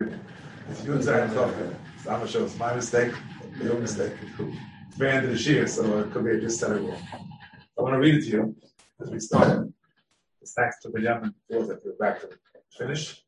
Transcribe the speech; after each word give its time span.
It's 0.00 0.84
you 0.84 0.98
talking. 1.02 1.76
It's 1.96 2.06
not. 2.06 2.22
It's 2.22 2.58
my 2.58 2.74
mistake. 2.74 3.12
Your 3.62 3.78
mistake. 3.78 4.12
It's 4.38 4.96
very 4.96 5.12
end 5.12 5.26
of 5.26 5.32
the 5.32 5.50
year, 5.50 5.66
so 5.66 6.00
it 6.00 6.12
could 6.12 6.24
be 6.24 6.40
just 6.40 6.58
said 6.58 6.72
it 6.72 6.80
wrong. 6.80 7.02
I 7.78 7.82
want 7.82 7.94
to 7.94 7.98
read 7.98 8.16
it 8.16 8.22
to 8.22 8.30
you 8.30 8.56
as 9.00 9.10
we 9.10 9.20
start. 9.20 9.68
It's 10.40 10.54
thanks 10.54 10.80
to 10.80 10.90
the 10.90 11.00
Yemen 11.00 11.34
back 11.98 12.20
to 12.20 12.28
finish. 12.76 13.22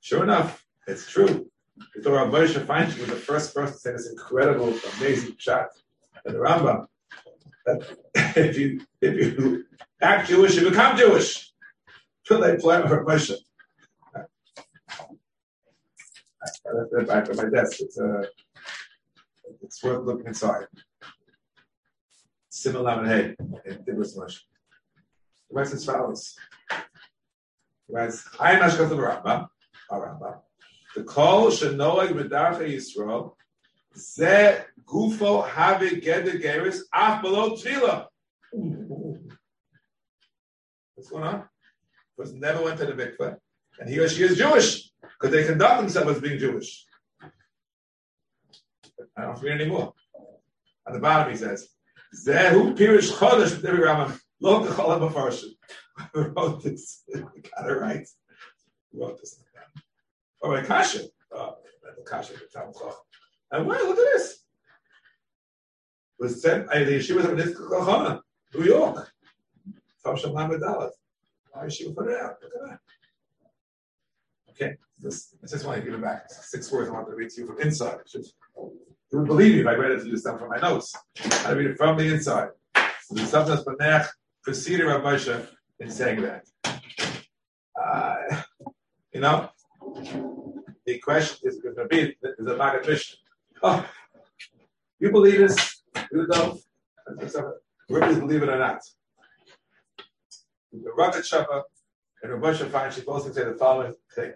Sure 0.00 0.22
enough, 0.22 0.64
it's 0.86 1.10
true. 1.10 1.50
The 1.94 2.02
Torah 2.02 2.26
Moshe 2.26 2.54
Feinstein 2.64 2.98
was 3.00 3.08
the 3.08 3.16
first 3.16 3.54
person 3.54 3.74
to 3.74 3.78
say 3.78 3.92
this 3.92 4.10
incredible, 4.10 4.74
amazing 4.98 5.36
shot 5.38 5.68
in 6.26 6.32
the 6.32 6.38
Rambam. 6.38 6.86
That 7.66 7.82
if 8.36 8.58
you 8.58 8.80
if 9.00 9.14
you 9.38 9.64
act 10.00 10.28
Jewish, 10.28 10.56
you 10.56 10.68
become 10.68 10.96
Jewish. 10.96 11.52
Till 12.26 12.40
they 12.40 12.56
plan 12.56 12.88
for 12.88 13.04
Moshe. 13.04 13.32
I 16.42 16.72
left 16.72 16.90
that 16.92 17.06
back 17.08 17.30
on 17.30 17.36
my 17.36 17.50
desk. 17.50 17.80
It's 17.80 17.98
uh, 17.98 18.24
it's 19.62 19.82
worth 19.82 20.04
looking 20.04 20.26
inside. 20.26 20.66
Similar 22.48 23.04
hey, 23.06 23.34
in 23.66 23.78
Dibus 23.84 24.16
much. 24.16 24.46
The 25.50 25.56
rest 25.56 25.74
is 25.74 25.84
follows. 25.84 26.36
The 27.88 27.94
rest, 27.94 28.28
I 28.38 28.52
am 28.52 28.62
Ashkat 28.62 28.90
of 28.90 28.98
Rambam, 28.98 29.48
Rambam. 29.90 30.40
The 30.94 31.04
call 31.04 31.48
shenoig 31.48 32.10
medarcha 32.10 32.68
Yisrael, 32.68 33.32
ze 33.96 34.58
gufo 34.84 35.46
have 35.48 35.80
geder 35.80 36.40
geris 36.40 36.82
af 36.92 37.22
below 37.22 37.56
tefillah. 37.56 38.06
What's 40.94 41.10
going 41.10 41.24
on? 41.24 41.44
Because 42.16 42.32
never 42.32 42.62
went 42.62 42.78
to 42.78 42.86
the 42.86 42.92
mikveh, 42.92 43.36
and 43.80 43.88
he 43.88 43.98
or 43.98 44.08
she 44.08 44.22
is 44.22 44.36
Jewish 44.36 44.90
because 45.00 45.34
they 45.34 45.44
conduct 45.44 45.80
themselves 45.80 46.16
as 46.16 46.20
being 46.20 46.38
Jewish. 46.38 46.84
I 49.16 49.22
don't 49.22 49.42
read 49.42 49.60
anymore. 49.60 49.94
At 50.86 50.94
the 50.94 51.00
bottom 51.00 51.32
he 51.32 51.36
says, 51.38 51.68
Zehu 52.14 52.76
pirish 52.76 53.12
chodesh 53.12 53.52
b'divi 53.60 53.80
Rambam 53.80 54.18
lo 54.40 54.64
kachol 54.66 54.98
ha'mafarshim. 54.98 55.50
Who 56.14 56.22
wrote 56.36 56.62
this? 56.62 57.02
got 57.12 57.68
it 57.68 57.72
right. 57.72 58.06
Who 58.92 59.00
wrote 59.00 59.18
this? 59.18 59.42
Oh, 60.42 60.50
my 60.50 60.62
kasha. 60.62 61.00
Oh, 61.32 61.56
kasha. 62.06 62.34
And 63.50 63.66
wow, 63.66 63.74
look 63.74 63.98
at 63.98 64.04
this. 64.14 64.44
Was 66.20 66.42
sent 66.42 66.68
by 66.68 66.84
the 66.84 66.92
yeshiva 66.92 67.24
of 67.24 67.38
Nitzchah 67.38 68.20
New 68.54 68.64
York. 68.64 69.10
Tavsham 70.04 70.32
Lamed 70.32 70.62
Dalet. 70.62 70.90
Why 71.52 71.64
yeshiva 71.64 71.94
put 71.94 72.08
it 72.08 72.20
out? 72.20 72.36
Look 72.42 72.52
at 72.62 72.70
that. 72.70 72.78
Okay, 74.60 74.74
this, 74.98 75.36
I 75.40 75.46
just 75.46 75.64
want 75.64 75.78
to 75.78 75.84
give 75.84 75.94
it 75.94 76.02
back. 76.02 76.28
Six 76.30 76.72
words 76.72 76.90
I 76.90 76.92
want 76.92 77.06
to 77.06 77.14
read 77.14 77.30
to 77.30 77.42
you 77.42 77.46
from 77.46 77.60
inside. 77.60 77.98
You 78.12 78.32
would 79.12 79.28
believe 79.28 79.54
me 79.54 79.60
if 79.60 79.66
I 79.68 79.74
read 79.74 79.92
it 79.92 80.00
to 80.00 80.08
you 80.08 80.16
stuff 80.16 80.40
from 80.40 80.48
my 80.48 80.58
notes. 80.58 80.96
I 81.46 81.52
read 81.52 81.66
it 81.66 81.76
from 81.76 81.96
the 81.96 82.12
inside. 82.12 82.48
So 82.74 83.14
the 83.14 83.24
substance 83.24 83.62
Banech 83.62 84.08
preceded 84.42 84.84
Rav 84.84 85.02
Moshe 85.02 85.46
in 85.78 85.90
saying 85.90 86.22
that. 86.22 86.44
Uh, 87.80 88.42
you 89.14 89.20
know, 89.20 89.48
the 90.84 90.98
question 90.98 91.48
is 91.48 91.60
going 91.60 91.76
to 91.76 91.86
be 91.86 92.16
is 92.22 92.46
a 92.46 92.56
Maggid 92.56 92.88
Mishnah. 92.88 93.16
Oh, 93.62 93.86
you 94.98 95.12
believe 95.12 95.38
this? 95.38 95.82
You 96.10 96.26
don't? 96.26 96.60
Ribbons 97.88 98.18
believe 98.18 98.42
it 98.42 98.48
or 98.48 98.58
not. 98.58 98.80
The 100.72 100.90
Rav 100.96 101.14
Shava 101.14 101.62
and 102.24 102.32
Rav 102.32 102.42
Moshe 102.42 102.68
Feinstein 102.68 103.04
both 103.06 103.32
say 103.32 103.44
the 103.44 103.54
following 103.54 103.94
thing. 104.14 104.32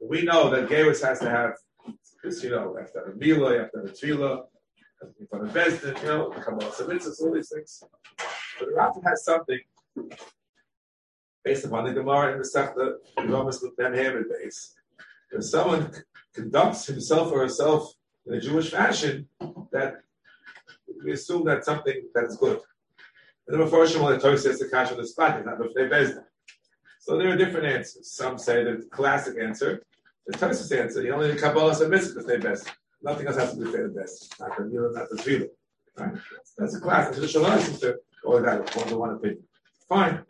We 0.00 0.22
know 0.22 0.50
that 0.50 0.68
Gaius 0.68 1.02
has 1.02 1.20
to 1.20 1.30
have, 1.30 1.52
because 2.14 2.42
you 2.42 2.50
know, 2.50 2.72
you 2.72 2.78
have 2.78 2.92
to 2.92 2.98
have 2.98 3.08
a 3.08 3.16
Mila, 3.16 3.52
you 3.52 3.58
have 3.60 3.72
to 3.72 3.78
have 3.78 3.88
a 3.88 3.92
Tvila, 3.92 4.44
in 5.20 5.26
front 5.26 5.48
of 5.48 5.54
Bezdin, 5.54 6.00
you 6.02 6.08
know, 6.08 6.32
all 7.20 7.32
these 7.34 7.48
things. 7.48 7.82
But 8.58 8.68
the 8.68 8.74
Rav 8.74 8.96
has 9.04 9.24
something 9.24 9.60
based 11.44 11.64
upon 11.64 11.84
the 11.84 11.92
Gemara 11.92 12.32
in 12.32 12.38
the 12.38 12.44
Sechta, 12.44 12.94
the 13.16 13.72
Ben 13.76 13.94
Hamid 13.94 14.24
base. 14.28 14.74
If 15.30 15.44
someone 15.44 15.92
conducts 16.34 16.86
himself 16.86 17.32
or 17.32 17.40
herself 17.40 17.92
in 18.26 18.34
a 18.34 18.40
Jewish 18.40 18.70
fashion, 18.70 19.28
that 19.72 19.96
we 21.04 21.12
assume 21.12 21.44
that's 21.44 21.66
something 21.66 22.08
that's 22.14 22.36
good. 22.36 22.60
And 23.46 23.60
the 23.60 23.64
Mepharshim, 23.64 24.00
when 24.02 24.14
the 24.14 24.18
Torah 24.18 24.38
says 24.38 24.58
the 24.58 24.68
Kash 24.68 24.90
on 24.90 24.96
the 24.96 25.06
spot, 25.06 25.44
not 25.44 25.58
B'fnei 25.58 25.88
Bezdin. 25.90 26.24
So 27.06 27.16
there 27.16 27.32
are 27.32 27.36
different 27.36 27.66
answers. 27.66 28.10
Some 28.10 28.36
say 28.36 28.64
the 28.64 28.84
classic 28.90 29.36
answer, 29.40 29.80
the 30.26 30.36
Tosis 30.36 30.76
answer, 30.76 31.00
the 31.00 31.10
only 31.10 31.36
Kabbalah 31.36 31.72
submits 31.72 32.12
to 32.12 32.20
say 32.20 32.38
best. 32.38 32.68
Nothing 33.00 33.28
else 33.28 33.36
has 33.36 33.52
to 33.52 33.58
be 33.58 33.70
the 33.70 33.94
best. 33.96 34.34
Not 34.40 34.56
the 34.56 34.64
Mila, 34.64 34.92
not 34.92 35.08
the 35.10 35.16
Tvila. 35.16 35.48
Right? 35.96 36.20
That's 36.58 36.74
a 36.74 36.80
classic. 36.80 37.14
The 37.14 37.28
Shalom 37.28 37.52
answer, 37.52 38.00
or 38.24 38.38
oh, 38.38 38.42
that 38.42 38.74
one 38.74 38.88
the 38.88 38.98
one 38.98 39.10
opinion. 39.10 39.44
Fine. 39.88 40.24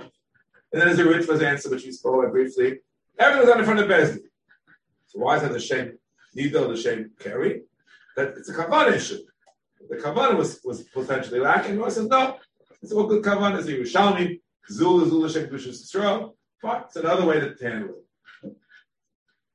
And 0.70 0.82
then 0.82 0.88
there's 0.88 0.98
a 0.98 1.04
Ritva's 1.04 1.40
answer, 1.40 1.70
which 1.70 1.86
we 1.86 1.92
spoke 1.92 2.22
about 2.22 2.32
briefly. 2.32 2.80
Everything's 3.18 3.50
on 3.50 3.58
in 3.60 3.64
front 3.64 3.80
of 3.80 3.88
Bezdin. 3.88 4.18
So 5.06 5.20
why 5.20 5.36
is 5.36 5.42
that 5.42 5.52
the 5.52 5.60
shame? 5.60 5.96
Neither 6.34 6.68
the 6.68 6.76
shame 6.76 7.12
carry? 7.18 7.62
That 8.16 8.34
it's 8.36 8.50
a 8.50 8.54
Kavanah 8.54 8.92
issue. 8.92 9.20
The 9.88 9.96
Kavanah 9.96 10.36
was, 10.36 10.60
was 10.62 10.82
potentially 10.82 11.40
lacking. 11.40 11.82
I 11.82 11.88
said, 11.88 12.08
no, 12.08 12.36
it's 12.82 12.92
all 12.92 13.06
good 13.06 13.24
Kavanah. 13.24 13.60
It's 13.60 13.68
a 13.68 13.72
Yerushalmi, 13.72 14.40
Zul, 14.70 15.08
Zul, 15.08 15.32
Shem, 15.32 15.46
Kushus, 15.46 15.82
Yisrael. 15.82 16.34
Fine. 16.62 16.82
It's 16.86 16.96
another 16.96 17.26
way 17.26 17.40
to 17.40 17.54
handle 17.60 17.96
it. 18.42 18.56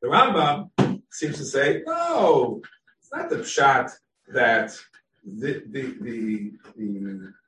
The 0.01 0.07
Rambam 0.07 0.69
seems 1.09 1.37
to 1.37 1.45
say, 1.45 1.83
no, 1.85 2.61
it's 2.99 3.11
not 3.11 3.29
the 3.29 3.43
shot 3.43 3.91
that 4.29 4.75
the 5.25 5.63
the 5.69 5.81
the 6.01 6.51
the, 6.77 7.39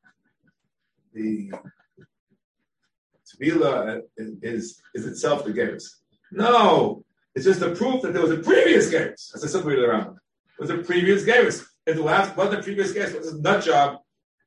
the 1.13 1.61
is, 4.43 4.81
is 4.93 5.05
itself 5.05 5.45
the 5.45 5.53
games. 5.53 6.01
No, 6.31 7.03
it's 7.35 7.45
just 7.45 7.61
a 7.61 7.71
proof 7.71 8.01
that 8.01 8.13
there 8.13 8.21
was 8.21 8.31
a 8.31 8.37
previous 8.37 8.89
games. 8.89 9.31
That's 9.33 9.43
a 9.43 9.49
simple 9.49 9.69
way 9.69 9.75
to 9.75 9.81
the 9.81 9.87
Rambam. 9.87 10.17
Was 10.59 10.69
a 10.69 10.77
previous 10.77 11.23
games. 11.23 11.65
If 11.85 11.95
the 11.97 12.03
last 12.03 12.37
wasn't 12.37 12.63
previous 12.63 12.91
games, 12.91 13.13
was 13.13 13.33
a 13.33 13.41
nut 13.41 13.63
job 13.63 13.97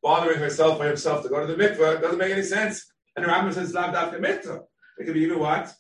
bothering 0.03 0.39
herself 0.39 0.81
or 0.81 0.87
himself 0.87 1.23
to 1.25 1.29
go 1.29 1.45
to 1.45 1.53
the 1.53 1.63
mikveh, 1.63 1.97
it 1.97 2.01
doesn't 2.01 2.19
make 2.19 2.33
any 2.33 2.43
sense. 2.43 2.87
And 3.17 3.25
the 3.25 3.31
Rambam 3.31 3.53
says, 3.53 3.75
Lav 3.75 3.95
Dafka 3.95 4.21
Mikveh. 4.21 4.61
It 4.99 5.05
could 5.05 5.15
be 5.15 5.21
even 5.21 5.39
what? 5.39 5.73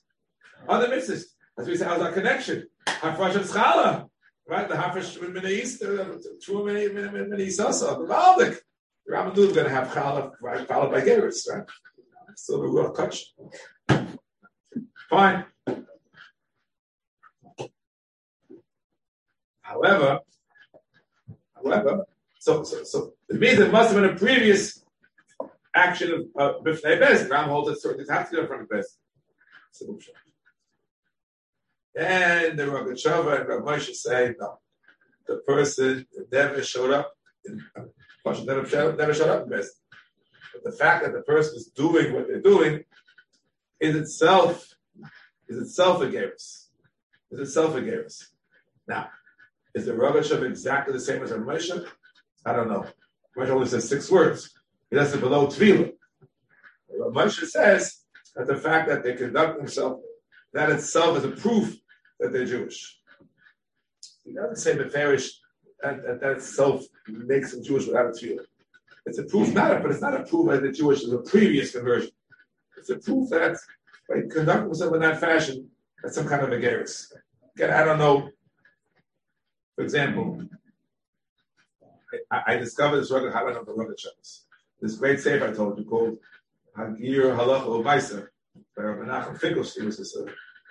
Other 0.68 0.88
mitzvahs. 0.88 1.24
As 1.58 1.66
we 1.66 1.76
say, 1.76 1.84
how's 1.86 2.02
our 2.02 2.12
connection? 2.12 2.66
Hafresh 2.86 3.36
of 3.36 3.46
Schala. 3.46 4.08
Right? 4.48 4.68
The 4.68 4.74
Hafresh 4.74 5.16
of 5.16 5.44
East, 5.46 5.80
True 5.80 6.64
Minais 6.64 7.64
also. 7.64 8.06
The 8.06 8.12
Valdik. 8.12 8.58
The 9.06 9.12
Rambam 9.12 9.38
is 9.38 9.52
going 9.52 9.66
to 9.66 9.70
have 9.70 9.88
Chala? 9.88 10.32
Followed 10.66 10.92
by 10.92 11.00
Geras, 11.00 11.48
right? 11.50 11.64
So 12.36 12.58
the 12.58 12.64
Ruach 12.64 12.94
touch. 12.96 13.34
Fine. 15.08 15.44
However, 19.62 20.20
however, 21.54 22.04
so, 22.38 22.62
so, 22.62 22.84
so 22.84 23.12
it 23.28 23.40
means 23.40 23.58
it 23.58 23.72
must 23.72 23.92
have 23.92 24.00
been 24.00 24.14
a 24.14 24.16
previous 24.16 24.84
action 25.74 26.12
of 26.12 26.20
uh, 26.40 26.58
Bifnei 26.60 27.00
Bez. 27.00 27.28
Ram 27.28 27.48
holds 27.48 27.70
it, 27.70 27.80
so 27.80 27.90
it 27.90 28.08
has 28.08 28.30
to 28.30 28.36
go 28.36 28.42
in 28.42 28.48
front 28.48 28.62
of 28.62 28.84
Bez. 29.80 30.08
And 31.96 32.58
the 32.58 32.70
Rabbi 32.70 32.90
Shava 32.90 33.40
and 33.40 33.48
Rabbi 33.48 33.64
Moshe 33.64 33.94
say, 33.94 34.34
no, 34.38 34.58
the 35.26 35.36
person 35.38 36.06
never 36.30 36.62
showed 36.62 36.90
up, 36.90 37.16
in, 37.46 37.64
uh, 37.74 37.84
never, 38.44 38.66
showed, 38.66 38.98
never 38.98 39.14
showed 39.14 39.30
up 39.30 39.44
in. 39.44 39.48
But 39.48 39.64
the 40.64 40.72
fact 40.72 41.04
that 41.04 41.14
the 41.14 41.22
person 41.22 41.56
is 41.56 41.68
doing 41.68 42.12
what 42.12 42.28
they're 42.28 42.40
doing 42.40 42.84
is 43.80 43.96
itself, 43.96 44.74
is 45.48 45.58
itself 45.58 46.02
a 46.02 46.06
gerus. 46.06 46.68
Is 47.30 47.40
itself 47.40 47.74
a 47.76 47.80
gerus. 47.80 48.26
Now, 48.86 49.08
is 49.74 49.86
the 49.86 49.94
Rabbi 49.94 50.18
Shava 50.18 50.46
exactly 50.46 50.92
the 50.92 51.00
same 51.00 51.22
as 51.22 51.30
Rabbi 51.30 51.44
Moshe? 51.44 51.86
I 52.44 52.52
don't 52.52 52.68
know. 52.68 52.86
Moshe 53.36 53.48
only 53.48 53.66
says 53.68 53.88
six 53.88 54.10
words. 54.10 54.52
He 54.90 54.96
does 54.96 55.14
it 55.14 55.20
below 55.20 55.46
Tvila. 55.46 55.92
Moshe 57.10 57.44
says 57.46 58.05
that 58.36 58.46
the 58.46 58.56
fact 58.56 58.88
that 58.88 59.02
they 59.02 59.14
conduct 59.14 59.58
themselves, 59.58 60.02
that 60.52 60.70
itself 60.70 61.18
is 61.18 61.24
a 61.24 61.30
proof 61.30 61.76
that 62.20 62.32
they're 62.32 62.44
Jewish. 62.44 62.98
He 64.24 64.32
doesn't 64.32 64.56
say 64.56 64.76
Mefarish 64.76 65.30
that, 65.82 66.02
that, 66.04 66.20
that 66.20 66.32
itself 66.32 66.84
makes 67.08 67.52
them 67.52 67.62
Jewish 67.62 67.86
without 67.86 68.06
a 68.06 68.10
Tvila. 68.10 68.44
It's 69.06 69.18
a 69.18 69.24
proof, 69.24 69.52
not 69.52 69.76
a, 69.76 69.80
but 69.80 69.90
it's 69.90 70.00
not 70.00 70.14
a 70.14 70.24
proof 70.24 70.48
that 70.50 70.62
they're 70.62 70.72
Jewish 70.72 71.02
is 71.02 71.12
a 71.12 71.18
previous 71.18 71.72
conversion. 71.72 72.10
It's 72.76 72.90
a 72.90 72.98
proof 72.98 73.30
that 73.30 73.56
by 74.08 74.22
conducting 74.30 74.66
themselves 74.66 74.94
in 74.94 75.00
that 75.00 75.20
fashion, 75.20 75.70
that's 76.02 76.14
some 76.14 76.28
kind 76.28 76.42
of 76.42 76.52
a 76.52 76.56
gerus. 76.56 77.12
Again, 77.56 77.70
I 77.70 77.84
don't 77.84 77.98
know. 77.98 78.28
For 79.74 79.82
example, 79.82 80.42
I, 82.30 82.42
I 82.46 82.56
discovered 82.56 83.00
this 83.00 83.10
rugged 83.10 83.32
highlight 83.32 83.56
of 83.56 83.66
the 83.66 83.72
rugged 83.72 83.98
shows 83.98 84.46
this 84.80 84.96
great 84.96 85.20
sefer 85.20 85.48
I 85.48 85.52
told 85.52 85.78
you 85.78 85.84
called 85.84 86.18
Halacha 86.76 87.66
Uvaisa 87.66 88.28
by 88.76 88.82
Rabbi 88.82 89.10
Nachum 89.10 89.40
Finkelstein, 89.40 89.86
this 89.86 90.16
uh, 90.16 90.24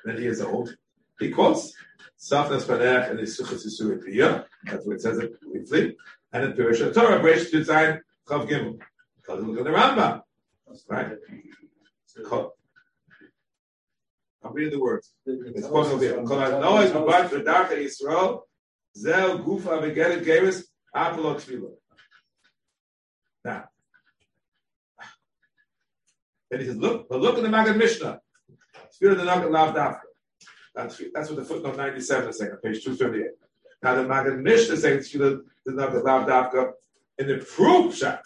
many 0.05 0.21
years 0.21 0.41
old. 0.41 0.75
He 1.19 1.29
quotes 1.31 1.73
Safnas 2.19 2.63
Panech 2.65 3.09
and 3.09 3.19
the 3.19 3.23
Suchas 3.23 3.65
Yisur 3.65 4.45
That's 4.65 4.85
what 4.85 4.95
it 4.95 5.01
says 5.01 5.17
it 5.17 5.39
briefly. 5.41 5.97
And 6.31 6.43
in 6.43 6.53
Pirush 6.53 6.93
Torah, 6.93 7.19
Bresh 7.19 7.51
Tutzayin 7.51 7.99
Chav 8.27 8.49
Gimel. 8.49 8.79
Because 9.15 9.43
look 9.43 9.57
at 9.59 9.63
the 9.63 9.69
Rambam. 9.71 10.21
Right? 10.89 11.17
I'm 14.43 14.53
reading 14.53 14.73
the 14.73 14.79
words. 14.79 15.11
It's 15.25 15.67
quoting 15.67 15.93
over 15.93 16.03
here. 16.03 16.23
Kol 16.23 16.37
HaNoah 16.37 16.85
is 16.85 16.91
Mubad 16.91 17.29
V'Darcha 17.29 17.77
Yisrael 17.77 18.41
Zel 18.95 19.39
Gufa 19.39 19.81
V'Gelet 19.81 20.23
Gevis 20.23 20.63
Apollo 20.93 21.35
Tfilah. 21.35 21.71
Now, 23.43 23.65
then 26.55 26.61
he 26.61 26.71
says, 26.71 26.77
look, 26.77 27.09
but 27.09 27.19
look 27.19 27.35
at 27.35 27.43
the 27.43 27.49
Maggid 27.49 27.75
Mishnah. 27.75 28.21
Spirit 28.89 29.19
of 29.19 29.25
the 29.25 29.25
Nugget 29.25 29.51
Lav 29.51 29.75
Dafka. 29.75 29.99
That's, 30.73 31.01
that's 31.13 31.29
what 31.29 31.35
the 31.35 31.43
footnote 31.43 31.75
97 31.75 32.29
is 32.29 32.39
saying 32.39 32.51
on 32.51 32.57
page 32.59 32.81
238. 32.81 33.31
Now 33.83 33.95
the 33.95 34.07
Maggid 34.07 34.39
Mishnah 34.39 34.75
is 34.75 34.81
saying 34.81 35.01
Spirit 35.01 35.33
of 35.33 35.41
the 35.65 35.73
Nugget 35.73 36.05
Lav 36.05 36.25
Dafka 36.25 36.71
in 37.17 37.27
the 37.27 37.39
proof 37.39 37.93
shot. 37.97 38.21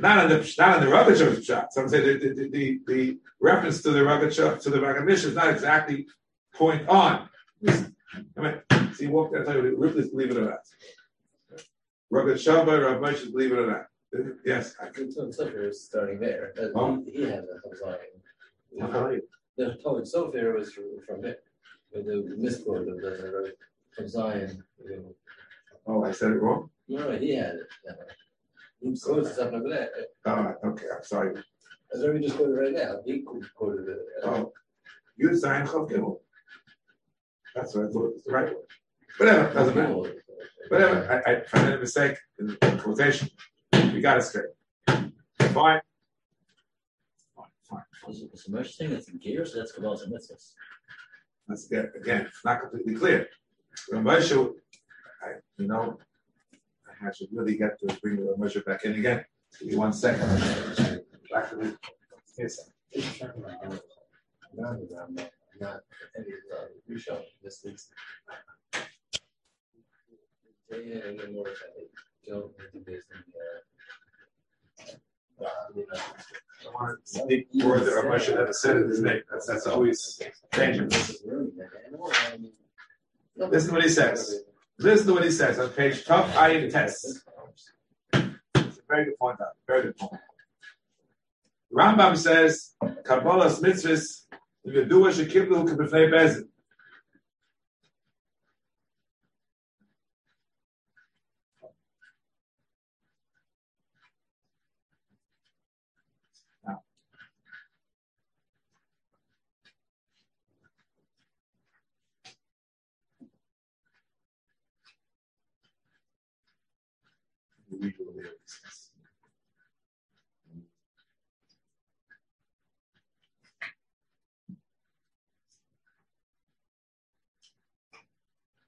Not 0.00 0.24
in 0.24 0.30
the 0.30 0.54
not 0.58 0.78
in 0.78 0.84
the 0.84 0.90
rugged 0.90 1.44
shot. 1.44 1.72
Some 1.72 1.88
say 1.88 2.00
the, 2.00 2.28
the, 2.28 2.48
the, 2.48 2.80
the, 2.88 3.18
reference 3.40 3.82
to 3.82 3.92
the 3.92 4.02
rugged 4.02 4.34
shot 4.34 4.60
to 4.62 4.70
the 4.70 4.80
Maggid 4.80 5.04
Mishnah 5.04 5.30
is 5.30 5.36
not 5.36 5.50
exactly 5.50 6.08
point 6.52 6.88
on. 6.88 7.28
I 7.68 7.84
mean, 8.36 8.92
see, 8.94 9.06
walk 9.06 9.32
that 9.32 9.46
time, 9.46 9.62
believe 9.62 10.30
it 10.32 10.36
or 10.36 10.46
not. 10.46 11.60
Rugged 12.10 12.38
Shabbat, 12.38 12.84
Rav 12.84 13.00
Moshe, 13.00 13.30
believe 13.30 13.52
it 13.52 13.58
or 13.58 13.66
not. 13.68 13.86
Yes. 14.44 14.74
Tell 14.74 15.26
Sofer 15.26 15.68
is 15.68 15.84
starting 15.84 16.20
there. 16.20 16.52
Um, 16.76 17.04
he 17.10 17.22
has 17.22 17.44
a 17.44 17.60
Chazayim. 17.68 19.20
The 19.56 19.78
Talmud 19.82 20.04
Sofer 20.04 20.56
was 20.56 20.72
from, 20.72 20.84
from 21.06 21.24
it. 21.24 21.42
With 21.92 22.06
the 22.06 22.34
misquote 22.36 22.88
of 22.88 23.00
the 23.00 23.54
from 23.96 24.08
Zion. 24.08 24.64
Oh, 25.86 26.04
I 26.04 26.12
said 26.12 26.32
it 26.32 26.42
wrong? 26.42 26.70
No, 26.88 27.12
he 27.16 27.34
had 27.36 27.54
it. 27.54 27.68
He 28.80 28.98
quotes 28.98 29.36
something 29.36 29.60
over 29.60 29.68
there. 29.68 29.90
Oh, 30.26 30.54
okay, 30.64 30.86
I'm 30.94 31.04
sorry. 31.04 31.34
That's 31.90 32.02
what 32.04 32.14
we 32.14 32.20
just 32.20 32.36
quoted 32.36 32.54
right 32.54 32.72
now. 32.72 33.00
He 33.04 33.22
quoted 33.22 33.88
it. 33.88 33.98
Oh, 34.24 34.52
you 35.16 35.34
Zion 35.36 35.66
Chav 35.66 35.88
Gimel. 35.90 36.18
That's 37.54 37.74
what 37.74 37.86
I 37.86 37.92
thought 37.92 38.14
was 38.14 38.24
the 38.24 38.32
right 38.32 38.46
word. 38.46 38.66
Whatever, 39.18 39.54
doesn't 39.54 39.76
matter. 39.76 40.22
Whatever, 40.68 41.22
I, 41.26 41.56
I 41.56 41.64
made 41.64 41.74
a 41.74 41.78
mistake 41.78 42.16
in 42.40 42.46
the 42.48 42.80
quotation. 42.82 43.30
We 43.94 44.00
got 44.00 44.18
it 44.18 44.22
straight. 44.22 44.46
Fine. 44.86 45.04
Fine, 45.54 45.80
fine. 47.62 47.82
So 48.34 48.50
Moshe 48.50 48.72
saying 48.72 48.90
that's 48.90 49.08
in 49.08 49.18
gear, 49.18 49.46
so 49.46 49.58
that's 49.58 49.70
Kabbalah 49.70 50.02
and 50.02 50.12
mitzvahs. 50.12 50.52
That's 51.46 51.66
again, 51.70 51.92
again, 52.00 52.22
it's 52.22 52.44
not 52.44 52.60
completely 52.60 52.96
clear. 52.96 53.28
Moshe, 53.92 54.52
I, 55.22 55.28
you 55.58 55.68
know, 55.68 55.98
I 57.00 57.12
should 57.12 57.28
really 57.32 57.56
get 57.56 57.78
to 57.80 57.86
bring 58.00 58.16
the 58.16 58.34
Moshe 58.36 58.64
back 58.64 58.84
in 58.84 58.94
again. 58.94 59.24
Give 59.60 59.68
me 59.68 59.76
one 59.76 59.92
second. 59.92 60.28
Back 61.30 61.50
to 61.50 61.56
the 61.56 61.78
yes. 62.36 62.70
Not, 64.56 64.76
any 66.16 66.32
of 66.32 66.42
the 66.50 66.92
reshow. 66.92 67.22
This 67.44 67.64
is. 67.64 67.90
Yeah, 70.70 71.06
and 71.06 71.20
then 71.20 71.34
more 71.34 71.46
don't 72.26 72.52
need 72.58 72.72
to 72.72 72.90
based 72.90 73.06
on 73.14 73.22
the 73.32 73.38
uh, 73.38 73.73
speak 77.04 77.48
words 77.64 77.86
that 77.86 77.94
Rav 77.94 78.04
Moshe 78.04 78.34
never 78.34 78.52
said 78.52 78.76
in 78.76 78.88
his 78.88 79.00
name. 79.00 79.22
That's, 79.30 79.46
that's 79.46 79.66
always 79.66 80.20
dangerous. 80.52 81.22
Listen 83.36 83.68
to 83.68 83.74
what 83.74 83.82
he 83.82 83.88
says. 83.88 84.44
Listen 84.78 85.06
to 85.08 85.14
what 85.14 85.24
he 85.24 85.30
says 85.30 85.58
on 85.58 85.70
page 85.70 86.04
top 86.04 86.26
Ayin 86.30 86.70
Test. 86.70 87.22
It's 88.12 88.78
a 88.78 88.82
very 88.88 89.06
good 89.06 89.18
point. 89.18 89.38
that. 89.38 89.52
Very 89.66 89.82
good 89.84 89.96
point. 89.96 90.20
Rambam 91.72 92.16
says 92.16 92.74
Kabbalah's 92.82 93.60
mitzvahs 93.60 94.24
Yedua 94.66 95.12
shekiblu 95.12 95.68
kebefnei 95.68 96.10
bezin. 96.10 96.48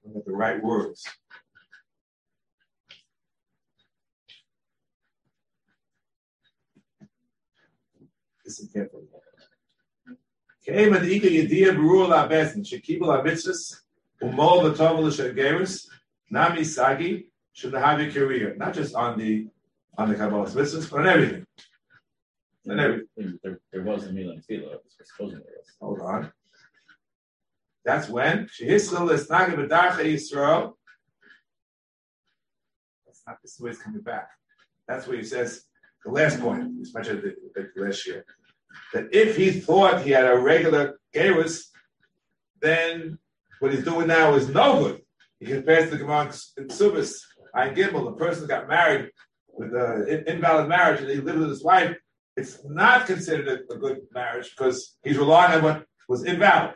With 0.03 0.16
the 0.27 0.35
right 0.35 0.61
words. 0.61 1.05
Listen 8.45 8.69
carefully. 8.71 9.03
Came 10.65 10.93
an 10.93 11.05
Ika 11.05 11.27
Yedia 11.27 11.71
Berur 11.75 12.09
La 12.09 12.27
Besin, 12.27 12.61
Shekibel 12.61 13.07
Umol 14.21 14.75
V'Tovel 14.75 15.11
Shageris, 15.11 15.87
Nami 16.29 16.63
Sagi, 16.63 17.29
should 17.53 17.73
have 17.73 17.99
a 17.99 18.11
career, 18.11 18.53
not 18.57 18.73
just 18.73 18.93
on 18.95 19.17
the 19.17 19.47
on 19.97 20.09
the 20.09 20.15
Kabbalah 20.15 20.49
business, 20.51 20.87
but 20.87 20.99
on 20.99 21.07
everything. 21.07 21.45
On 22.69 22.79
everything. 22.79 23.39
There, 23.41 23.59
there 23.71 23.81
was 23.81 24.05
a 24.05 24.11
Milan 24.11 24.43
Tefillah, 24.47 24.77
supposedly 25.03 25.43
there. 25.45 25.63
Hold 25.81 26.01
on. 26.01 26.31
That's 27.87 28.09
when 28.09 28.47
Shehiskal 28.47 29.09
is 29.13 29.29
Nagib 29.29 29.55
B'Darcha 29.55 30.03
Yisrael. 30.03 30.73
That's 33.05 33.23
not 33.25 33.37
this 33.41 33.53
is 33.53 33.61
way 33.61 33.69
it's 33.69 33.81
coming 33.81 34.01
back. 34.01 34.27
That's 34.89 35.07
where 35.07 35.15
he 35.15 35.23
says 35.23 35.63
the 36.03 36.11
last 36.11 36.41
point, 36.41 36.65
we 36.65 36.85
mentioned 36.93 37.23
the, 37.23 37.35
the 37.55 37.81
last 37.81 38.05
year, 38.05 38.25
that 38.93 39.07
if 39.13 39.37
he 39.37 39.51
thought 39.51 40.01
he 40.01 40.11
had 40.11 40.25
a 40.25 40.37
regular 40.37 40.99
Gerus, 41.15 41.67
then 42.61 43.17
what 43.59 43.73
he's 43.73 43.85
doing 43.85 44.07
now 44.07 44.35
is 44.35 44.49
no 44.49 44.83
good. 44.83 45.01
He 45.39 45.45
compares 45.45 45.89
the 45.89 45.97
Gemara 45.97 46.33
in 46.57 46.67
Subis 46.67 47.21
I 47.55 47.69
Gimel, 47.69 48.03
the 48.03 48.17
person 48.17 48.47
got 48.47 48.67
married 48.67 49.11
with 49.47 49.73
an 49.73 50.25
invalid 50.27 50.67
marriage 50.67 50.99
and 50.99 51.09
he 51.09 51.21
lived 51.21 51.39
with 51.39 51.49
his 51.51 51.63
wife, 51.63 51.95
it's 52.35 52.59
not 52.65 53.07
considered 53.07 53.61
a 53.71 53.75
good 53.75 54.01
marriage 54.13 54.53
because 54.53 54.97
he's 55.05 55.17
relying 55.17 55.53
on 55.53 55.63
what 55.63 55.85
was 56.09 56.25
invalid. 56.25 56.75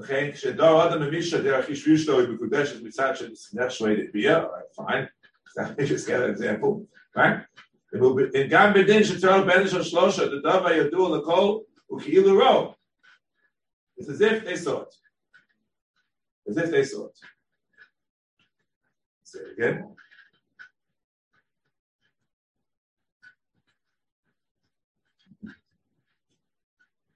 Okay, 0.00 0.32
shedar 0.32 0.86
adam 0.86 1.02
emisha 1.02 1.42
derech 1.42 1.66
yishvish 1.66 2.08
lo 2.08 2.26
b'kudesh 2.26 2.72
is 2.72 2.80
mitzad 2.80 3.16
shel 3.16 3.28
nefshleid 3.54 4.10
bia. 4.10 4.48
Fine. 4.74 5.10
That 5.56 5.78
just 5.78 6.06
get 6.06 6.22
an 6.22 6.30
example, 6.30 6.86
right? 7.14 7.44
In 7.92 8.48
gam 8.48 8.72
bedin 8.72 9.02
shetzal 9.02 9.44
benish 9.44 9.74
shlosha 9.74 10.30
the 10.30 10.40
dava 10.42 10.70
yadu 10.70 11.22
lakol 11.22 11.64
ukiilu 11.90 12.38
ro. 12.38 12.74
It's 13.98 14.08
as 14.08 14.20
if 14.22 14.42
they 14.42 14.56
saw 14.56 14.82
it. 14.82 14.94
As 16.48 16.56
if 16.56 16.70
they 16.70 16.84
saw 16.84 17.06
it. 17.06 17.18
Say 19.24 19.40
it 19.40 19.58
again. 19.58 19.96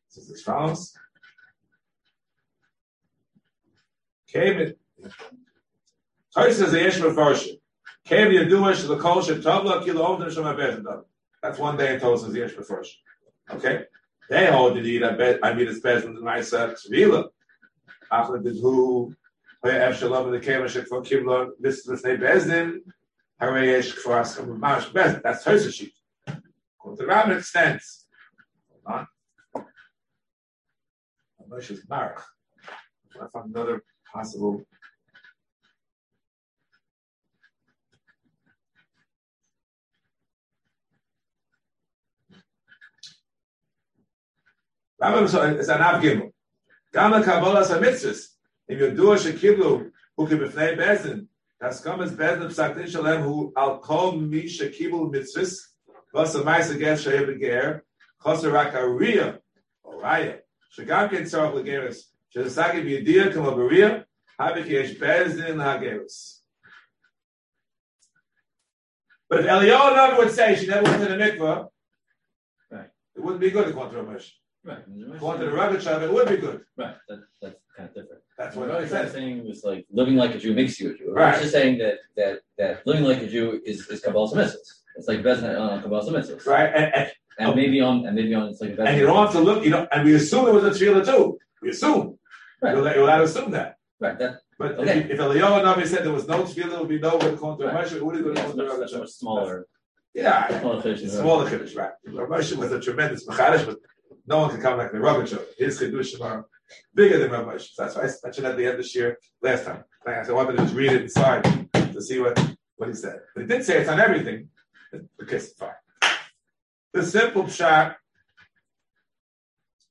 Says 0.08 0.30
as 0.30 0.42
follows. 0.42 0.94
Came 4.34 4.58
it. 4.58 4.78
says 6.32 6.72
the 6.72 6.80
Yesh 6.80 6.98
Mefarshim. 6.98 7.60
Came 8.04 8.32
Yadua 8.32 8.74
Shel 8.74 8.98
Kol 8.98 9.22
Shem 9.22 9.40
Tavla 9.40 9.84
Kilo 9.84 10.18
Ovdim 10.18 10.32
Shem 10.32 11.04
That's 11.40 11.58
one 11.58 11.76
day 11.76 11.94
in 11.94 12.00
Tosa 12.00 12.32
the 12.32 12.40
Yesh 12.40 12.54
Mefarshim. 12.54 12.96
Okay? 13.50 13.84
They 14.28 14.46
hold 14.46 14.76
the 14.76 14.80
need 14.80 15.04
I 15.04 15.54
mean 15.54 15.68
it's 15.68 15.78
better 15.78 16.00
than 16.00 16.26
I 16.26 16.40
said 16.40 16.70
Tvila. 16.70 17.28
After 18.10 18.40
the 18.40 18.50
uh, 18.50 18.54
who 18.54 19.14
Hoya 19.62 19.88
F 19.90 20.00
Shalom 20.00 20.32
the 20.32 20.40
Keva 20.40 20.64
Shekfor 20.64 21.06
Kiblo 21.06 21.50
this 21.60 21.86
was 21.86 22.02
Nei 22.02 22.16
Bezdin 22.16 22.78
Hare 23.38 23.64
Yesh 23.64 23.94
Kfor 23.94 24.20
Askam 24.20 24.58
Mamash 24.58 24.90
Bezdin 24.92 25.22
that's 25.22 25.44
Tosa 25.44 25.70
sheet 25.70 25.92
the 26.26 27.06
Rabbin 27.06 27.38
extends 27.38 28.06
hold 28.84 29.06
on 29.54 29.66
Moshe's 31.48 31.84
Marach 31.86 32.22
found 33.32 33.54
another 33.54 33.82
possible. 34.14 34.62
An 45.00 45.82
Gama. 46.92 47.20
If 48.66 48.80
you 48.80 48.90
do 48.92 49.12
a 49.12 49.16
Shekiblu, 49.16 49.90
who 50.16 50.26
can 50.26 50.38
be 50.38 50.46
Bezin, 50.46 51.26
Bezin 51.60 52.88
Shalem, 52.90 53.22
who 53.22 53.52
al 53.56 53.80
kol 53.80 54.12
mi 54.12 54.44
Shekiblu 54.44 55.12
Ariyah, 58.72 59.38
Oraya, 59.84 60.38
Shagam 60.78 61.10
Ken 61.10 61.26
Beria, 64.38 64.54
Havik 64.54 64.68
Yesh 64.68 64.94
Bezin 64.94 65.56
Hageris. 65.56 66.40
But 69.28 69.40
if 69.40 69.46
Eliyahu 69.46 70.18
would 70.18 70.30
say 70.30 70.54
she 70.56 70.66
never 70.66 70.84
went 70.84 71.02
to 71.02 71.08
the 71.08 71.16
mikvah, 71.16 71.68
Right. 72.70 72.88
it 73.16 73.20
wouldn't 73.22 73.40
be 73.40 73.50
good 73.50 73.68
according 73.68 73.94
to 73.94 74.02
Ramesh. 74.02 74.30
Right. 74.64 74.78
According 75.16 75.40
to 75.48 75.50
the 75.50 75.56
Shab, 75.78 76.02
it 76.02 76.12
would 76.12 76.28
be 76.28 76.36
good. 76.38 76.62
Right. 76.76 76.94
That, 77.08 77.20
that's 77.42 77.56
kind 77.76 77.88
of 77.88 77.94
different. 77.94 78.22
That's 78.38 78.56
What 78.56 78.68
what 78.68 78.76
I 78.76 78.78
it 78.78 78.82
was 78.82 78.90
says. 78.90 79.12
saying 79.12 79.46
was 79.46 79.62
like 79.64 79.86
living 79.90 80.16
like 80.16 80.34
a 80.34 80.38
Jew 80.38 80.54
makes 80.54 80.80
you 80.80 80.90
a 80.90 80.94
Jew. 80.96 81.12
Right. 81.12 81.28
I 81.28 81.30
was 81.32 81.40
just 81.40 81.52
saying 81.52 81.78
that 81.78 81.98
that 82.16 82.40
that 82.58 82.86
living 82.86 83.04
like 83.04 83.22
a 83.22 83.26
Jew 83.26 83.60
is 83.64 83.86
is 83.88 84.00
Kabbalah 84.00 84.34
mitzvahs. 84.36 84.70
It's 84.96 85.08
like 85.08 85.20
Bezin 85.22 85.58
on 85.60 85.82
Kabbalah 85.82 86.12
mitzvahs. 86.12 86.46
Right? 86.46 86.70
And, 86.74 86.94
and, 86.94 87.12
And 87.38 87.48
oh. 87.50 87.54
maybe 87.54 87.80
on 87.80 88.06
and 88.06 88.14
maybe 88.16 88.32
on 88.34 88.48
it's 88.48 88.60
like 88.60 88.76
and 88.78 88.96
you 88.98 89.06
don't 89.06 89.16
have 89.24 89.32
to 89.32 89.40
look, 89.40 89.64
you 89.64 89.70
know, 89.70 89.86
and 89.92 90.04
we 90.04 90.14
assume 90.14 90.46
it 90.48 90.54
was 90.54 90.64
a 90.64 90.70
tefillah 90.70 91.04
too. 91.04 91.38
We 91.62 91.70
assume. 91.70 92.18
Right. 92.62 92.72
You're, 92.72 92.80
allowed- 92.82 92.94
you're 92.94 93.04
allowed 93.04 93.18
to 93.18 93.24
assume 93.24 93.50
that. 93.52 93.76
Right. 94.00 94.18
That 94.18 94.40
But 94.58 94.72
Okay. 94.78 95.00
if, 95.00 95.10
if 95.10 95.18
Eliyahu 95.18 95.62
Navi 95.62 95.86
said 95.86 96.04
there 96.04 96.12
was 96.12 96.28
no 96.28 96.42
tefillah, 96.44 96.74
it 96.74 96.80
would 96.80 96.88
be 96.88 96.98
no 96.98 97.18
good 97.18 97.34
according 97.34 97.66
to 97.66 97.72
Right. 97.72 97.84
Ramesh, 97.84 97.92
it 97.96 98.04
would 98.04 98.14
have 98.16 98.24
been 98.24 98.34
that's 98.34 98.50
according 98.50 98.66
to 98.66 98.78
much, 98.78 98.90
Rabbit 98.92 99.00
much 99.00 99.10
smaller. 99.10 99.66
Yeah. 100.14 100.60
Smaller 100.60 100.82
fish. 100.82 101.02
It's 101.02 101.16
smaller 101.18 101.50
Kiddush, 101.50 101.74
right? 101.74 101.92
Ramesh 102.08 102.56
was 102.56 102.72
a 102.72 102.80
tremendous 102.80 103.26
Machadish, 103.26 103.66
but 103.66 103.78
no 104.26 104.38
one 104.38 104.50
can 104.50 104.60
come 104.60 104.78
like 104.78 104.92
the 104.92 105.00
Rabbit 105.00 105.26
Shab. 105.26 105.44
His 105.58 105.78
Kiddush 105.78 106.18
are 106.20 106.46
bigger 106.94 107.18
than 107.18 107.30
Rav 107.30 107.46
Ramesh. 107.46 107.68
That's 107.76 107.94
why 107.96 108.02
I 108.02 108.10
mentioned 108.22 108.46
at 108.46 108.56
the 108.56 108.64
end 108.64 108.74
of 108.74 108.78
this 108.78 108.94
year, 108.94 109.18
last 109.42 109.64
time. 109.64 109.84
I 110.06 110.22
said, 110.22 110.30
I 110.30 110.32
wanted 110.34 110.56
to 110.56 110.62
just 110.64 110.74
read 110.74 110.92
it 110.92 111.02
inside 111.02 111.42
to 111.72 112.00
see 112.02 112.20
what, 112.20 112.38
what 112.76 112.88
he 112.90 112.94
said. 112.94 113.20
But 113.34 113.42
he 113.42 113.46
did 113.48 113.64
say 113.64 113.78
it's 113.80 113.88
on 113.88 113.98
everything. 114.00 114.48
Okay, 115.22 115.38
fine. 115.58 115.70
The 116.92 117.02
simple 117.02 117.48
shot, 117.48 117.96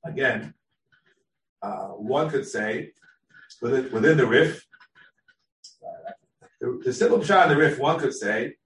again, 0.04 0.54
uh, 1.62 1.88
one 1.88 2.30
could 2.30 2.46
say 2.46 2.92
within, 3.64 3.90
within 3.92 4.16
the 4.18 4.26
Rif, 4.26 4.66
the, 6.60 6.80
the 6.84 6.92
simple 6.92 7.24
shot 7.24 7.50
in 7.50 7.56
the 7.56 7.64
Rif, 7.64 7.78
one 7.78 7.98
could 7.98 8.14
say, 8.14 8.56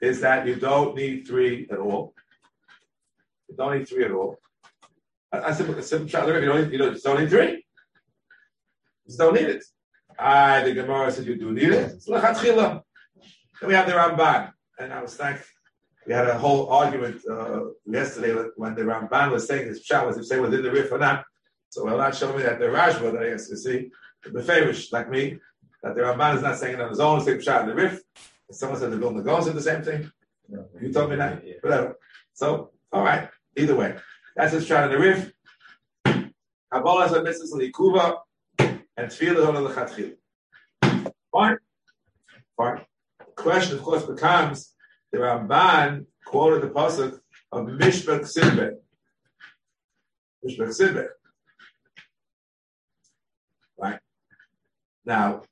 is 0.00 0.20
that 0.22 0.46
you 0.46 0.56
don't 0.56 0.96
need 0.96 1.26
three 1.26 1.68
at 1.70 1.78
all. 1.78 2.14
You 3.48 3.56
don't 3.56 3.76
need 3.76 3.86
three 3.86 4.04
at 4.06 4.12
all. 4.12 4.38
I, 5.30 5.40
I 5.40 5.52
simple, 5.52 5.80
simple 5.82 6.08
shot 6.08 6.28
in 6.28 6.28
the 6.28 6.34
Rif, 6.34 6.42
you 6.42 6.48
don't 6.48 6.62
need, 6.62 6.72
you 6.72 6.78
don't, 6.78 6.94
you 6.94 7.00
don't 7.04 7.20
need 7.20 7.30
three. 7.30 7.66
You 9.06 9.16
don't 9.18 9.34
need 9.34 9.48
it. 9.56 9.64
I, 10.18 10.62
the 10.62 10.72
Gemara 10.72 11.12
said 11.12 11.26
you 11.26 11.36
do 11.36 11.52
need 11.52 11.70
it. 11.70 11.92
It's 11.92 12.08
lechatchila. 12.08 12.80
Then 13.60 13.68
we 13.68 13.74
have 13.74 13.86
the 13.86 13.92
Ramban, 13.92 14.52
and 14.78 14.92
I 14.92 15.02
was 15.02 15.14
thankful. 15.16 15.46
We 16.06 16.14
had 16.14 16.28
a 16.28 16.38
whole 16.38 16.68
argument 16.70 17.20
uh, 17.30 17.64
yesterday 17.84 18.32
when 18.56 18.74
the 18.74 18.82
Ramban 18.82 19.32
was 19.32 19.46
saying 19.46 19.66
his 19.66 19.86
pshat 19.86 20.06
was 20.06 20.16
if 20.16 20.24
say 20.24 20.40
within 20.40 20.62
the 20.62 20.70
Rif 20.70 20.90
or 20.92 20.98
not. 20.98 21.24
So 21.68 21.84
will 21.84 21.98
not 21.98 22.14
show 22.14 22.34
me 22.34 22.42
that 22.42 22.58
the 22.58 22.66
Rashba 22.66 23.12
that 23.12 23.22
I 23.22 23.30
guess 23.30 23.50
you 23.50 23.56
see, 23.56 23.90
Beferish, 24.32 24.92
like 24.92 25.08
me, 25.10 25.38
that 25.82 25.94
the 25.94 26.02
Ramban 26.02 26.36
is 26.36 26.42
not 26.42 26.58
saying 26.58 26.74
it 26.74 26.80
on 26.80 26.90
his 26.90 27.00
own, 27.00 27.20
same 27.20 27.38
pshat 27.38 27.62
in 27.62 27.68
the 27.68 27.74
Rif. 27.74 28.00
Someone 28.50 28.78
said 28.78 28.90
the 28.90 28.96
Vilna 28.96 29.22
Gaon 29.22 29.42
said 29.42 29.54
the 29.54 29.62
same 29.62 29.82
thing. 29.82 30.10
You 30.80 30.92
told 30.92 31.10
me 31.10 31.16
that? 31.16 31.42
Whatever. 31.60 31.98
So, 32.34 32.70
all 32.92 33.02
right. 33.02 33.28
Either 33.56 33.74
way. 33.74 33.96
That's 34.36 34.52
his 34.52 34.68
pshat 34.68 34.86
in 34.86 34.90
the 34.92 34.98
Rif. 34.98 35.32
Kabbalah 36.72 37.06
is 37.06 37.12
a 37.12 37.22
mitzvah 37.22 37.56
likuva, 37.56 38.18
and 38.58 39.10
tefillah 39.10 39.38
is 39.38 39.44
on 39.44 39.54
the 39.54 39.60
lechatchil. 39.68 40.16
Fine. 41.32 41.58
Fine. 42.56 42.80
The 43.18 43.32
question, 43.34 43.76
of 43.78 43.82
course, 43.82 44.04
becomes 44.04 44.74
the 45.12 45.18
Ramban 45.18 46.06
quoted 46.24 46.62
the 46.62 46.68
pasuk 46.68 47.20
of 47.52 47.66
Mishpach 47.66 48.22
Sidbeh. 48.22 48.72
Mishpach 50.44 50.68
Sidbeh. 50.68 51.08
Right? 53.78 53.98
Now, 55.06 55.42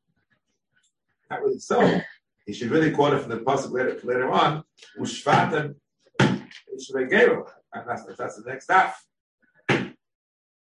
not 1.31 1.41
really 1.43 1.61
so. 1.61 2.01
He 2.45 2.53
should 2.53 2.71
really 2.71 2.91
quote 2.91 3.15
it 3.15 3.21
from 3.21 3.31
the 3.31 3.39
pasuk 3.39 3.73
later, 3.73 3.99
later 4.03 4.31
on. 4.31 4.65
Ushvatem 4.99 5.77
Ishvegero. 6.21 7.49
That's, 7.73 8.05
that's 8.19 8.37
the 8.37 8.51
next 8.51 8.71
half. 8.71 9.03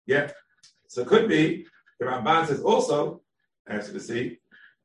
Yeah. 0.05 0.31
So 0.87 1.01
it 1.01 1.07
could 1.07 1.29
be, 1.29 1.65
the 1.99 2.05
Ramban 2.07 2.47
says 2.47 2.61
also, 2.61 3.21
as 3.67 3.87
you 3.87 3.93
can 3.93 4.01
see, 4.01 4.39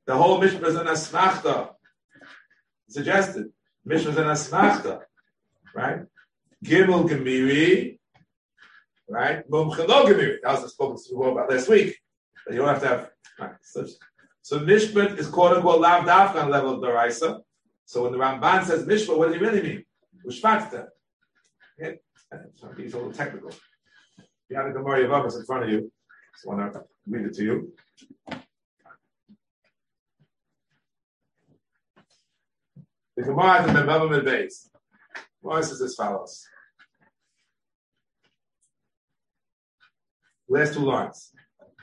the 0.07 0.17
whole 0.17 0.41
Mishpach 0.41 0.69
is 0.69 0.77
an 0.77 0.87
asmachta. 0.87 1.71
Suggested. 2.89 3.47
Mishnah 3.85 4.11
is 4.11 4.17
an 4.17 4.25
asmachta, 4.27 5.01
right? 5.75 6.01
Gimel 6.65 7.09
gemiri, 7.09 7.99
right? 9.09 9.49
Mumcha 9.51 9.89
lo 9.89 10.05
gemiri. 10.05 10.37
That 10.43 10.63
was 10.63 10.73
spoken 10.73 10.97
to 11.09 11.23
about 11.25 11.51
last 11.51 11.69
week. 11.69 11.97
But 12.45 12.55
you 12.55 12.61
don't 12.61 12.69
have 12.69 12.83
to 12.83 12.89
have. 12.89 13.11
So, 13.63 13.87
so 14.43 14.61
mishpat 14.61 15.19
is 15.19 15.29
quote 15.29 15.57
unquote 15.57 15.81
lav 15.81 16.05
dafka 16.05 16.37
on 16.37 16.47
the 16.47 16.53
level 16.53 16.75
of 16.75 16.81
the 16.81 16.93
Raisa. 16.93 17.41
So 17.85 18.03
when 18.03 18.13
the 18.13 18.19
Ramban 18.19 18.65
says 18.65 18.85
mishpat, 18.87 19.17
what 19.17 19.27
does 19.27 19.37
he 19.37 19.41
really 19.41 19.63
mean? 19.63 19.85
Ushvatta. 20.27 20.87
Okay? 21.81 21.99
So 22.55 22.73
he's 22.77 22.95
a 22.95 22.97
little 22.97 23.13
technical. 23.13 23.53
You 24.49 24.57
have 24.57 24.67
the 24.67 24.73
Gemara 24.73 25.07
Yavamas 25.07 25.37
in 25.37 25.45
front 25.45 25.65
of 25.65 25.71
you. 25.71 25.93
Just 26.35 26.47
want 26.47 26.73
to 26.73 26.83
read 27.09 27.27
it 27.27 27.35
to 27.35 27.45
you. 27.45 27.73
The 33.17 33.23
Gemara 33.23 33.61
at 33.61 33.67
the 33.67 33.73
Memam 33.73 34.23
Beis. 34.25 34.69
Gemara 35.43 35.63
says 35.63 35.81
as 35.81 35.95
follows. 35.95 36.47
Last 40.49 40.75
two 40.75 40.81
lines. 40.81 41.33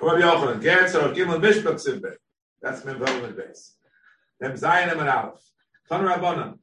Rabbi 0.05 0.21
Yochanan, 0.21 0.61
Geretz 0.61 0.95
or 0.95 1.13
Gimel 1.13 1.41
Mishpach 1.41 1.79
Simbe. 1.79 2.15
That's 2.61 2.81
Memam 2.81 3.33
Beis. 3.33 3.73
Mem 4.39 4.53
Zayin 4.53 4.91
and 4.91 5.01
Aleph. 5.01 5.41
Tan 5.89 6.01
Rabbanan. 6.01 6.59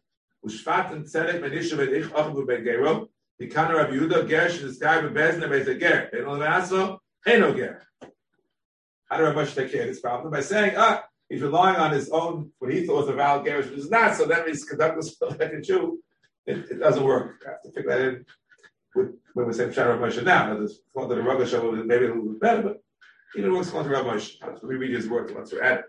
Ushvat 0.46 0.92
and 0.92 1.04
Tzedek 1.04 1.40
Menisha 1.40 1.76
Ve'ich 1.76 2.08
Achavu 2.08 2.46
Ben 2.46 2.64
Gero. 2.64 3.08
Mikana 3.40 3.74
Rabbi 3.74 3.92
Yehuda 3.92 4.28
Gersh 4.28 4.62
is 4.62 4.78
guy 4.78 5.00
Bezna 5.02 5.48
Beis 5.48 5.78
Ger. 5.78 6.10
Don't 6.12 6.40
have 6.40 6.98
Hey 7.24 7.38
Ger. 7.38 7.82
How 9.10 9.16
do 9.16 9.24
Rabbi 9.24 9.44
take 9.44 9.72
care 9.72 9.82
of 9.82 9.88
this 9.88 10.00
problem? 10.00 10.32
By 10.32 10.40
saying, 10.40 10.74
ah, 10.76 11.04
he's 11.28 11.42
relying 11.42 11.76
on 11.76 11.90
his 11.90 12.10
own, 12.10 12.52
what 12.58 12.72
he 12.72 12.86
thought 12.86 13.06
was 13.06 13.08
a 13.08 13.12
valid 13.12 13.44
garish, 13.44 13.66
which 13.66 13.78
is 13.78 13.90
not, 13.90 14.16
so 14.16 14.24
then 14.24 14.46
he's 14.46 14.64
conducting 14.64 15.02
himself 15.02 15.38
like 15.38 15.52
a 15.52 15.60
Jew. 15.60 16.00
It, 16.46 16.70
it 16.70 16.80
doesn't 16.80 17.02
work. 17.02 17.42
I 17.46 17.50
have 17.50 17.62
to 17.62 17.72
figure 17.72 17.90
that 17.90 18.00
in 18.00 18.24
with, 18.94 19.14
when 19.34 19.46
we 19.46 19.52
say 19.52 19.66
Pshat 19.66 19.86
Rav 19.86 19.98
Moshe 19.98 20.22
now. 20.24 20.48
Now, 20.48 20.58
There's 20.58 20.80
one 20.92 21.08
that 21.08 21.14
the 21.16 21.22
Rav 21.22 21.38
Moshe 21.38 21.86
maybe 21.86 22.04
a 22.06 22.08
little 22.08 22.32
bit 22.32 22.40
better, 22.40 22.62
but 22.62 22.82
even 23.36 23.50
on 23.52 23.84
the 23.84 23.90
Rav 23.90 24.06
Moshe. 24.06 24.34
Let's 24.44 24.62
reread 24.62 24.94
his 24.94 25.08
work 25.08 25.34
once 25.34 25.52
we're 25.52 25.62
at 25.62 25.80
it. 25.80 25.84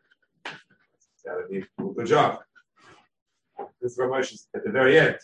That 1.25 1.35
would 1.35 1.49
be 1.49 1.59
a 1.59 1.83
good 1.93 2.07
job. 2.07 2.39
This 3.81 3.97
Moshe 3.97 4.33
is 4.33 4.47
at 4.55 4.63
the 4.63 4.71
very 4.71 4.99
end. 4.99 5.17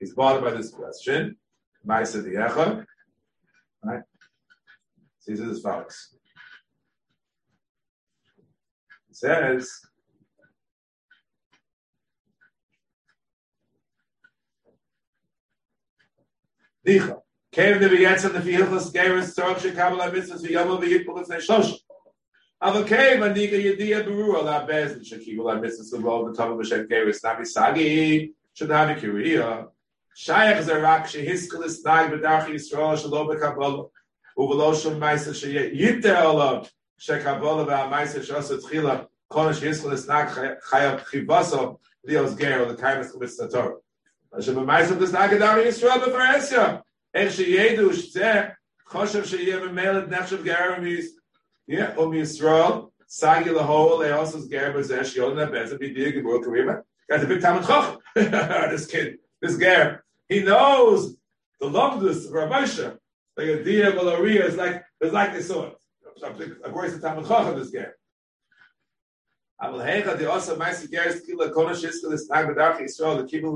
He's 0.00 0.14
bothered 0.14 0.42
by 0.42 0.50
this 0.50 0.70
question. 0.70 1.36
Ma'aseh 1.86 2.24
Diyecha. 2.24 2.84
Right? 3.84 4.02
So 5.20 5.32
he 5.32 5.38
says 5.38 5.48
as 5.48 5.60
follows. 5.60 6.16
It 9.10 9.16
says, 9.16 9.70
Dicha. 16.86 17.20
Came 17.52 17.80
the 17.80 17.88
begets 17.90 18.24
of 18.24 18.32
the 18.32 18.38
Fielchus 18.38 18.90
Geras 18.90 19.36
Tzorch 19.36 19.58
Shekabel 19.58 20.00
HaMitzvahs 20.00 20.42
V'yomel 20.42 20.82
V'yikbel 20.82 21.20
L'fnei 21.20 21.36
Shloshim. 21.36 21.76
Aber 22.62 22.82
came 22.84 23.22
and 23.22 23.36
Diga 23.36 23.62
Yedia 23.62 24.02
Beru 24.02 24.38
Ala 24.38 24.64
Bez 24.66 24.96
Shekibel 25.06 25.44
HaMitzvahs 25.44 25.92
V'lo 25.92 26.34
V'tov 26.34 26.56
V'shem 26.56 26.88
Geras 26.88 27.20
Navi 27.22 27.46
Sagi 27.46 28.32
Shadavi 28.58 28.98
Kiriya 28.98 29.68
Shayach 30.18 30.62
Zarak 30.62 31.04
Shehiskel 31.04 31.64
Isnag 31.66 32.10
B'darch 32.10 32.46
Yisrael 32.46 32.96
Shalo 32.96 33.28
B'Kabbalah 33.28 33.90
U'v'lo 34.38 34.82
Shum 34.82 34.98
Maisa 34.98 35.34
Sheyitter 35.34 36.22
Olav 36.24 36.70
Shekabbalah 36.98 37.66
V'Amaisa 37.66 38.20
Shasa 38.20 38.62
Tchila 38.62 39.06
Kodesh 39.30 39.60
Yisrael 39.60 39.92
is 39.92 40.08
not 40.08 40.28
Chayav 40.28 41.04
Ger, 42.38 42.62
or 42.62 42.72
the 42.72 42.82
Kaimas 42.82 43.14
Chubis 43.14 43.52
Torah. 43.52 43.76
Hashem 44.34 44.54
get 44.54 45.42
out 45.42 45.58
of 45.58 45.64
Yisrael 45.66 46.02
before 46.02 46.82
Esya. 47.15 47.27
Ech 47.27 47.77
sheyedu 47.77 47.89
shtzeh, 47.89 48.53
choshev 48.89 49.23
sheyeh 49.23 49.61
memeled 49.61 50.09
nefshev 50.09 50.43
garamis, 50.43 51.05
yeah, 51.67 51.93
um 51.97 52.11
Yisrael, 52.11 52.91
sagi 53.07 53.49
lahol, 53.49 53.99
leosos 53.99 54.49
ger 54.49 54.73
bezesh, 54.73 55.15
yod 55.15 55.33
nebezah, 55.33 55.79
bidir 55.79 56.13
gebur 56.13 56.43
karima. 56.43 56.81
Guy's 57.09 57.23
a 57.23 57.27
big 57.27 57.41
time 57.41 57.63
chochem. 57.63 57.99
This 58.71 58.85
kid, 58.85 59.19
this 59.41 59.57
ger. 59.57 60.03
He 60.27 60.41
knows 60.41 61.15
the 61.59 61.67
lomdus 61.67 62.25
of 62.27 62.33
Ramosha. 62.33 62.97
Like 63.37 63.47
a 63.47 63.63
dia 63.63 63.91
galoria 63.91 64.45
is 64.45 64.57
like, 64.57 64.83
it's 64.99 65.13
like 65.13 65.33
they 65.33 65.41
saw 65.41 65.67
it. 65.67 65.77
A 66.63 66.69
voice 66.71 66.95
of 66.95 67.01
Talmud 67.01 67.25
Chochem, 67.25 67.55
this 67.57 67.71
ger. 67.71 67.93
אבל 69.61 69.81
היכא 69.81 70.13
די 70.13 70.25
אוסא 70.25 70.57
מייסי 70.57 70.87
גרס 70.87 71.25
קילה 71.25 71.53
קונה 71.53 71.75
שיסקל 71.75 72.13
יש 72.13 72.21
נאג 72.29 72.47
בדרך 72.51 72.79
ישראל 72.79 73.21
לקיבל 73.21 73.49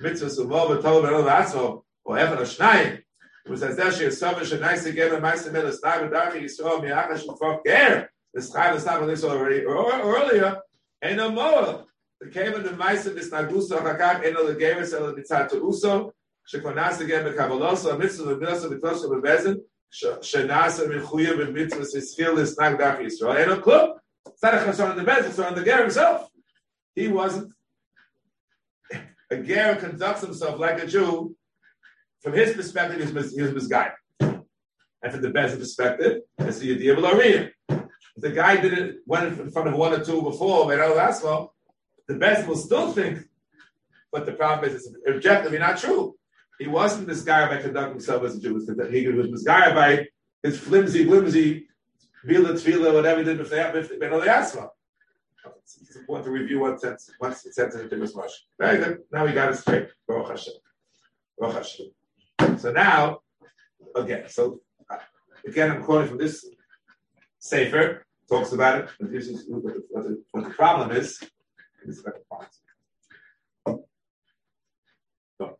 מצווה 0.00 0.30
סובו 0.30 0.70
וטול 0.70 1.06
בנו 1.06 1.26
לעצמו 1.26 1.82
או 2.06 2.14
היכא 2.14 2.34
לשניים 2.34 2.96
וזה 3.50 3.72
זה 3.72 3.92
שיסוב 3.92 4.44
שנייסי 4.44 4.92
גר 4.92 5.14
ומייסי 5.18 5.50
מל 5.50 5.68
יש 5.68 5.76
נאג 5.84 6.06
בדרך 6.06 6.34
ישראל 6.34 6.80
מיאחר 6.80 7.16
שפוק 7.16 7.66
גר 7.66 8.02
לסחי 8.34 8.68
לסחי 8.74 8.94
לסחי 9.06 9.28
already 9.28 9.66
earlier 10.02 10.54
אין 11.02 11.20
המור 11.20 11.82
וכיוון 12.22 12.62
דמייסי 12.62 13.10
בסנגוסו 13.10 13.78
אחר 13.78 13.98
כך 13.98 14.16
אין 14.22 14.34
לו 14.34 14.48
לגרס 14.48 14.94
אלא 14.94 15.16
מצד 15.16 15.46
תאוסו 15.48 16.10
שכבר 16.46 16.74
נעשה 16.74 17.04
גר 17.04 17.30
בקבלוסו 17.30 17.90
המצווה 17.90 18.34
ובילוסו 18.34 18.70
בתוסו 18.70 19.10
בבזן 19.10 19.54
שנעשה 20.22 20.88
מחויה 20.88 21.36
במצווה 21.36 21.84
שסחיל 21.84 22.30
לסנאג 22.30 22.78
דרך 22.78 23.00
ישראל 23.00 23.36
אין 23.36 23.48
לו 23.48 23.62
כלום 23.62 23.98
It's 24.38 24.42
not 24.42 24.54
a 24.54 24.58
chasson 24.58 24.90
on 24.90 24.96
the 24.96 25.02
bed, 25.02 25.24
it's 25.24 25.38
on 25.38 25.54
the 25.54 25.64
ger 25.64 25.82
himself. 25.82 26.30
He 26.94 27.08
wasn't. 27.08 27.52
A 29.30 29.36
ger 29.36 29.76
conducts 29.76 30.22
himself 30.22 30.58
like 30.58 30.82
a 30.82 30.86
Jew. 30.86 31.34
from 32.23 32.33
his 32.33 32.55
perspective, 32.55 33.05
he 33.05 33.13
was, 33.13 33.35
he 33.35 33.41
was 33.41 33.53
misguided. 33.53 33.93
And 34.19 35.11
from 35.11 35.21
the 35.21 35.29
best 35.29 35.59
perspective, 35.59 36.21
it's 36.39 36.59
the 36.59 36.73
idea 36.73 36.97
of 36.97 37.03
Arena. 37.03 37.49
The 38.15 38.29
guy 38.31 38.57
did 38.57 38.73
it, 38.73 38.95
went 39.05 39.37
in 39.39 39.51
front 39.51 39.67
of 39.67 39.75
one 39.75 39.93
or 39.93 40.03
two 40.03 40.21
before, 40.21 40.67
made 40.67 40.79
all 40.79 40.95
that 40.95 41.19
well. 41.21 41.53
The 42.07 42.15
best 42.15 42.47
will 42.47 42.55
still 42.55 42.91
think, 42.91 43.19
but 44.11 44.25
the 44.25 44.33
problem 44.33 44.69
is 44.69 44.75
it's 44.75 44.95
objectively 45.07 45.57
not 45.57 45.77
true. 45.77 46.15
He 46.59 46.67
wasn't 46.67 47.07
guy 47.25 47.49
by 47.49 47.61
conducting 47.61 47.95
himself 47.95 48.23
as 48.23 48.35
a 48.35 48.39
Jew. 48.39 48.59
He 48.89 49.07
was 49.07 49.43
guy 49.43 49.73
by 49.73 50.07
his 50.43 50.59
flimsy, 50.59 51.05
flimsy 51.05 51.67
Vila, 52.23 52.53
Tvila, 52.53 52.93
whatever 52.93 53.19
he 53.19 53.25
did 53.25 53.37
before 53.37 53.57
the 53.57 54.29
Asma. 54.29 54.69
It's 55.61 55.95
important 55.95 56.25
to 56.25 56.31
review 56.31 56.59
what 56.59 56.79
sense, 56.79 57.09
what 57.19 57.37
sense 57.37 57.75
in 57.75 57.89
the. 57.89 58.29
Very 58.59 58.77
good. 58.77 58.99
Now 59.11 59.25
we 59.25 59.33
got 59.33 59.51
it 59.51 59.57
straight. 59.57 59.89
Baruch 60.07 60.29
Hashem. 60.29 60.53
Baruch 61.37 61.55
Hashem. 61.55 61.87
So 62.57 62.71
now, 62.71 63.19
again, 63.95 64.25
so 64.29 64.59
uh, 64.89 64.97
again, 65.45 65.71
I'm 65.71 65.83
quoting 65.83 66.09
from 66.09 66.17
this 66.17 66.45
Sefer, 67.39 68.05
talks 68.29 68.53
about 68.53 68.79
it, 68.79 68.89
but 68.99 69.11
this 69.11 69.27
is 69.27 69.45
what 69.47 69.63
the, 69.63 69.83
what 69.89 70.03
the, 70.03 70.23
what 70.31 70.43
the 70.45 70.49
problem 70.51 70.91
is. 70.91 71.19
This 71.85 71.97
is 71.97 72.05
so, 73.65 75.57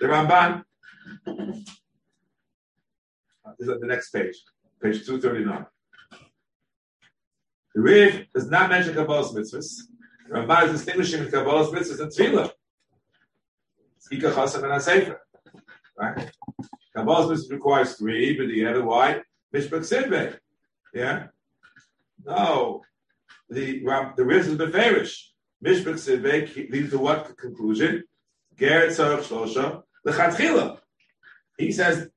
the 0.00 0.06
Ramban 0.06 0.64
this 3.58 3.68
is 3.68 3.80
the 3.80 3.86
next 3.86 4.10
page, 4.10 4.42
page 4.82 5.06
239. 5.06 5.66
The 7.74 7.80
Rif 7.80 8.32
does 8.34 8.50
not 8.50 8.70
mention 8.70 8.94
Kabbalah's 8.94 9.32
mitzvahs. 9.32 9.82
The 10.28 10.34
Ramban 10.34 10.64
is 10.64 10.72
distinguishing 10.72 11.24
Kabbalah's 11.26 11.70
mitzvahs 11.70 12.00
and 12.00 12.10
Tefillah. 12.10 12.50
Ika 14.12 14.30
Chasam 14.32 14.70
and 14.70 14.82
Sefer. 14.82 15.20
Right? 15.98 16.30
Kabbalah's 16.96 17.50
requires 17.50 17.94
three, 17.94 18.36
but 18.36 18.48
the 18.48 18.66
other 18.66 18.84
why? 18.84 19.22
Mishpach 19.54 19.84
Sidbe. 19.90 20.38
Yeah? 20.94 21.28
No. 22.24 22.82
The, 23.48 23.80
the 24.16 24.24
Rif 24.24 24.46
is 24.46 24.56
Beferish. 24.56 25.16
Mishpach 25.64 25.98
Sidbe 25.98 26.70
leads 26.70 26.90
to 26.90 26.98
what 26.98 27.36
conclusion? 27.36 28.04
Geret 28.56 28.88
Tzarech 28.88 29.22
Shlosha, 29.22 29.82
Lechatchila. 30.06 30.78
He 31.58 31.72
says 31.72 32.08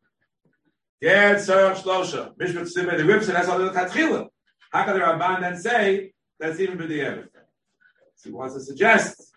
Gad 1.01 1.37
Sarach 1.37 1.81
Shlosha. 1.81 2.35
Mishpat 2.37 2.67
Simba, 2.67 2.97
the 2.97 3.05
rips, 3.05 3.27
and 3.27 3.35
that's 3.35 3.47
all 3.47 3.59
the 3.59 3.69
Katchila. 3.69 4.27
How 4.71 4.85
can 4.85 4.93
the 4.95 5.01
Ramban 5.01 5.41
then 5.41 5.57
say 5.57 6.13
that's 6.39 6.59
even 6.59 6.77
B'di'evet? 6.77 7.27
So 8.15 8.29
he 8.29 8.31
wants 8.31 8.55
to 8.55 8.61
suggest 8.61 9.35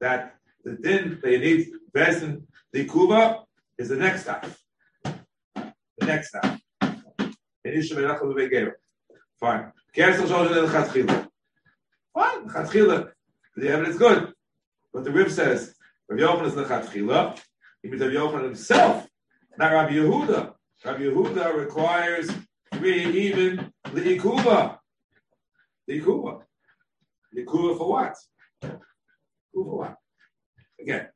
that 0.00 0.34
the 0.64 0.72
din 0.72 1.20
they 1.22 1.38
need 1.38 1.68
Besin 1.94 2.42
the 2.72 2.84
Kuba 2.86 3.44
is 3.78 3.88
the 3.88 3.96
next 3.96 4.22
step. 4.22 4.46
The 5.04 6.06
next 6.06 6.28
step. 6.28 6.58
Fine. 9.40 9.72
Cancel 9.94 10.26
Shlosha 10.26 10.54
then 10.54 10.66
Katchila. 10.66 11.28
Fine, 12.12 12.48
Katchila. 12.48 13.12
The 13.56 13.68
evidence 13.68 13.96
good. 13.96 14.32
But 14.92 15.04
the 15.04 15.10
Rib 15.12 15.30
says, 15.30 15.74
Rabbi 16.08 16.22
Yochanan 16.22 16.46
is 16.46 16.54
the 16.54 16.64
Lechatchila. 16.64 17.38
He 17.82 17.88
means 17.88 18.02
Rabbi 18.02 18.14
Yochanan 18.14 18.44
himself, 18.44 19.06
not 19.56 19.72
Rabbi 19.72 19.92
Yehuda. 19.92 20.52
Rabbi 20.84 21.02
Yehuda 21.02 21.56
requires 21.56 22.30
three 22.74 23.04
even 23.04 23.72
liikuba. 23.86 24.78
Liikuba. 25.88 26.42
Liikuba 27.36 27.78
for 27.78 27.88
what? 27.88 28.16
Liikuba 28.62 28.84
for 29.54 29.78
what? 29.78 29.96
Again, 30.80 31.08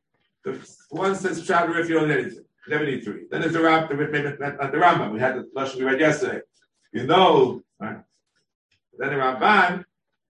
one 0.91 1.15
says 1.15 1.47
don't 1.95 2.11
anything. 2.11 2.45
You 2.67 2.71
never 2.71 2.85
need 2.85 3.05
three. 3.05 3.27
Then 3.31 3.41
there's 3.41 3.55
the 3.55 3.63
Ram, 3.63 3.89
the, 3.89 3.97
the, 3.97 4.69
the 4.73 4.79
Rambam. 4.79 5.13
We 5.13 5.21
had 5.21 5.37
the 5.37 5.49
lesson 5.55 5.81
we 5.81 5.87
read 5.87 6.01
yesterday. 6.01 6.41
You 6.93 7.05
know, 7.05 7.63
right? 7.81 7.99
Then 8.99 9.11
the 9.11 9.17
Ramban, 9.17 9.85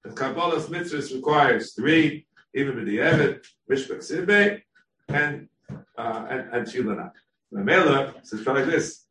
the 0.04 0.11
Kabbalah's 0.11 0.66
mitzvahs 0.66 1.14
requires 1.14 1.74
three, 1.74 2.26
even 2.54 2.76
with 2.76 2.87
the 2.87 2.98
Evet, 2.98 3.46
Mishpach 3.70 3.98
Sibbe, 3.98 4.62
and 5.09 5.48
uh, 5.96 6.26
and 6.31 6.52
and 6.52 6.66
Shilana. 6.66 7.12
The 7.50 7.61
Mela 7.61 8.14
says 8.22 8.46
like 8.46 8.66
this. 8.66 9.04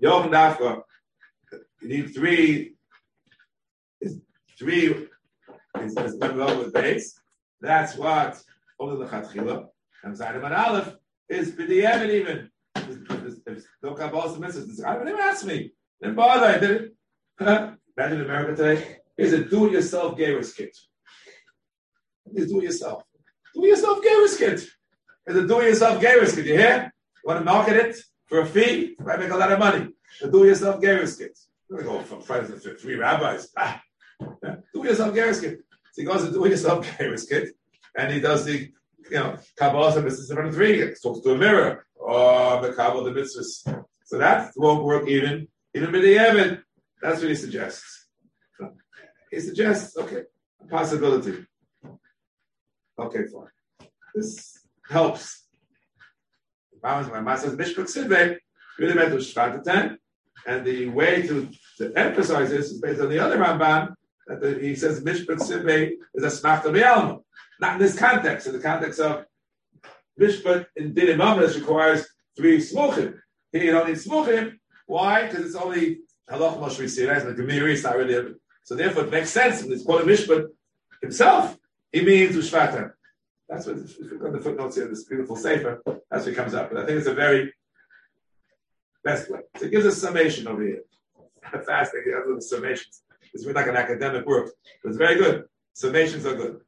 Yom 0.00 0.30
Dafka, 0.30 0.82
you 1.80 1.88
need 1.88 2.14
three, 2.14 2.74
three 4.58 5.08
is, 5.80 5.96
is 5.96 6.72
base. 6.72 7.20
That's 7.60 7.96
what 7.96 8.42
only 8.78 9.04
the 9.04 9.10
Chatchila. 9.10 9.66
And 10.02 10.14
Zayim 10.14 10.44
and 10.44 10.54
Aleph 10.54 10.94
is 11.28 11.52
B'diyevet 11.52 12.10
even. 12.10 12.50
If 12.76 13.64
no 13.82 13.94
Kabbalah 13.94 14.38
misses, 14.38 14.82
I 14.84 14.94
don't 14.94 15.08
even 15.08 15.20
ask 15.20 15.44
me. 15.46 15.72
Didn't 16.00 16.16
bother, 16.16 16.46
I 16.46 16.58
did 16.58 16.70
it. 16.70 16.94
Imagine 17.96 18.20
America 18.22 18.56
today. 18.56 18.98
Here's 19.16 19.32
a 19.32 19.44
do-it-yourself 19.44 20.18
Gator's 20.18 20.52
kit. 20.52 20.76
Here's 22.34 22.50
do-it-yourself. 22.50 23.04
Do-it-yourself 23.54 24.02
Gator's 24.02 24.36
kit. 24.36 24.66
Here's 25.26 25.44
a 25.44 25.46
do-it-yourself 25.46 26.00
Gator's 26.00 26.34
kit. 26.34 26.46
You 26.46 26.58
hear? 26.58 26.92
You 27.16 27.28
want 27.28 27.40
to 27.40 27.44
market 27.44 27.76
it? 27.76 27.96
for 28.26 28.40
a 28.40 28.46
fee, 28.46 28.96
I 29.06 29.16
make 29.16 29.30
a 29.30 29.36
lot 29.36 29.52
of 29.52 29.58
money. 29.58 29.88
The 30.20 30.30
do-it-yourself 30.30 30.80
Geras 30.80 31.18
kit. 31.18 31.38
I'm 31.70 31.76
going 31.76 31.86
to 31.86 31.92
go 31.92 32.04
from 32.04 32.20
friends 32.22 32.62
to 32.62 32.74
three 32.74 32.96
rabbis. 32.96 33.48
Ah, 33.56 33.80
do 34.20 34.84
yourself 34.84 35.14
Geras 35.14 35.40
kit. 35.40 35.60
So 35.92 36.02
he 36.02 36.04
goes 36.04 36.24
to 36.24 36.32
do-it-yourself 36.32 36.86
Geras 36.86 37.28
kit, 37.28 37.54
and 37.96 38.12
he 38.12 38.20
does 38.20 38.44
the 38.44 38.70
you 39.10 39.18
know 39.18 39.36
Kabbalah 39.56 40.02
Mitzvahs 40.02 40.46
in 40.46 40.52
three. 40.52 40.80
He 40.80 40.94
talks 41.02 41.20
to 41.20 41.32
a 41.32 41.38
mirror 41.38 41.86
or 41.94 42.62
the 42.62 42.72
Kabbalah 42.72 43.12
the 43.12 43.20
Mitzvahs. 43.20 43.84
So 44.04 44.18
that 44.18 44.52
won't 44.56 44.84
work 44.84 45.08
even 45.08 45.48
even 45.74 45.92
the 45.92 46.18
Evan. 46.18 46.62
That's 47.00 47.20
what 47.20 47.28
he 47.28 47.34
suggests. 47.34 48.08
He 49.30 49.40
suggests 49.40 49.96
okay, 49.96 50.22
possibility. 50.70 51.44
Okay, 52.98 53.24
fine. 53.32 53.48
This 54.14 54.58
helps 54.88 55.44
my 56.84 57.20
master 57.20 57.48
says 57.48 57.56
Sidve, 57.56 58.12
eh? 58.12 58.34
really 58.78 58.94
meant 58.94 59.10
to 59.10 59.16
Shvat 59.16 59.96
and 60.46 60.66
the 60.66 60.86
way 60.88 61.22
to, 61.22 61.48
to 61.78 61.92
emphasize 61.96 62.50
this 62.50 62.70
is 62.72 62.80
based 62.80 63.00
on 63.00 63.08
the 63.08 63.18
other 63.18 63.38
Ramban, 63.38 63.88
the, 63.88 63.94
he 64.60 64.74
says 64.74 65.02
Mishpach 65.02 65.40
Sidve 65.40 65.92
is 66.14 66.24
a 66.24 66.42
Smachta 66.42 66.72
Be'alma. 66.72 67.20
Not 67.60 67.74
in 67.74 67.78
this 67.78 67.98
context, 67.98 68.46
in 68.46 68.52
the 68.54 68.60
context 68.60 69.00
of 69.00 69.26
Mishpach 70.20 70.66
in 70.76 70.94
Din 70.94 71.18
Imamras 71.18 71.54
requires 71.56 72.06
three 72.36 72.58
Smuchim. 72.58 73.18
Here 73.52 73.64
you 73.64 73.72
don't 73.72 73.88
need 73.88 73.96
Smuchim. 73.96 74.58
Why? 74.86 75.26
Because 75.26 75.46
it's 75.46 75.54
only 75.54 76.00
Halach 76.30 76.58
Sirah, 76.58 77.26
and 77.26 77.36
the 77.36 77.42
Gemiri 77.42 77.72
is 77.72 77.84
not 77.84 77.96
really. 77.96 78.34
So 78.64 78.74
therefore, 78.74 79.04
it 79.04 79.10
makes 79.10 79.30
sense 79.30 79.62
when 79.62 79.72
it's 79.72 79.84
called 79.84 80.02
Mishpach 80.02 80.46
himself. 81.02 81.56
He 81.92 82.02
means 82.02 82.34
Ushvatam. 82.34 82.92
That's 83.48 83.66
what, 83.66 83.76
got 84.20 84.32
the 84.32 84.40
footnotes 84.40 84.76
here, 84.76 84.88
this 84.88 85.04
beautiful 85.04 85.36
safer, 85.36 85.82
that's 86.10 86.26
what 86.26 86.34
comes 86.34 86.54
up. 86.54 86.70
But 86.70 86.82
I 86.82 86.86
think 86.86 86.98
it's 86.98 87.06
a 87.06 87.14
very 87.14 87.52
best 89.04 89.30
way. 89.30 89.40
So 89.56 89.66
it 89.66 89.70
gives 89.70 89.84
a 89.84 89.92
summation 89.92 90.48
over 90.48 90.62
here. 90.62 90.82
fasting, 91.66 92.02
you 92.06 92.14
have 92.14 92.26
little 92.26 92.40
summations. 92.40 93.02
It's 93.34 93.44
like 93.44 93.66
an 93.66 93.76
academic 93.76 94.24
work, 94.26 94.52
but 94.82 94.90
it's 94.90 94.98
very 94.98 95.16
good. 95.16 95.44
Summations 95.74 96.24
are 96.24 96.36
good. 96.36 96.60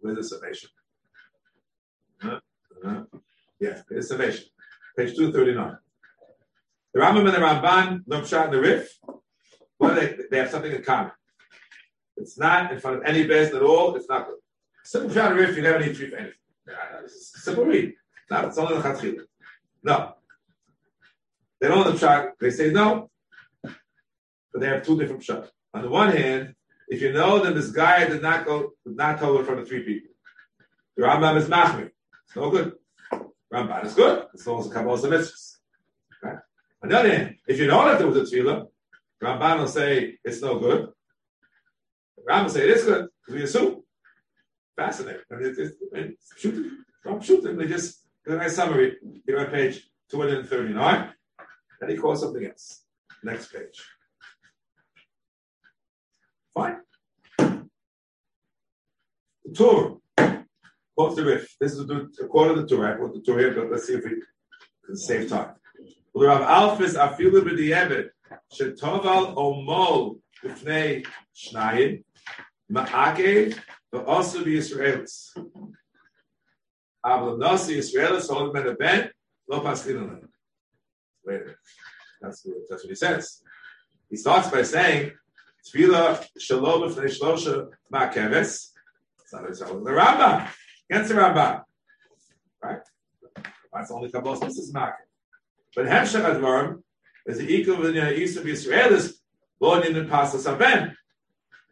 Where's 0.00 0.16
the 0.16 0.24
summation? 0.24 0.70
Uh, 2.22 2.38
uh, 2.86 3.02
yeah, 3.58 3.82
it's 3.90 4.08
summation. 4.08 4.44
Page 4.96 5.16
239. 5.16 5.76
The 6.92 7.00
Rambam 7.00 7.26
and 7.26 7.28
the 7.28 7.38
Ramban, 7.38 8.02
no 8.06 8.20
pshat 8.20 8.44
and 8.44 8.52
the 8.52 8.60
Rif, 8.60 8.96
well, 9.80 9.94
they, 9.94 10.16
they 10.30 10.38
have 10.38 10.50
something 10.50 10.70
in 10.70 10.82
common. 10.82 11.10
It's 12.16 12.38
not 12.38 12.70
in 12.70 12.78
front 12.78 12.98
of 12.98 13.02
any 13.04 13.26
best 13.26 13.54
at 13.54 13.62
all. 13.62 13.96
It's 13.96 14.08
not 14.08 14.26
good. 14.28 14.36
Simple 14.84 15.10
pshat 15.10 15.30
and 15.30 15.36
Rif, 15.40 15.56
you 15.56 15.62
never 15.62 15.80
need 15.80 15.96
three 15.96 16.10
for 16.10 16.16
anything. 16.16 16.38
Simple 17.08 17.64
read. 17.64 17.94
No, 18.30 18.46
it's 18.46 18.58
only 18.58 18.76
the 18.76 18.82
Chatchila. 18.82 19.24
No. 19.82 20.14
They 21.60 21.68
don't 21.68 21.84
have 21.84 21.98
the 21.98 22.06
pshat. 22.06 22.32
They 22.38 22.50
say 22.50 22.70
no. 22.70 23.10
But 24.54 24.60
they 24.60 24.68
have 24.68 24.86
two 24.86 24.96
different 24.96 25.22
pshat. 25.22 25.48
On 25.74 25.82
the 25.82 25.90
one 25.90 26.16
hand, 26.16 26.54
if 26.88 27.02
you 27.02 27.12
know 27.12 27.42
that 27.42 27.56
this 27.56 27.72
guy 27.72 28.06
did 28.06 28.22
not 28.22 28.46
go, 28.46 28.70
did 28.86 28.96
not 28.96 29.18
tell 29.18 29.36
in 29.36 29.44
front 29.44 29.60
of 29.60 29.68
three 29.68 29.82
people, 29.82 30.14
the 30.96 31.02
Rambam 31.02 31.36
is 31.36 31.48
machmir. 31.48 31.90
It's 32.26 32.36
no 32.36 32.50
good. 32.50 32.72
Ramban 33.52 33.84
is 33.84 33.94
good. 33.94 34.26
It's 34.32 34.46
also 34.46 34.70
Kabbalah 34.70 34.98
mitzvahs. 34.98 35.56
Okay? 36.24 36.36
On 36.82 36.88
the 36.88 36.98
other 36.98 37.16
hand, 37.16 37.36
if 37.48 37.58
you 37.58 37.66
know 37.66 37.84
that 37.84 37.98
there 37.98 38.06
was 38.06 38.16
a 38.16 38.36
tefillah, 38.36 38.68
Ramban 39.20 39.58
will 39.58 39.66
say 39.66 40.18
it's 40.24 40.40
no 40.40 40.58
good. 40.60 40.92
Rambam 42.28 42.44
will 42.44 42.50
say 42.50 42.62
it 42.62 42.76
is 42.76 42.84
good 42.84 43.08
because 43.20 43.34
we 43.34 43.42
assume. 43.42 43.82
Fascinating. 44.76 45.22
I 45.30 45.34
mean, 45.36 45.46
it's, 45.50 45.58
it's, 45.58 45.76
it's 45.92 46.40
shoot, 46.40 46.72
shoot 47.22 47.42
them. 47.42 47.56
They 47.56 47.66
just 47.66 48.04
a 48.26 48.36
nice 48.36 48.56
summary 48.56 48.96
here 49.26 49.38
on 49.38 49.46
page 49.46 49.88
239. 50.10 51.12
And 51.80 51.90
he 51.90 51.96
calls 51.96 52.20
something 52.20 52.44
else. 52.44 52.82
Next 53.22 53.52
page. 53.52 53.80
Fine. 56.54 56.76
The 59.44 59.52
Torah. 59.54 59.96
Quote 60.96 61.16
the 61.16 61.24
Rif. 61.24 61.56
This 61.60 61.72
is 61.72 61.90
a 61.90 62.26
quote 62.28 62.52
of 62.52 62.56
the 62.56 62.66
Torah. 62.66 62.94
I 62.94 62.96
quote 62.96 63.14
the 63.14 63.20
Torah 63.20 63.40
here, 63.40 63.54
but 63.54 63.70
let's 63.72 63.86
see 63.86 63.94
if 63.94 64.04
we 64.04 64.22
can 64.86 64.96
save 64.96 65.28
time. 65.28 65.54
The 66.14 66.26
Rav 66.26 66.78
Alfis 66.78 66.94
afilu 66.94 67.42
b'di'evet 67.42 68.10
shetoval 68.52 69.34
omol 69.34 70.20
b'fnei 70.44 71.04
shnayim 71.34 72.04
ma'akev 72.70 73.58
v'osu 73.92 74.44
b'Yisraelis. 74.44 75.36
Avla 77.04 77.36
nasi 77.36 77.78
Yisraelis 77.78 78.28
hold 78.30 78.54
men 78.54 78.68
a 78.68 78.74
ben 78.74 79.10
lo 79.48 79.60
paslin 79.60 80.20
Wait 81.26 81.36
a 81.36 81.38
minute. 81.40 81.56
That's, 82.20 82.46
that's 82.70 82.84
what 82.84 82.88
he 82.88 82.94
says. 82.94 83.42
He 84.08 84.16
starts 84.16 84.48
by 84.48 84.62
saying 84.62 85.12
Tefillah 85.66 86.24
shalom 86.38 86.90
b'fnei 86.90 87.18
shlosha 87.18 87.68
not 87.90 88.12
the 89.84 89.90
Rambam. 89.90 90.48
Against 90.90 91.08
the 91.08 91.14
Rambam. 91.16 91.62
Right? 92.62 92.78
That's 93.72 93.90
only 93.90 94.10
Kabbalah. 94.10 94.40
This 94.40 94.58
is. 94.58 94.72
But 94.72 94.96
Hemshech 95.86 96.22
Advarim 96.22 96.82
is 97.26 97.38
the 97.38 97.52
equal 97.52 97.84
of 97.84 97.94
the 97.94 98.18
east 98.18 98.36
of 98.38 98.44
Yisraelis, 98.44 99.14
Lo 99.60 99.80
Ninin 99.80 100.08
Pasas 100.08 100.50
Aben. 100.50 100.96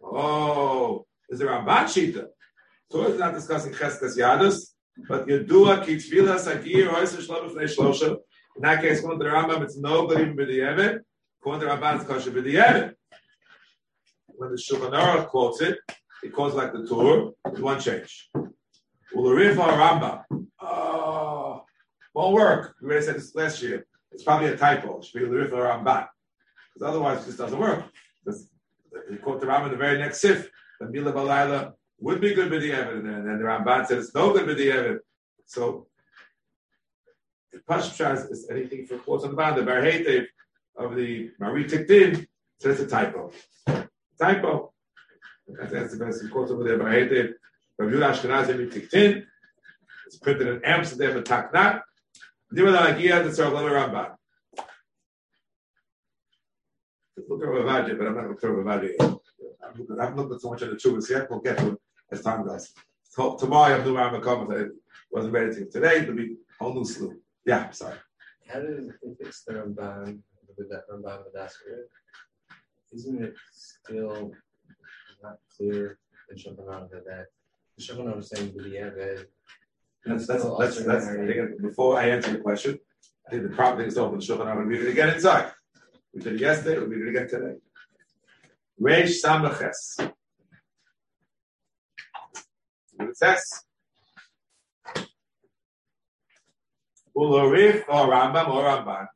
Oh, 0.03 1.07
is 1.29 1.39
the 1.39 1.45
Ramban 1.45 1.85
Shita. 1.85 2.27
Torah 2.91 3.11
is 3.11 3.19
not 3.19 3.35
discussing 3.35 3.73
Cheskas 3.73 4.19
Yadus, 4.19 4.75
but 5.09 5.27
Yedua 5.27 5.85
Ki 5.87 5.97
Tfilah 5.97 6.39
Sagir 6.39 6.89
Oysa 6.89 7.25
Shlom 7.25 7.51
B'fnei 7.51 7.77
Shlosha. 7.77 8.17
In 8.57 8.63
that 8.63 8.83
case, 8.83 8.99
according 8.99 9.21
to 9.21 9.25
the 9.25 9.31
Rambam, 9.31 9.63
it's 9.63 9.79
no 9.79 10.07
good 10.07 10.21
even 10.21 10.37
b'di'evet. 10.37 11.01
According 11.41 11.61
to 11.61 11.67
the 11.67 11.73
Ramban, 11.73 11.97
it's 11.97 12.05
kosher 12.05 12.31
b'di'evet. 12.33 12.95
When 14.43 14.51
the 14.51 14.57
Shulchan 14.57 14.91
Aruch 14.91 15.29
quotes 15.29 15.61
it, 15.61 15.79
it 16.25 16.33
quotes 16.33 16.57
like 16.57 16.73
the 16.73 16.85
Torah, 16.85 17.31
with 17.49 17.61
one 17.61 17.79
change. 17.79 18.29
Ularifa 19.15 19.55
Rambam. 19.55 20.25
Oh, 20.33 20.43
ah, 20.61 21.63
won't 22.13 22.35
work. 22.35 22.75
We 22.83 22.89
already 22.89 23.07
said 23.07 23.15
this 23.15 23.37
last 23.37 23.63
year. 23.63 23.87
It's 24.11 24.25
probably 24.25 24.49
a 24.49 24.57
typo. 24.57 24.99
It 24.99 25.05
should 25.05 25.21
be 25.21 25.29
Ularifa 25.29 25.53
Rambam. 25.53 26.09
Because 26.75 26.89
otherwise, 26.89 27.25
this 27.25 27.37
doesn't 27.37 27.57
work. 27.57 27.85
Because 28.25 28.49
he 29.09 29.17
quote 29.19 29.41
the 29.41 29.47
Rambam 29.47 29.67
in 29.67 29.71
the 29.71 29.77
very 29.77 29.97
next 29.97 30.21
sif. 30.21 30.51
The 30.81 30.89
Mila 30.89 31.13
Balayla 31.13 31.75
would 32.01 32.21
be 32.21 32.35
good 32.35 32.51
with 32.51 32.63
the 32.63 32.73
evidence. 32.73 33.07
And 33.07 33.29
then 33.29 33.39
the 33.39 33.45
Ramban 33.45 33.87
said 33.87 33.99
it's 33.99 34.13
no 34.13 34.33
good 34.33 34.49
with 34.49 34.59
the 34.59 34.73
evidence. 34.73 35.03
So, 35.47 35.87
the 37.53 37.61
Pashpshaz 37.61 38.29
is 38.33 38.49
anything 38.51 38.87
for 38.87 38.99
quotes 38.99 39.23
on 39.23 39.31
the 39.31 39.37
bottom. 39.37 39.65
The 39.65 39.71
Be'er 39.71 39.83
Heitev 39.83 40.27
of 40.77 40.97
the 40.97 41.31
Marie 41.39 41.67
Tiktin 41.67 42.27
says 42.59 42.81
it's 42.81 42.93
a 42.93 42.97
typo. 42.97 43.31
Typo. 44.19 44.73
That's 45.49 45.97
the 45.97 46.05
best 46.05 46.31
quote 46.31 46.51
over 46.51 46.65
there. 46.65 46.79
Be'er 46.79 46.89
Heitev 46.89 47.33
Rav 47.79 47.91
Yudah 47.91 48.13
Ashkenazi 48.13 48.73
Tiktin. 48.73 49.25
It's 50.07 50.19
printed 50.19 50.49
in 50.49 50.65
Amsterdam 50.65 51.17
and 51.17 51.27
Taknat. 51.27 51.83
Dima 52.55 52.73
la 52.73 52.87
Agia, 52.89 53.25
the 53.25 53.31
Tzarech 53.31 53.53
Lema 53.53 53.71
Ramban. 53.71 54.17
Look 57.29 57.43
at 57.43 57.49
Ravaji, 57.49 57.99
but 57.99 58.07
I'm 58.07 58.15
not 58.15 58.23
going 58.25 58.35
to 58.35 58.41
throw 58.41 58.63
Ravaji. 58.63 58.95
I 59.01 60.05
haven't 60.05 60.17
looked 60.17 60.35
at 60.35 60.41
so 60.41 60.51
much 60.51 60.63
of 60.63 60.71
the 60.71 60.77
Chuvas 60.77 61.09
yet. 61.09 61.31
We'll 61.31 61.41
get 61.41 61.59
to 61.59 61.73
it 61.73 61.79
as 62.11 62.23
time 62.23 62.47
goes. 62.47 62.73
So, 63.05 63.37
tomorrow 63.37 63.65
I 63.65 63.77
have 63.77 63.87
new 63.87 63.95
Rambam 63.95 64.23
comments. 64.23 64.53
I 64.53 64.67
wasn't 65.11 65.33
ready 65.35 65.55
to. 65.55 65.65
Today 65.67 66.01
it'll 66.01 66.15
be 66.15 66.37
a 66.61 66.65
whole 66.65 66.75
new 66.75 66.85
slew. 66.85 67.19
Yeah, 67.47 67.71
sorry. 67.71 67.97
How 68.49 68.61
does 68.61 68.89
if 68.89 69.21
it's 69.21 69.45
the 69.45 69.55
Ramban 69.55 70.21
with 70.59 70.69
that 70.71 70.83
Ramban 70.91 71.25
with 71.25 71.37
Asher, 71.37 71.89
isn't 72.93 73.23
it 73.23 73.35
still 73.53 74.33
not 75.23 75.39
clear 75.57 75.99
in 76.31 76.37
Shulchan 76.37 76.91
that 76.91 77.27
the 77.77 77.83
Shulchan 77.83 78.19
is 78.19 78.29
saying 78.29 78.53
the 78.55 78.63
Eved? 78.63 79.25
That's, 80.05 80.27
that's, 80.27 80.45
that's, 80.59 80.85
that's, 80.85 81.07
think 81.07 81.63
before 81.63 81.99
I 81.99 82.11
answer 82.11 82.33
your 82.33 82.41
question, 82.41 82.79
I 83.27 83.31
think 83.31 83.43
the 83.51 83.57
thing 83.57 83.87
is 83.87 83.99
open 83.99 84.19
the 84.19 84.25
Shulchan 84.25 84.47
Aruch 84.47 84.61
and 84.63 84.69
read 84.69 84.83
it 84.83 84.91
again 84.91 85.11
inside. 85.11 85.53
We 86.13 86.21
did 86.21 86.35
it 86.35 86.41
yesterday, 86.41 86.79
we'll 86.79 86.89
read 86.89 87.07
it 87.07 87.09
again 87.11 87.29
today. 87.29 87.55
Reish 88.81 89.23
Samaches. 89.25 90.11
What 92.97 93.09
it 93.09 93.17
says. 93.17 93.65
Ulorif 97.17 97.85
or 97.89 98.09
Rambam 98.09 98.49
or 98.49 98.65
Ramban. 98.65 99.07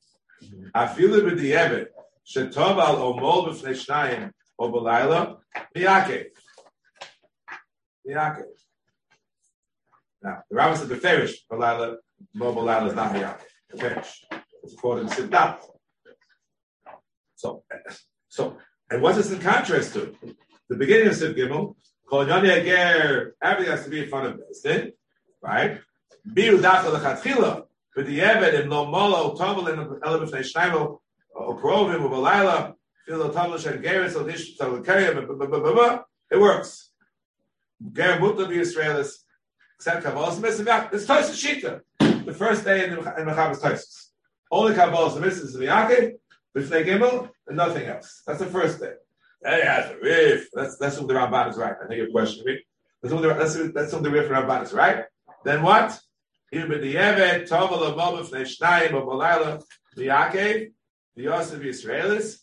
Mm-hmm. 0.44 0.66
Afilu 0.74 1.20
b'di'evet 1.22 1.88
shetov 2.26 2.78
al 2.78 2.96
omol 2.96 3.48
b'fnei 3.48 3.74
shnayim 3.74 4.30
or 4.58 4.72
b'layla 4.72 5.38
miyakev. 5.76 6.26
Miyakev. 8.06 8.44
Now, 10.22 10.42
the 10.50 10.56
Rambam 10.56 10.76
said 10.76 10.88
b'ferish 10.88 11.34
b'layla, 11.50 11.96
mo 12.34 12.54
b'layla 12.54 12.88
is 12.88 12.94
not 12.94 13.12
miyakev. 13.12 13.44
B'ferish. 13.74 14.12
It's 14.62 14.74
according 14.74 15.08
to 15.08 15.14
Siddhat. 15.14 15.58
So, 17.36 17.62
so, 18.28 18.56
and 18.90 19.02
what's 19.02 19.18
this 19.18 19.30
in 19.30 19.38
contrast 19.38 19.92
to? 19.94 20.16
The 20.68 20.76
beginning 20.76 21.08
of 21.08 21.14
Siv 21.14 21.36
Gimel, 21.36 21.76
Kol 22.08 22.26
Yoni 22.26 22.48
Ager, 22.48 23.36
everything 23.42 23.70
has 23.70 23.84
to 23.84 23.90
be 23.90 24.02
in 24.02 24.08
front 24.08 24.26
of 24.26 24.40
Bezdin, 24.40 24.92
right? 25.42 25.80
Biu 26.26 26.60
Dacha 26.60 26.90
Lechatchila, 26.90 27.66
B'di'evet 27.96 28.62
im 28.62 28.68
lo 28.68 28.86
molo 28.86 29.34
tovel 29.36 29.72
in 29.72 29.78
ele 29.78 30.20
b'fnei 30.20 30.44
shnaymo 31.36 31.48
o 31.48 31.54
krovim 31.54 32.04
o 32.04 32.08
b'layla 32.08 32.74
fil 33.06 33.18
lo 33.18 33.30
tovel 33.30 33.58
shen 33.58 33.82
geris 33.82 34.14
tovel 34.58 34.84
keriyam 34.84 36.02
it 36.30 36.40
works. 36.40 36.90
Ger 37.92 38.18
mutter 38.18 38.46
b'Yisraelis 38.46 39.12
except 39.76 40.02
Kabbalah 40.02 40.40
Mitzvah. 40.40 40.90
It's 40.92 41.06
Tosis 41.06 41.36
Shita. 41.36 41.80
The 42.24 42.32
first 42.32 42.64
day 42.64 42.84
in 42.84 42.90
the 42.90 42.98
in 42.98 43.26
Mechav 43.26 43.60
Tosis. 43.60 44.08
Only 44.50 44.74
Kabbalah 44.74 45.20
Mitzvah 45.20 45.44
is 45.44 45.56
Yaakov, 45.56 46.14
b'fnei 46.56 46.84
Gimel, 46.86 47.30
and 47.46 47.56
nothing 47.56 47.84
else. 47.86 48.22
That's 48.26 48.38
the 48.40 48.46
first 48.46 48.80
day. 48.80 48.94
That's. 49.42 50.78
That's 50.78 50.98
what 50.98 51.08
the 51.08 51.14
Ramban 51.14 51.50
is 51.50 51.56
right. 51.58 51.76
I 51.82 51.86
think 51.86 51.98
you're 51.98 52.10
questioning 52.10 52.54
me. 52.54 52.60
That's 53.02 53.14
what 53.14 53.22
the 53.22 53.34
that's, 53.34 53.72
that's 53.72 53.92
what 53.92 54.02
the 54.02 54.10
Rif 54.10 54.28
Ramban 54.28 54.62
is 54.64 54.72
right. 54.72 55.04
Then 55.44 55.62
what? 55.62 56.00
Here 56.50 56.66
b'di'evet 56.66 57.48
tovel 57.48 57.82
of 57.82 57.96
mom 57.96 58.16
b'fnei 58.16 58.42
shnayim 58.42 58.94
of 58.94 59.04
malayla 59.04 59.62
miyakev 61.18 61.60
v'yosef 61.60 61.64
Yisraelis. 61.64 62.38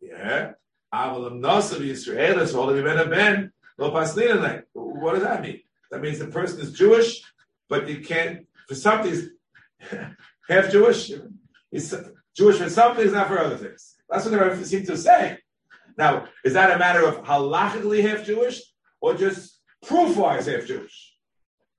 Yeah. 0.00 0.52
Aval 0.92 1.32
nosav 1.32 1.80
Yisraelis 1.80 2.54
all 2.54 2.70
of 2.70 2.84
ben 2.84 3.10
ben 3.10 3.52
lo 3.78 3.90
paslin 3.90 4.62
What 4.72 5.14
does 5.14 5.22
that 5.22 5.42
mean? 5.42 5.60
That 5.90 6.00
means 6.00 6.18
the 6.18 6.26
person 6.26 6.60
is 6.60 6.72
Jewish, 6.72 7.22
but 7.68 7.88
you 7.88 8.00
can't 8.00 8.46
for 8.68 8.74
some 8.74 9.02
things 9.02 9.28
half 10.48 10.70
Jewish. 10.70 11.12
He's 11.70 11.94
Jewish 12.36 12.58
for 12.58 12.68
some 12.68 12.96
things, 12.96 13.12
not 13.12 13.28
for 13.28 13.38
other 13.38 13.56
things. 13.56 13.94
That's 14.08 14.26
what 14.26 14.56
they 14.56 14.64
seem 14.64 14.86
to 14.86 14.96
say. 14.96 15.38
Now, 15.96 16.26
is 16.44 16.54
that 16.54 16.74
a 16.74 16.78
matter 16.78 17.06
of 17.06 17.22
halachically 17.24 18.02
half 18.08 18.24
Jewish 18.24 18.60
or 19.00 19.14
just 19.14 19.60
proof 19.86 20.16
wise 20.16 20.46
half 20.46 20.66
Jewish? 20.66 21.14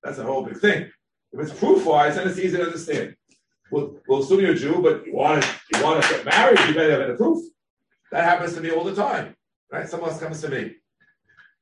That's 0.04 0.18
a 0.18 0.24
whole 0.24 0.44
big 0.44 0.58
thing. 0.58 0.92
If 1.34 1.40
it's 1.40 1.60
proof 1.60 1.86
wise, 1.86 2.16
then 2.16 2.28
it's 2.28 2.40
easy 2.40 2.58
to 2.58 2.64
understand. 2.64 3.16
We'll, 3.76 3.98
we'll 4.08 4.24
assume 4.24 4.40
you're 4.40 4.54
a 4.54 4.56
Jew, 4.56 4.82
but 4.82 5.06
you 5.06 5.14
want 5.14 5.44
to, 5.44 5.50
you 5.74 5.84
want 5.84 6.02
to 6.02 6.10
get 6.10 6.26
married, 6.26 6.60
you 6.68 6.74
better 6.74 6.92
have 6.92 7.10
a 7.10 7.16
proof. 7.16 7.44
That 8.12 8.24
happens 8.24 8.54
to 8.56 8.62
me 8.62 8.72
all 8.72 8.86
the 8.86 8.96
time, 8.96 9.36
right? 9.70 9.88
Someone 9.88 10.10
else 10.10 10.20
comes 10.20 10.42
to 10.42 10.50
me. 10.50 10.62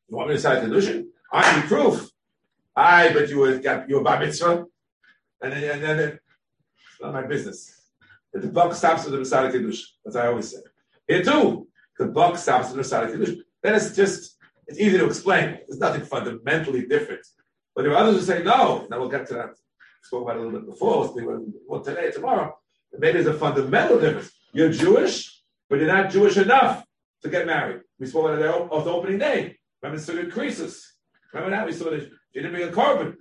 You 0.08 0.18
want 0.18 0.30
me 0.30 0.36
to 0.36 0.42
sign 0.42 0.58
a 0.58 0.62
condition? 0.62 1.12
I 1.32 1.60
need 1.60 1.66
proof. 1.66 2.10
I, 2.76 3.12
but 3.14 3.30
you 3.30 3.40
were, 3.40 3.58
got, 3.58 3.90
you 3.90 3.96
were 3.96 4.04
by 4.04 4.20
mitzvah. 4.20 4.66
And 5.42 5.54
then, 5.54 5.64
and 5.64 5.84
then, 5.84 6.00
it's 6.00 7.02
not 7.02 7.14
my 7.14 7.26
business. 7.26 7.82
If 8.32 8.44
the 8.44 8.48
buck 8.48 8.74
stops 8.76 9.04
with 9.06 9.14
the 9.14 9.20
Masada 9.20 9.52
Kiddush, 9.52 9.84
as 10.06 10.16
I 10.16 10.28
always 10.28 10.52
say. 10.52 10.62
Here 11.08 11.24
too, 11.24 11.68
the 11.98 12.08
buck 12.08 12.38
stops 12.38 12.68
with 12.68 12.74
the 12.74 12.78
Masada 12.78 13.12
Kiddush. 13.12 13.38
Then 13.64 13.76
it's 13.76 13.96
just, 13.96 14.38
it's 14.68 14.80
easy 14.80 14.98
to 15.00 15.06
explain. 15.06 15.60
There's 15.68 15.80
nothing 15.80 16.06
fundamentally 16.06 16.86
different. 16.86 17.26
But 17.76 17.84
there 17.84 17.94
are 17.94 17.98
others 17.98 18.20
who 18.20 18.22
say, 18.22 18.44
no, 18.44 18.88
now 18.90 19.00
we'll 19.00 19.10
get 19.10 19.28
to 19.28 19.34
that. 19.34 19.56
Spoke 20.04 20.24
about 20.24 20.36
a 20.36 20.42
little 20.42 20.60
bit 20.60 20.70
before, 20.70 21.12
we'll 21.16 21.54
about 21.70 21.86
today, 21.86 22.12
tomorrow. 22.12 22.58
Maybe 22.98 23.14
there's 23.14 23.36
a 23.36 23.40
fundamental 23.40 24.00
difference. 24.00 24.32
You're 24.52 24.72
Jewish, 24.72 25.42
but 25.70 25.80
you're 25.80 25.88
not 25.88 26.12
Jewish 26.12 26.38
enough 26.38 26.86
to 27.24 27.30
get 27.30 27.48
married. 27.48 27.82
We 28.00 28.08
spoke 28.08 28.26
about 28.26 28.40
it 28.42 28.72
of 28.72 28.84
the 28.84 28.92
opening 28.92 29.18
day. 29.18 29.58
Remember, 29.82 30.02
so 30.02 30.18
increases. 30.18 30.94
Remember 31.32 31.56
that? 31.56 31.66
We 31.66 31.72
saw 31.72 31.90
that 31.90 32.02
you 32.02 32.42
didn't 32.42 32.52
bring 32.52 32.68
a 32.68 32.72
korban. 32.72 33.16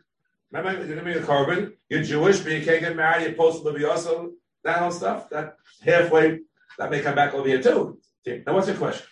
Remember, 0.51 0.83
you 0.83 0.89
didn't 0.89 1.05
bring 1.05 1.17
a 1.17 1.21
korban. 1.21 1.73
You're 1.89 2.03
Jewish, 2.03 2.41
but 2.41 2.53
you 2.53 2.65
can't 2.65 2.81
get 2.81 2.97
married. 2.97 3.29
You're 3.29 3.35
post 3.35 3.65
also 3.65 4.33
that 4.65 4.79
whole 4.79 4.91
stuff. 4.91 5.31
That 5.31 5.57
halfway, 5.83 6.41
that 6.79 6.91
may 6.91 7.01
come 7.01 7.15
back 7.15 7.33
over 7.33 7.49
here 7.49 7.63
too. 7.63 8.01
Now, 8.27 8.55
what's 8.55 8.67
your 8.67 8.77
question? 8.77 9.07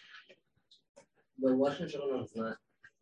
The 1.39 1.51
Lashon 1.51 1.91
Shalom 1.91 2.23
is 2.23 2.33
not. 2.35 2.57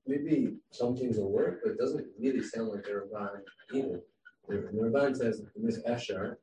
Maybe 0.07 0.57
some 0.71 0.97
things 0.97 1.19
will 1.19 1.33
work, 1.33 1.61
but 1.63 1.73
it 1.73 1.79
doesn't 1.79 2.07
really 2.19 2.43
sound 2.43 2.69
like 2.69 2.85
they're 2.85 3.07
Ramban 3.13 3.41
either. 3.75 4.01
The 4.49 4.57
Ramban 4.75 5.15
says 5.17 5.43
in 5.57 5.67
this 5.67 5.81
Esher 5.85 6.39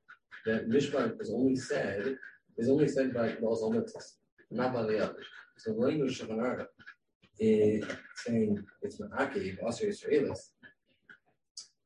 that 0.46 0.70
Mishpat 0.70 1.20
is 1.20 1.32
only 1.32 1.56
said 1.56 2.18
is 2.58 2.70
only 2.70 2.88
said 2.88 3.13
by 3.13 3.34
Baal 3.41 3.60
Zalmitzvahs, 3.60 4.13
not 4.52 4.74
by 4.74 4.84
the 4.84 5.04
others. 5.04 5.26
So 5.58 5.74
the 5.74 5.80
language 5.80 6.20
of 6.20 6.30
Shulchan 6.30 6.65
is 7.39 7.84
saying 8.15 8.63
it's 8.82 9.02
Ma'akiv, 9.02 9.63
also 9.63 9.86
Israelis, 9.86 10.52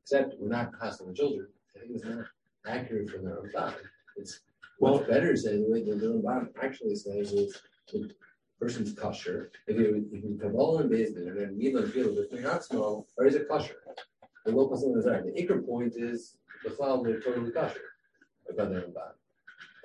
except 0.03 0.35
we're 0.39 0.49
not 0.49 0.71
passing 0.79 1.07
the 1.07 1.13
children. 1.13 1.47
I 1.75 1.79
think 1.79 1.91
it's 1.95 2.05
not 2.05 2.25
accurate 2.67 3.09
for 3.09 3.19
the 3.19 3.49
Ramban. 3.55 3.75
It's 4.17 4.41
well 4.79 4.99
better 4.99 5.35
say 5.35 5.57
the 5.57 5.69
way 5.69 5.83
the 5.83 5.95
Ramban 5.95 6.49
actually 6.61 6.95
says 6.95 7.31
is 7.31 7.61
the 7.91 8.11
person's 8.59 8.93
kosher. 8.93 9.51
If 9.67 9.77
you 9.77 10.05
if 10.11 10.23
you 10.23 10.37
Kabbalah 10.41 10.81
and 10.81 10.91
Bezdin 10.91 11.27
and 11.27 11.37
then 11.39 11.57
if 11.59 12.29
they're 12.31 12.41
not 12.41 12.63
small, 12.63 13.07
or 13.17 13.25
is 13.25 13.35
it 13.35 13.47
kosher? 13.49 13.75
The 14.45 14.53
person 14.53 14.95
is 14.97 15.05
right. 15.05 15.23
The 15.23 15.31
ikr 15.41 15.65
point 15.65 15.93
is 15.97 16.37
the 16.63 16.71
flower 16.71 17.03
they're 17.03 17.19
totally 17.19 17.51
kosher 17.51 17.79
about 18.49 18.69
the 18.69 18.75
Ramban. 18.75 19.11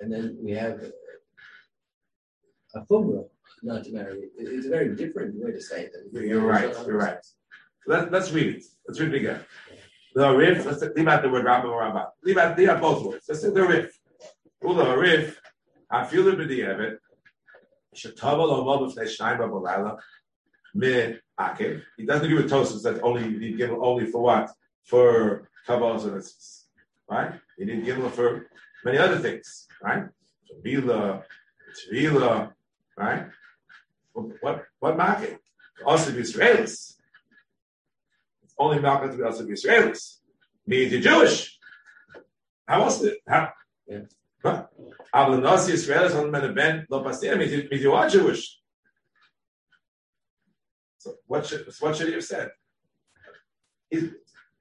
And 0.01 0.11
then 0.11 0.37
we 0.41 0.51
have 0.51 0.81
a 2.75 2.79
chumrah 2.81 3.25
not 3.63 3.83
to 3.85 3.93
marry. 3.93 4.29
It's 4.37 4.65
a 4.65 4.69
very 4.69 4.95
different 4.95 5.35
way 5.35 5.51
to 5.51 5.61
say 5.61 5.85
it. 5.85 5.93
You're 6.11 6.41
right. 6.41 6.73
You're 6.85 6.97
right. 6.97 7.25
Let, 7.87 8.11
let's 8.11 8.31
read 8.31 8.55
it. 8.55 8.63
Let's 8.87 8.99
read 8.99 9.13
it 9.13 9.17
again. 9.17 9.41
The 10.15 10.31
Rif, 10.31 10.65
let's 10.65 10.81
leave 10.95 11.07
out 11.07 11.21
the 11.21 11.29
word 11.29 11.45
Rambam 11.45 11.65
or 11.65 11.81
Rambam. 11.81 12.07
Leave 12.23 12.37
out, 12.37 12.57
leave 12.57 12.69
out 12.69 12.81
both 12.81 13.03
words. 13.05 13.25
Let's 13.27 13.41
say 13.41 13.49
the 13.49 13.63
Rif. 13.63 13.99
Ula 14.63 14.97
Rif, 14.97 15.41
I 15.91 16.05
feel 16.05 16.23
the 16.23 16.31
body 16.31 16.61
of 16.61 16.79
it 16.79 16.99
with 17.95 17.99
the 17.99 18.05
Evid. 18.05 18.15
Shetavel 18.23 18.49
of. 21.37 21.57
Me 21.57 21.65
Akev. 21.65 21.81
He 21.97 22.05
doesn't 22.05 22.29
give 22.29 22.37
a 22.37 22.47
toast 22.47 22.83
that 22.83 23.01
only 23.01 23.37
he 23.39 23.53
give 23.53 23.71
only 23.71 24.05
for 24.05 24.21
what? 24.21 24.51
For 24.83 25.49
Kabbalah 25.65 26.13
and 26.13 26.23
Right? 27.09 27.33
He 27.57 27.65
didn't 27.65 27.85
give 27.85 28.13
for 28.13 28.47
many 28.83 28.97
other 28.97 29.19
things. 29.19 29.67
Right? 29.81 30.05
Tvila, 30.63 31.23
Tvila, 31.91 32.51
right? 32.97 33.27
What 34.13 34.65
what 34.79 34.97
market? 34.97 35.39
Also 35.85 36.11
be 36.11 36.21
Israelis. 36.21 36.95
It's 38.43 38.55
only 38.57 38.79
market 38.79 39.11
to 39.11 39.17
be 39.17 39.23
also 39.23 39.45
be 39.45 39.53
Israelis. 39.53 40.17
Me 40.65 40.85
you're 40.85 41.01
Jewish. 41.01 41.59
How 42.67 42.83
else 42.83 43.01
did 43.01 43.17
how? 43.27 43.51
Yeah. 43.87 43.99
Huh? 44.41 44.65
Israelis 45.13 46.15
on 46.15 46.31
men 46.31 46.53
ben 46.53 46.85
lo 46.89 47.03
you, 47.21 47.37
means 47.37 47.81
you 47.83 47.93
are 47.93 48.09
Jewish. 48.09 48.59
So 51.05 51.13
what 51.27 51.45
should 51.45 51.71
what 51.81 51.95
should 51.95 52.07
he 52.07 52.13
have 52.13 52.23
said? 52.23 52.49
He's, 53.91 54.09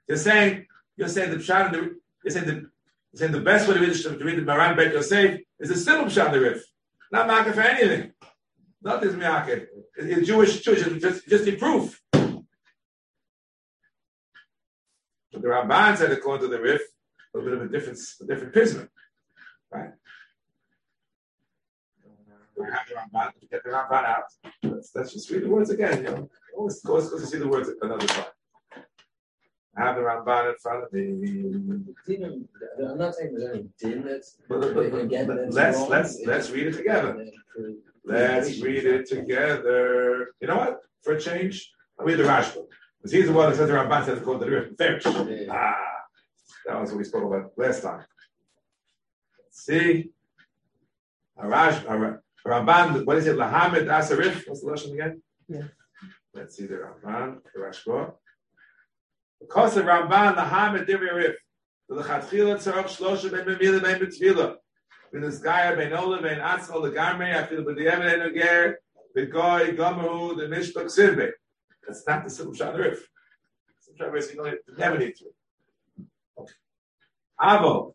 you're 0.07 0.18
saying 0.18 0.66
you're 0.94 1.09
saying 1.09 1.30
the 1.30 1.38
pshat 1.38 1.72
you're 1.72 2.30
saying 2.30 2.44
the 2.44 2.52
you're 2.52 3.20
saying 3.20 3.33
the 3.33 3.40
best 3.40 3.66
way 3.66 3.74
to 3.74 3.80
read 3.80 3.94
the, 3.94 4.18
to 4.18 4.24
read 4.24 4.37
the 4.37 4.42
Maran 4.42 4.76
Bet 4.76 4.92
Yosef 4.92 5.40
is 5.59 5.70
a 5.70 5.76
simple 5.76 6.04
pshat 6.11 6.33
the 6.33 6.40
Rif, 6.40 6.62
not 7.11 7.26
market 7.28 7.54
for 7.54 7.62
anything. 7.62 8.12
Not 8.83 9.00
this 9.00 9.14
miyake. 9.14 9.68
It's 9.96 10.26
Jewish, 10.26 10.61
Jewish, 10.61 10.83
just, 11.00 11.26
just 11.26 11.48
a 11.48 11.57
proof. 11.57 11.98
But 12.12 12.35
the 15.33 15.48
Ramban 15.48 15.96
said, 15.96 16.12
according 16.12 16.50
to 16.50 16.54
the 16.54 16.61
Rif, 16.61 16.83
a 17.35 17.38
little 17.38 17.50
bit 17.50 17.59
of 17.59 17.70
a 17.70 17.72
different, 17.72 17.98
a 18.20 18.26
different 18.26 18.52
prism. 18.52 18.90
Right? 19.72 19.92
I 22.04 22.09
have 22.09 22.26
the 22.26 22.33
Ramban, 22.33 22.43
get 23.50 23.62
the 23.64 23.70
Ramban 23.70 24.04
out. 24.04 24.24
Let's, 24.62 24.90
let's 24.94 25.12
just 25.12 25.30
read 25.30 25.42
the 25.44 25.48
words 25.48 25.70
again. 25.70 25.98
You 25.98 26.10
know, 26.10 26.30
always, 26.56 26.84
always 26.84 27.10
to 27.10 27.26
see 27.26 27.38
the 27.38 27.48
words 27.48 27.70
another 27.82 28.06
time. 28.06 28.24
I 29.76 29.80
have 29.82 29.96
the 29.96 30.02
Ramban 30.02 30.50
in 30.50 30.54
front 30.62 30.84
of 30.84 30.92
me. 30.92 31.88
I'm 32.88 32.98
not 32.98 33.14
saying 33.14 33.34
there's 33.34 33.50
any 33.56 33.68
din 33.78 34.04
that's 34.04 34.36
but, 34.48 34.60
but, 34.60 34.74
but, 34.74 35.00
again. 35.00 35.26
but 35.26 35.36
That's 35.36 35.54
let's 35.56 35.78
wrong. 35.78 35.90
let's 35.90 36.14
It's- 36.14 36.26
let's 36.28 36.50
read 36.50 36.66
it 36.68 36.76
together. 36.76 37.26
Let's 38.04 38.60
read 38.60 38.84
it 38.84 39.06
together. 39.08 40.28
You 40.40 40.48
know 40.48 40.56
what? 40.56 40.80
For 41.02 41.14
a 41.14 41.20
change, 41.20 41.72
I'll 41.98 42.06
read 42.06 42.18
the 42.18 42.24
Rashba. 42.24 42.66
Because 42.98 43.12
he's 43.12 43.26
the 43.26 43.32
one 43.32 43.50
that 43.50 43.56
says 43.56 43.68
the 43.68 43.74
Ramban 43.74 44.04
says 44.04 44.20
called 44.22 44.40
the. 44.40 45.36
Yeah. 45.46 45.52
Ah, 45.52 45.76
that 46.66 46.80
was 46.80 46.90
what 46.90 46.98
we 46.98 47.04
spoke 47.04 47.24
about 47.24 47.52
last 47.56 47.82
time. 47.82 48.04
Let's 49.38 49.64
see. 49.64 50.10
A 51.38 51.48
Rash, 51.48 51.82
a 51.86 51.96
Ra- 51.98 52.08
a 52.10 52.20
Ramban, 52.46 53.07
what 53.07 53.16
is 53.16 53.26
it? 53.26 53.37
Lahamed 53.37 53.87
Asarif? 53.87 54.46
What's 54.46 54.61
the 54.61 54.66
lesson 54.66 54.92
again? 54.92 55.22
Yeah. 55.48 55.68
Let's 56.35 56.57
see 56.57 56.66
the 56.66 56.74
Ramban, 56.74 57.40
the 57.54 57.61
Rashba. 57.61 58.12
Because 59.40 59.74
the 59.74 59.83
Ramban, 59.83 60.37
Lahamed 60.37 60.87
Divya 60.87 61.14
Rif. 61.14 61.37
The 61.88 61.96
Lechatchila 61.96 62.57
Tzarok 62.57 62.87
Shlosha 62.87 63.30
Ben 63.30 63.46
Memila 63.46 63.83
Ben 63.83 64.00
Betvila. 64.00 64.57
Ben 65.12 65.22
Iskaya 65.22 65.76
Ben 65.76 65.92
Ola 65.92 66.20
Ben 66.20 66.40
Atzal 66.40 66.83
the 66.83 66.90
Garme. 66.90 67.35
I 67.35 67.46
feel 67.46 67.62
B'Diemen 67.62 68.12
En 68.12 68.22
Oger. 68.22 68.78
The 69.14 69.26
Goy 69.26 69.74
Gomahu 69.76 70.37
the 70.37 70.44
Mishpach 70.44 70.87
Sirbe. 70.87 71.30
That's 71.87 72.07
not 72.07 72.24
the 72.24 72.30
simple 72.30 72.54
Shad 72.54 72.76
Rif. 72.76 73.07
Simple 73.80 74.09
Rif, 74.09 74.35
you 74.35 74.59
don't 74.76 74.98
need 74.98 75.14
to. 75.16 75.24
Okay. 76.38 76.52
Avo. 77.40 77.94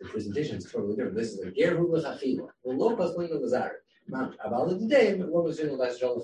the 0.00 0.08
presentation 0.08 0.56
is 0.56 0.70
totally 0.70 0.96
different. 0.96 1.16
This 1.16 1.32
is 1.32 1.40
a 1.40 1.50
Gerhu 1.50 1.88
L'chachila. 1.90 2.48
The 2.64 2.70
Lopas 2.72 3.16
Lino 3.16 3.38
Lazar. 3.38 3.72
About 4.44 4.68
the 4.68 4.86
day, 4.86 5.14
but 5.14 5.28
what 5.28 5.44
was 5.44 5.58
in 5.58 5.68
the 5.68 5.74
last 5.74 5.98
John 5.98 6.22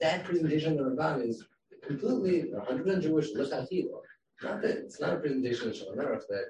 That 0.00 0.24
presentation 0.24 0.78
of 0.78 0.84
the 0.84 0.90
Ramban 0.90 1.28
is 1.28 1.44
completely 1.86 2.50
100% 2.52 3.02
Jewish 3.02 3.30
L'chachila. 3.32 4.00
Not 4.42 4.60
that 4.62 4.78
it's 4.78 5.00
not 5.00 5.14
a 5.14 5.16
presentation 5.16 5.68
of 5.68 5.76
Shalom 5.76 5.98
Aruch 5.98 6.22
that 6.28 6.44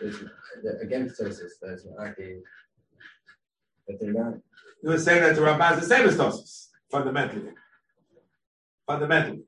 is 0.00 0.18
that 0.62 0.80
against 0.82 1.20
Tosis, 1.20 1.52
that's 1.62 1.86
not 1.86 2.16
that 2.16 4.00
they're 4.00 4.12
not 4.12 4.34
You 4.82 4.90
were 4.90 4.98
saying 4.98 5.22
that 5.22 5.36
the 5.36 5.42
Ramban 5.42 5.74
is 5.74 5.88
the 5.88 5.94
same 5.94 6.06
as 6.06 6.16
Tosis, 6.16 6.68
fundamentally. 6.90 7.50
Fundamentally. 8.86 9.42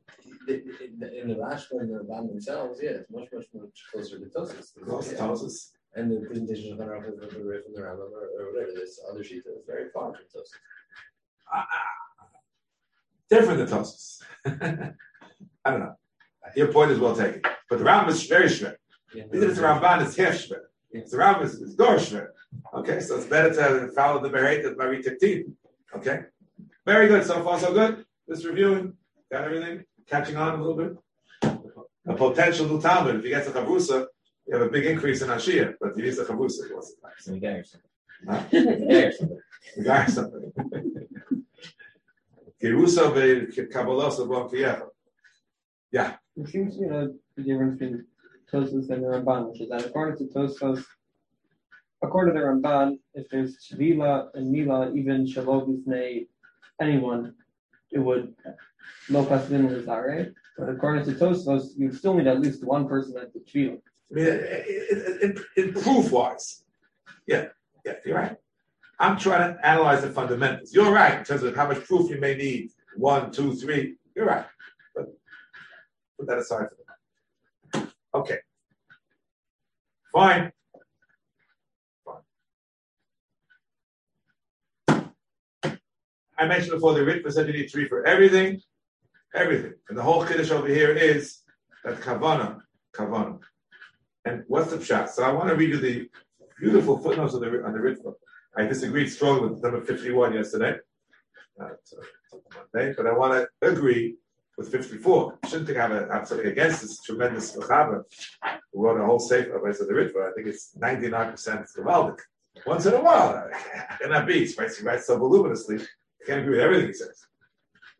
In 0.49 1.29
the 1.29 1.35
Rashba 1.35 1.81
and 1.81 1.91
the 1.91 2.05
Ramban 2.05 2.29
themselves, 2.29 2.81
yeah, 2.83 2.91
it's 2.91 3.11
much, 3.11 3.29
much, 3.33 3.47
much 3.53 3.85
closer 3.93 4.19
to 4.19 4.27
Tosis. 4.27 4.75
Because 4.79 5.13
Yeah. 5.13 5.19
Tosis. 5.19 5.71
And 5.95 6.11
the 6.11 6.27
presentation 6.27 6.73
of 6.73 6.79
the 6.79 6.85
Rambam 6.85 7.19
from 7.19 7.47
the 7.47 7.63
the 7.75 7.81
Rambam 7.81 8.11
or, 8.11 8.53
whatever, 8.53 8.73
this 8.75 9.01
other 9.11 9.23
sheet 9.23 9.45
is 9.47 9.65
very 9.67 9.91
far 9.91 10.13
from 10.13 10.25
Tosis. 10.25 10.49
Ah, 11.53 11.67
ah, 11.71 11.79
ah. 12.21 12.27
Different 13.29 13.59
than 13.59 13.79
Tosis. 13.79 14.23
I 15.65 15.71
don't 15.71 15.81
know. 15.81 15.95
Your 16.57 16.69
point 16.69 16.91
is 16.91 16.99
well 16.99 17.15
taken. 17.15 17.43
But 17.69 17.79
the 17.79 17.85
Rambam 17.85 18.09
is 18.09 18.27
very 18.27 18.47
shver. 18.47 18.77
Yeah. 19.15 19.25
Even 19.27 19.43
if 19.43 19.51
it's 19.51 19.59
a 19.59 19.63
Ramban, 19.63 20.07
it's 20.07 20.17
half 20.17 20.35
shver. 20.35 20.63
So 21.07 21.17
Ram 21.17 21.43
is, 21.43 21.55
is 21.55 21.75
Dorshmer. 21.75 22.29
Okay, 22.75 23.01
so 23.01 23.17
it's 23.17 23.27
better 23.27 23.53
to 23.55 23.89
follow 23.93 24.21
the 24.21 24.29
Bereit 24.29 24.63
than 24.63 24.77
Mari 24.77 25.03
Tiktin. 25.03 25.53
Okay, 25.97 26.21
very 26.85 27.09
good. 27.09 27.25
So 27.25 27.43
far, 27.43 27.59
so 27.59 27.73
good. 27.73 28.05
Just 28.29 28.45
reviewing, 28.45 28.95
got 29.31 29.45
everything, 29.45 29.85
catching 30.07 30.37
on 30.37 30.59
a 30.59 30.63
little 30.63 30.77
bit. 30.77 30.97
A 32.07 32.15
potential 32.15 32.67
new 32.67 32.81
Talmud. 32.81 33.17
If 33.17 33.25
you 33.25 33.31
get 33.31 33.45
to 33.47 33.53
Chavrusa, 33.53 34.07
you 34.47 34.55
have 34.55 34.67
a 34.67 34.71
big 34.71 34.85
increase 34.87 35.23
in 35.23 35.29
Ashia, 35.29 35.75
yourself. 36.69 37.83
You 39.77 39.85
got 39.85 40.11
something. 40.11 40.53
Gerusa 42.63 43.15
be 43.15 43.67
Kabbalah 43.67 44.27
Bon 44.27 44.49
Kiyecha. 44.49 44.89
It 46.37 46.49
seems 46.49 46.77
you 46.77 46.89
know 46.89 47.13
the 47.37 47.43
difference 47.43 47.79
between 47.79 48.07
Tosos 48.51 48.91
and 48.91 49.03
the 49.03 49.09
Ramban, 49.09 49.51
which 49.51 49.61
is 49.61 49.69
that 49.71 49.85
according 49.85 50.19
to 50.19 50.33
Tosos, 50.33 50.85
according 52.03 52.35
to 52.35 52.41
the 52.41 52.47
Ramban, 52.47 52.99
if 53.15 53.29
there's 53.29 53.59
Tvila 53.59 54.29
and 54.35 54.51
Mila, 54.51 54.93
even 54.95 55.27
Shalom 55.27 55.85
Bifnei 55.87 56.27
anyone, 56.81 57.35
it 57.91 57.99
would 57.99 58.35
no 59.09 59.25
is 59.25 59.87
right? 59.87 60.29
But 60.59 60.69
according 60.69 61.05
to 61.07 61.13
Tosos, 61.13 61.77
you 61.77 61.93
still 61.93 62.15
need 62.15 62.27
at 62.27 62.41
least 62.41 62.65
one 62.65 62.89
person 62.89 63.17
at 63.19 63.33
the 63.33 63.41
Tvila. 63.41 63.81
I 64.13 64.15
mean, 64.15 64.27
in, 64.27 65.45
in, 65.57 65.73
proof 65.73 66.13
wise, 66.13 66.65
yeah, 67.27 67.47
yeah, 67.85 67.95
you're 68.05 68.19
right. 68.19 68.37
I'm 68.99 69.17
trying 69.19 69.55
to 69.55 69.67
analyze 69.67 70.03
the 70.03 70.11
fundamentals. 70.11 70.75
You're 70.75 70.93
right 70.93 71.19
in 71.19 71.25
terms 71.25 71.43
of 71.43 71.57
how 71.57 71.67
much 71.67 71.83
proof 71.85 72.11
you 72.11 72.21
may 72.21 72.37
need. 72.37 72.71
One, 72.97 73.33
two, 73.33 73.55
three. 73.55 73.97
You're 74.15 74.27
right. 74.27 74.45
But 74.95 75.07
put 76.19 76.29
that 76.29 76.39
aside 76.39 76.67
for 76.69 77.81
now. 77.81 77.89
Okay. 78.15 78.39
Fine. 80.13 80.53
Fine. 82.05 82.21
I 86.39 86.47
mentioned 86.47 86.73
before 86.73 86.93
the 86.93 87.01
Ritva 87.01 87.33
said 87.33 87.47
you 87.47 87.55
need 87.55 87.71
three 87.71 87.89
for 87.89 88.07
everything. 88.07 88.61
Everything. 89.35 89.73
And 89.89 89.97
the 89.97 90.03
whole 90.03 90.27
Kiddush 90.27 90.51
over 90.51 90.69
here 90.69 90.93
is 90.93 91.39
that 91.83 92.01
Kavana. 92.01 92.61
Kavana. 92.95 93.41
And 94.25 94.45
what's 94.47 94.71
the 94.71 94.77
pshat? 94.77 95.11
So 95.11 95.25
I 95.25 95.33
want 95.33 95.49
to 95.49 95.57
read 95.57 95.71
you 95.71 95.79
the 95.79 96.09
beautiful 96.61 96.99
footnotes 96.99 97.35
on 97.35 97.41
the 97.41 97.65
on 97.65 97.73
the 97.73 97.79
Ritva. 97.79 98.15
I 98.57 98.65
disagreed 98.65 99.11
strongly 99.11 99.49
with 99.49 99.63
number 99.63 99.81
51 99.81 100.35
yesterday, 100.35 100.77
uh, 101.61 101.69
Monday, 102.75 102.95
but 102.97 103.07
I 103.07 103.13
want 103.13 103.33
to 103.33 103.69
agree 103.69 104.17
with 104.59 104.71
54. 104.71 105.39
I 105.43 105.49
shouldn't 105.49 105.67
think 105.67 105.79
I 105.79 105.89
have, 105.89 106.29
something 106.29 106.47
against 106.47 106.83
this 106.83 107.01
tremendous 107.01 107.57
Mechaber 107.57 108.05
who 108.73 108.85
wrote 108.85 109.01
a 109.01 109.07
whole 109.07 109.19
safe 109.19 109.47
of 109.47 109.63
the 109.63 109.95
Ritva. 109.95 110.31
I 110.31 110.35
think 110.35 110.49
it's 110.49 110.77
99% 110.79 111.67
Gavaldic. 111.77 112.19
Once 112.67 112.87
in 112.87 112.93
a 112.95 113.01
while, 113.01 113.51
I 113.91 113.97
cannot 113.97 114.27
be. 114.27 114.55
Writes, 114.59 114.79
he 114.79 114.85
writes 114.85 115.07
so 115.07 115.19
voluminously. 115.19 115.77
I 115.79 116.27
can't 116.27 116.41
agree 116.41 116.57
with 116.57 116.61
everything 116.61 116.89
he 116.89 116.93
says. 116.93 117.27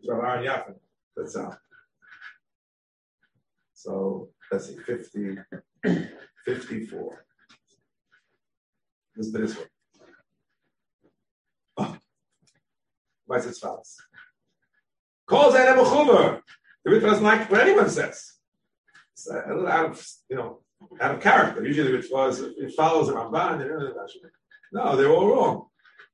So 0.05 0.21
Aaron 0.21 0.45
Yaffin. 0.45 0.75
That's 1.17 1.37
uh, 1.37 1.55
so 3.75 4.29
let's 4.51 4.69
see, 4.69 4.77
50, 4.77 5.39
54. 6.45 7.25
Listen 9.17 9.33
to 9.33 9.39
this 9.39 9.57
one. 9.57 9.67
Oh. 11.77 11.97
What's 13.27 13.47
as 13.47 13.59
follows? 13.59 13.97
Calls 15.27 15.55
that 15.55 15.77
a 15.77 15.81
mechuber. 15.81 16.41
The 16.85 16.91
Ritva 16.91 17.03
doesn't 17.03 17.25
like 17.25 17.51
what 17.51 17.61
anyone 17.61 17.89
says. 17.89 18.35
It's 19.13 19.29
a 19.29 19.45
little 19.49 19.69
out 19.69 19.91
of, 19.91 20.07
you 20.29 20.37
know, 20.37 20.61
out 21.01 21.15
of 21.15 21.21
character. 21.21 21.65
Usually 21.65 21.93
the 21.93 21.99
Ritva 21.99 22.31
is, 22.31 22.41
it 22.41 22.75
follows 22.75 23.09
the 23.09 23.15
Ramban. 23.15 23.59
No, 24.73 24.97
they're 24.97 25.11
all 25.11 25.29
wrong. 25.29 25.67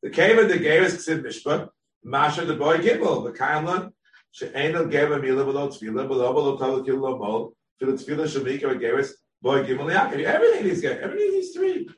The 0.02 0.08
of 0.08 0.48
the 0.48 0.58
Geras 0.58 0.94
Ksiv 0.94 1.22
Mishpat, 1.24 1.68
Masha 2.04 2.44
the 2.44 2.54
boy 2.54 2.78
Gimel, 2.78 3.24
the 3.24 3.36
Kaimlan, 3.36 3.92
She'enel 4.30 4.86
Geva 4.86 5.18
Mila 5.18 5.44
Below 5.44 5.68
Tfila, 5.68 6.06
Below 6.06 6.32
Below 6.32 6.56
Kala 6.58 6.84
Kilo 6.84 7.18
Mol, 7.18 7.54
Tfila 7.80 7.94
Tfila 7.94 8.26
Shamika 8.26 8.80
Geras, 8.80 9.12
boy 9.42 9.64
Gimel 9.64 9.92
Yaakov. 9.92 10.24
Everything 10.24 10.66
needs 10.66 10.80
get, 10.80 11.00
everything 11.00 11.32
needs 11.32 11.50
three. 11.50 11.88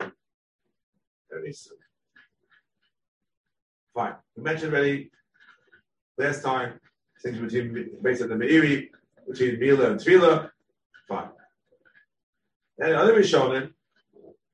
Everything 0.00 1.44
needs 1.44 1.62
three. 1.62 1.76
Fine. 3.94 4.14
We 4.36 4.42
mentioned 4.42 4.72
already 4.72 5.10
last 6.18 6.42
time 6.42 6.80
things 7.22 7.38
between 7.38 7.90
based 8.02 8.22
on 8.22 8.28
the 8.28 8.34
Meiri, 8.34 8.88
between 9.28 9.58
Mila 9.58 9.90
and 9.90 10.00
Tvila. 10.00 10.50
Fine. 11.08 11.28
And 12.78 12.92
the 12.92 13.12
Rishonim, 13.12 13.72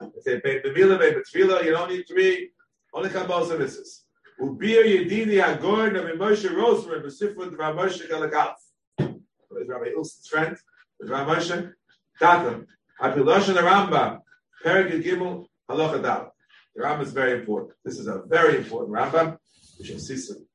they 0.01 0.21
say 0.21 0.41
the 0.41 0.73
Mila 0.75 0.99
and 0.99 1.17
Tvila, 1.17 1.65
you 1.65 1.73
don't 1.73 1.91
need 1.91 2.05
three, 2.07 2.51
only 2.93 3.09
Kabbalah 3.09 3.47
services. 3.47 4.05
Ubir 4.41 4.85
Yedini 4.85 5.43
Agor 5.43 5.91
Navi 5.91 6.17
Moshe 6.17 6.49
Roseman 6.49 7.03
Besifud 7.05 7.57
Rav 7.59 7.77
Moshe 7.77 8.09
Galagaf. 8.09 8.55
Is 8.99 9.69
Rabbi 9.69 9.91
friend, 10.29 10.57
is 11.01 11.11
Rav 11.11 11.27
Moshe 11.27 11.73
Tatum. 12.21 12.67
Apiloshan 13.01 13.55
the 13.55 13.63
Rambam, 13.63 14.21
Perik 14.65 15.03
Gimel 15.03 15.47
Halacha 15.69 16.03
Dal. 16.03 16.35
The 16.77 16.83
Rambam 16.83 17.03
is 17.03 17.13
very 17.13 17.41
important. 17.41 17.73
This 17.85 17.99
is 17.99 18.07
a 18.07 18.23
very 18.29 18.59
important 18.59 18.93
Rambam. 18.93 19.39
We 19.79 19.87
should 19.87 20.01
see 20.03 20.17
soon. 20.19 20.47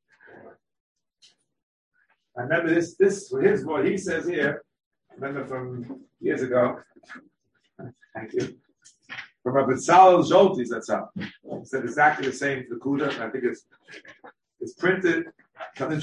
I 2.38 2.41
remember 2.41 2.73
this. 2.73 2.95
This 2.95 3.34
here's 3.41 3.65
what 3.65 3.86
he 3.86 3.97
says 3.97 4.28
here. 4.28 4.63
I 5.12 5.15
remember 5.15 5.47
from 5.47 6.01
years 6.19 6.41
ago. 6.43 6.80
Thank 8.13 8.34
you. 8.34 8.58
From 9.41 9.56
Rabbi 9.56 9.73
Tzalel 9.73 10.23
Zoltis, 10.30 10.67
that's 10.69 10.89
how. 10.91 11.10
He 11.15 11.63
said 11.63 11.84
exactly 11.84 12.28
the 12.28 12.34
same 12.34 12.65
to 12.69 12.75
Kuda. 12.75 13.19
I 13.19 13.30
think 13.30 13.45
it's 13.45 13.65
it's 14.60 14.73
printed. 14.73 15.25
I 15.58 15.80
don't 15.80 15.89
know 15.89 15.97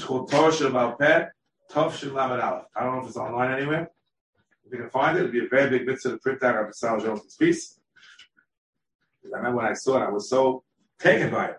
if 3.01 3.07
it's 3.07 3.17
online 3.17 3.51
anywhere. 3.51 3.91
If 4.65 4.71
you 4.71 4.77
can 4.79 4.89
find 4.89 5.17
it, 5.17 5.21
it'd 5.21 5.31
be 5.31 5.45
a 5.45 5.49
very 5.49 5.69
big 5.69 5.87
mitzvah 5.87 6.11
to 6.11 6.17
print 6.17 6.43
out 6.43 6.55
Rabbi 6.55 6.71
Sal 6.71 6.99
Jonason's 6.99 7.35
piece. 7.35 7.79
I 9.25 9.37
remember 9.37 9.57
when 9.57 9.65
I 9.67 9.73
saw 9.73 10.01
it, 10.01 10.07
I 10.07 10.09
was 10.09 10.29
so 10.29 10.63
taken 10.99 11.31
by 11.31 11.47
it. 11.47 11.57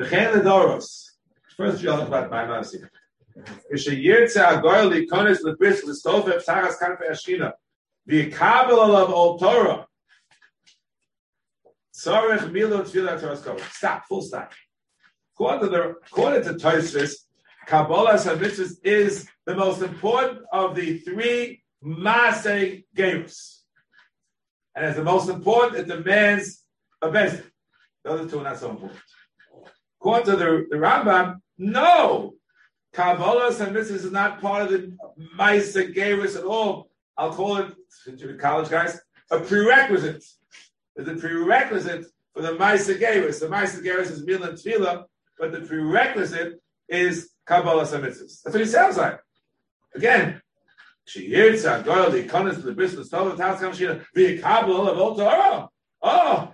B'chein 0.00 0.32
ledoros. 0.34 1.10
First, 1.56 1.82
you 1.82 1.92
about 1.92 2.30
my 2.30 2.46
mercy. 2.46 2.82
Kshe'yirtze 3.72 4.36
agoyel 4.36 4.90
likonis 4.90 5.42
lebris 5.42 5.82
listofef 5.84 6.44
taras 6.44 6.76
kanfe 6.78 7.10
ashkina. 7.10 7.52
V'yikabel 8.08 8.78
alav 8.78 9.10
ol 9.10 9.38
Torah. 9.38 9.86
Tzorech 11.94 12.50
milo. 12.52 12.84
Stop, 12.84 14.06
full 14.08 14.22
stop. 14.22 14.52
According 15.38 15.70
to, 15.70 16.54
Tosfos, 16.54 17.14
Kabbalah 17.66 18.12
and 18.12 18.40
mitzvahs 18.40 18.76
is 18.84 19.28
the 19.46 19.54
most 19.54 19.82
important 19.82 20.40
of 20.52 20.74
the 20.74 20.98
three 20.98 21.61
Maaseh 21.84 22.84
Gerus. 22.96 23.60
And 24.74 24.86
as 24.86 24.96
the 24.96 25.04
most 25.04 25.28
important, 25.28 25.80
it 25.80 25.88
demands 25.88 26.64
a 27.00 27.10
best. 27.10 27.42
The 28.04 28.10
other 28.10 28.28
two 28.28 28.40
are 28.40 28.44
not 28.44 28.58
so 28.58 28.70
important. 28.70 29.00
According 30.00 30.26
to 30.26 30.36
the, 30.36 30.66
the 30.70 30.76
Rambam, 30.76 31.40
no, 31.58 32.34
Kabbalah 32.92 33.48
and 33.48 33.76
mitzvahs 33.76 33.90
is 33.90 34.12
not 34.12 34.40
part 34.40 34.62
of 34.62 34.70
the 34.70 34.96
Maaseh 35.38 35.94
Gerus 35.94 36.36
at 36.36 36.44
all. 36.44 36.90
I'll 37.16 37.32
call 37.32 37.58
it, 37.58 37.74
to 38.04 38.26
the 38.26 38.34
college 38.34 38.68
guys, 38.68 39.00
a 39.30 39.38
prerequisite. 39.38 40.24
It's 40.96 41.08
a 41.08 41.14
prerequisite 41.14 42.06
for 42.34 42.42
the 42.42 42.52
Maaseh 42.52 43.00
Gerus. 43.00 43.40
The 43.40 43.46
Maaseh 43.46 43.82
Gerus 43.82 44.10
is 44.10 44.24
Mil 44.24 44.42
and 44.42 44.58
Tevilah, 44.58 45.04
but 45.38 45.52
the 45.52 45.60
prerequisite 45.60 46.60
is 46.88 47.30
Kabbalah 47.46 47.82
and 47.94 48.04
mitzvahs. 48.04 48.42
That's 48.42 48.54
what 48.54 48.60
it 48.60 48.68
sounds 48.68 48.96
like. 48.96 49.20
Again, 49.94 50.41
Shiyirtza, 51.08 51.84
Goyal, 51.84 52.12
the 52.12 52.22
Ikonis, 52.24 52.62
the 52.62 52.72
Bristol, 52.72 53.04
Stova, 53.04 53.36
Taskam, 53.36 53.70
Shina, 53.70 54.04
the 54.14 54.38
Kabbalah 54.38 54.92
of 54.92 54.98
all 54.98 55.16
Torah. 55.16 55.68
Oh, 56.02 56.08
oh 56.10 56.52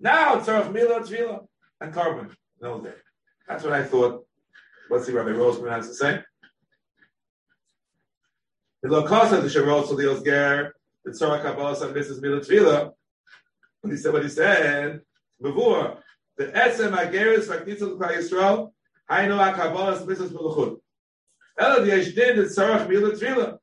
now 0.00 0.36
Tzarech 0.36 0.72
Mila, 0.72 1.00
Tevilah, 1.00 1.46
and 1.80 1.92
Carbon. 1.92 2.34
No, 2.60 2.80
there. 2.80 2.96
That's 3.48 3.64
what 3.64 3.72
I 3.72 3.84
thought. 3.84 4.26
Let's 4.90 5.06
see 5.06 5.12
Rabbi 5.12 5.30
Roseman 5.30 5.70
has 5.70 5.88
to 5.88 5.94
say. 5.94 6.20
The 8.82 8.88
Lokasa, 8.88 9.40
the 9.40 9.48
Sherot, 9.48 9.88
so 9.88 9.94
the 9.94 10.02
Osger, 10.04 10.72
the 11.04 11.12
Tzarech 11.12 11.42
Kabbalah, 11.42 11.86
and 11.86 11.96
Mrs. 11.96 12.20
Mila, 12.20 12.40
Tevilah. 12.40 12.92
What 13.80 13.90
he 13.90 13.96
said, 13.96 14.12
what 14.12 14.22
he 14.22 14.28
said, 14.28 15.00
before 15.40 15.98
the 16.36 16.46
Esem 16.46 16.96
Ageris 16.96 17.46
Vaknitzal 17.46 17.98
Klal 17.98 18.16
Yisrael, 18.16 18.72
Hainu 19.10 19.54
HaKabbalah 19.54 20.04
Mitzvahs 20.06 20.32
Melachut. 20.32 20.80
Ela 21.58 21.84
the 21.84 21.92
Yeshdin 21.92 22.36
the 22.36 22.42
Tzarech 22.42 22.88
Mila 22.88 23.12
Tevilah. 23.12 23.58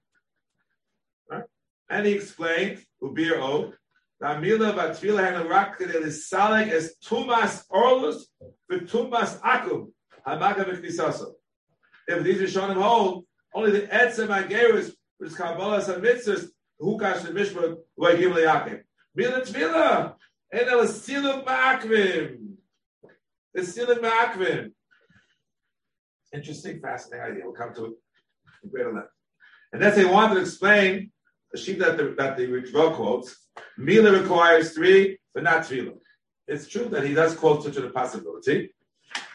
And 1.91 2.05
he 2.05 2.13
explained, 2.13 2.79
Ubir 3.03 3.37
O, 3.39 3.73
that 4.21 4.39
Mila 4.39 4.71
Vatfila 4.71 5.19
Hainu 5.29 5.49
Rak 5.49 5.77
Kedel 5.77 6.05
Salek 6.05 6.69
as 6.69 6.95
Tumas 7.03 7.65
Orlus 7.69 8.27
Tumas 8.71 9.41
Akum 9.41 9.91
Hamaka 10.25 10.63
V'Knisaso. 10.63 11.33
If 12.07 12.23
these 12.23 12.37
Rishonim 12.37 12.81
hold, 12.81 13.25
only 13.53 13.71
the 13.71 13.87
Etzem 13.87 14.29
Ageris, 14.29 14.93
which 15.17 15.31
is 15.31 15.35
Kabbalah 15.35 15.83
and 15.93 16.01
Mitzvahs, 16.01 16.47
Hukash 16.81 17.25
and 17.25 17.37
Mishpat, 17.37 17.75
Vayim 17.99 18.33
Leyakim. 18.35 18.81
Mila 19.13 19.41
Tvila. 19.41 20.15
And 20.53 20.77
was 20.77 21.05
Silim 21.05 21.43
Ma'akvim. 21.45 22.37
The 23.53 23.61
Silim 23.61 23.99
Ma'akvim. 23.99 24.71
Interesting, 26.33 26.79
fascinating 26.79 27.31
idea. 27.31 27.43
We'll 27.43 27.53
come 27.53 27.73
to 27.75 27.85
it. 27.85 29.05
And 29.73 29.81
then 29.81 29.95
they 29.95 30.05
wanted 30.05 30.35
to 30.35 30.41
explain 30.41 31.11
the 31.51 31.59
sheet 31.59 31.79
that 31.79 31.97
the, 31.97 32.15
that 32.17 32.37
the 32.37 32.47
Ritva 32.47 32.95
quotes. 32.95 33.35
Mila 33.77 34.19
requires 34.19 34.73
three, 34.73 35.19
but 35.33 35.43
not 35.43 35.63
Tvila. 35.63 35.97
It's 36.47 36.67
true 36.67 36.85
that 36.85 37.05
he 37.05 37.13
does 37.13 37.35
quote 37.35 37.63
such 37.63 37.77
a 37.77 37.89
possibility. 37.89 38.73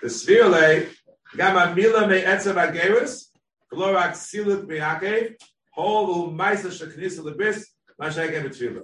The 0.03 0.09
Svirle, 0.09 0.89
Gama 1.37 1.75
Mila 1.75 2.07
me 2.09 2.23
Etzav 2.23 2.55
Ageris, 2.55 3.27
Glorak 3.73 4.13
Silut 4.13 4.67
Miakev, 4.67 5.35
Hol 5.73 6.33
Maisa 6.33 6.71
Sheknisa 6.71 7.21
Lebis, 7.21 7.65
Mashagem 8.01 8.47
Tvila. 8.47 8.83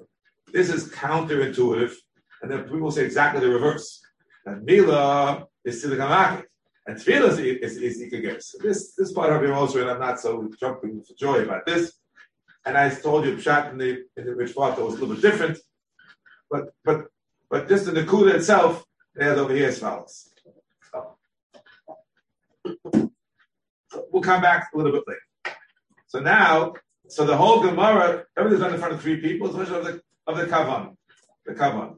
This 0.52 0.70
is 0.70 0.90
counterintuitive, 0.90 1.94
and 2.42 2.50
then 2.50 2.64
people 2.64 2.90
say 2.90 3.04
exactly 3.04 3.40
the 3.40 3.48
reverse. 3.48 4.02
That 4.44 4.62
Mila 4.62 5.46
is 5.64 5.84
Silut 5.84 5.98
Miakev. 5.98 6.44
And 6.86 6.96
Tevilah 6.96 7.38
is, 7.38 7.38
is, 7.38 7.76
is 7.76 8.02
Ikageris. 8.02 8.56
This, 8.60 8.94
this 8.96 9.12
part 9.12 9.32
of 9.32 9.40
your 9.42 9.54
also, 9.54 9.82
and 9.82 9.90
I'm 9.90 10.00
not 10.00 10.18
so 10.18 10.50
jumping 10.58 11.00
for 11.02 11.14
joy 11.14 11.44
about 11.44 11.64
this. 11.64 11.92
And 12.64 12.76
I 12.76 12.90
told 12.90 13.24
you, 13.24 13.36
Pshat 13.36 13.72
in 13.72 13.78
the, 13.78 14.04
in 14.16 14.26
the 14.26 14.34
Rich 14.34 14.54
was 14.54 14.78
a 14.78 14.84
little 14.84 15.08
bit 15.08 15.20
different. 15.20 15.58
But, 16.50 16.72
but, 16.84 17.06
but 17.50 17.68
just 17.68 17.88
in 17.88 17.94
the 17.94 18.04
Kuda 18.04 18.34
itself, 18.34 18.84
they 19.14 19.24
have 19.24 19.38
over 19.38 19.54
here 19.54 19.68
as 19.68 19.78
follows. 19.78 20.30
So, 20.90 21.18
we'll 24.10 24.22
come 24.22 24.42
back 24.42 24.68
a 24.72 24.76
little 24.76 24.92
bit 24.92 25.04
later. 25.06 25.56
So 26.06 26.20
now, 26.20 26.74
so 27.08 27.24
the 27.24 27.36
whole 27.36 27.62
Gemara, 27.62 28.24
everything's 28.36 28.62
done 28.62 28.74
in 28.74 28.80
front 28.80 28.94
of 28.94 29.02
three 29.02 29.20
people, 29.20 29.50
especially 29.50 29.78
of 29.78 29.84
the, 29.84 30.02
of 30.26 30.36
the 30.36 30.44
Kavan. 30.44 30.96
The 31.46 31.54
Kavan. 31.54 31.96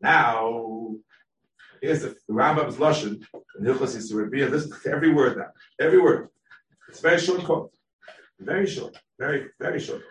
Now, 0.00 0.78
Here's 1.80 2.02
the, 2.02 2.16
the 2.26 2.34
Rambam's 2.34 2.76
Lashon 2.76 3.22
in 3.58 3.64
Hilchos 3.64 3.96
Yisrael. 3.96 4.50
Listen 4.50 4.72
to 4.82 4.90
every 4.90 5.12
word 5.12 5.36
now. 5.36 5.50
Every 5.80 6.00
word. 6.00 6.28
It's 6.88 6.98
a 6.98 7.02
very 7.02 7.18
short 7.18 7.44
quote. 7.44 7.72
Very 8.40 8.66
short. 8.66 8.96
Very, 9.18 9.48
very 9.60 9.80
short. 9.80 10.02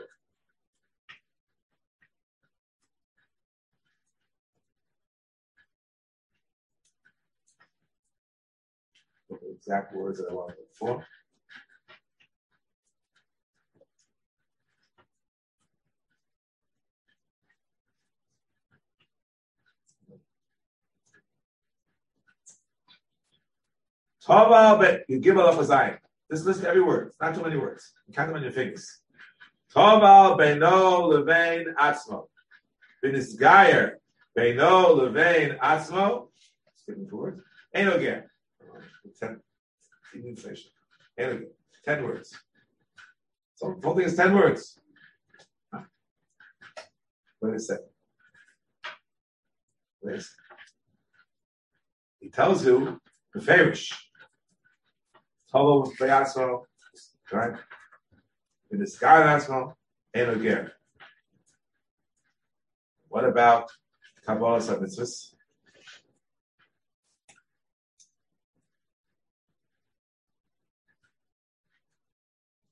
The 9.29 9.37
exact 9.51 9.95
words 9.95 10.19
that 10.19 10.27
I 10.29 10.33
want 10.33 10.51
to 10.51 10.55
look 10.57 10.75
for. 10.75 11.07
Tava, 24.25 24.77
but 24.77 25.05
you 25.07 25.19
give 25.19 25.37
up 25.37 25.57
a 25.57 25.63
zayin. 25.63 25.99
Just 26.31 26.45
listen 26.45 26.63
to 26.63 26.69
every 26.69 26.81
word. 26.81 27.07
It's 27.07 27.21
not 27.21 27.35
too 27.35 27.43
many 27.43 27.57
words. 27.57 27.93
Count 28.13 28.27
them 28.29 28.37
on 28.37 28.43
your 28.43 28.51
fingers. 28.51 29.01
Tava 29.73 30.35
beino 30.35 31.09
levain 31.11 31.73
atzmo. 31.75 32.27
Binisgayer 33.03 33.91
beino 34.37 34.95
levain 34.97 35.57
atzmo. 35.59 36.29
Skipping 36.75 37.07
two 37.07 37.17
words. 37.17 37.41
Again. 37.73 38.23
Ten. 39.19 39.39
Inflation. 40.13 40.71
Ten 41.17 42.03
words. 42.03 42.37
So 43.55 43.75
the 43.79 43.87
whole 43.87 43.95
thing 43.95 44.05
is 44.05 44.15
ten 44.15 44.33
words. 44.35 44.79
What 47.39 47.53
is 47.53 47.69
it? 47.69 47.81
He 52.19 52.29
tells 52.29 52.65
you 52.65 52.99
the 53.33 53.41
Farish. 53.41 54.06
Tolo 55.57 55.91
Beyaso, 55.97 56.63
right? 57.31 57.53
In 58.71 58.79
the 58.79 58.87
sky 58.87 59.21
Asmo, 59.35 59.73
and 60.13 60.29
again. 60.31 60.71
What 63.07 63.25
about 63.25 63.69
Kabbalah 64.25 64.59
Mitzvahs? 64.59 65.33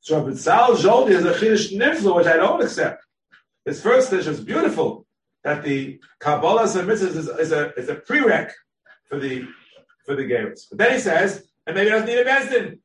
So 0.02 0.24
Bitzal 0.24 0.76
Joldi 0.76 1.12
is 1.12 1.26
a 1.26 1.34
Chiddush 1.34 1.76
Nifla, 1.76 2.16
which 2.16 2.28
I 2.28 2.38
don't 2.38 2.62
accept. 2.62 3.04
His 3.66 3.82
first 3.82 4.12
dish 4.12 4.28
is 4.28 4.40
beautiful, 4.40 5.08
that 5.44 5.64
the 5.64 6.00
Kabbalah 6.20 6.66
Mitzvahs 6.66 7.16
is, 7.16 7.28
is, 7.30 7.52
a, 7.52 7.74
is 7.74 7.90
a 7.90 7.96
prereq 7.96 8.52
for 9.10 9.18
the 9.18 9.48
for 10.06 10.16
the 10.16 10.22
Gerus. 10.22 10.68
But 10.70 10.78
then 10.78 10.94
he 10.94 11.00
says, 11.00 11.48
and 11.68 11.76
maybe 11.76 11.90
doesn't 11.90 12.08
need 12.08 12.20
a 12.20 12.26
Bezdin. 12.26 12.80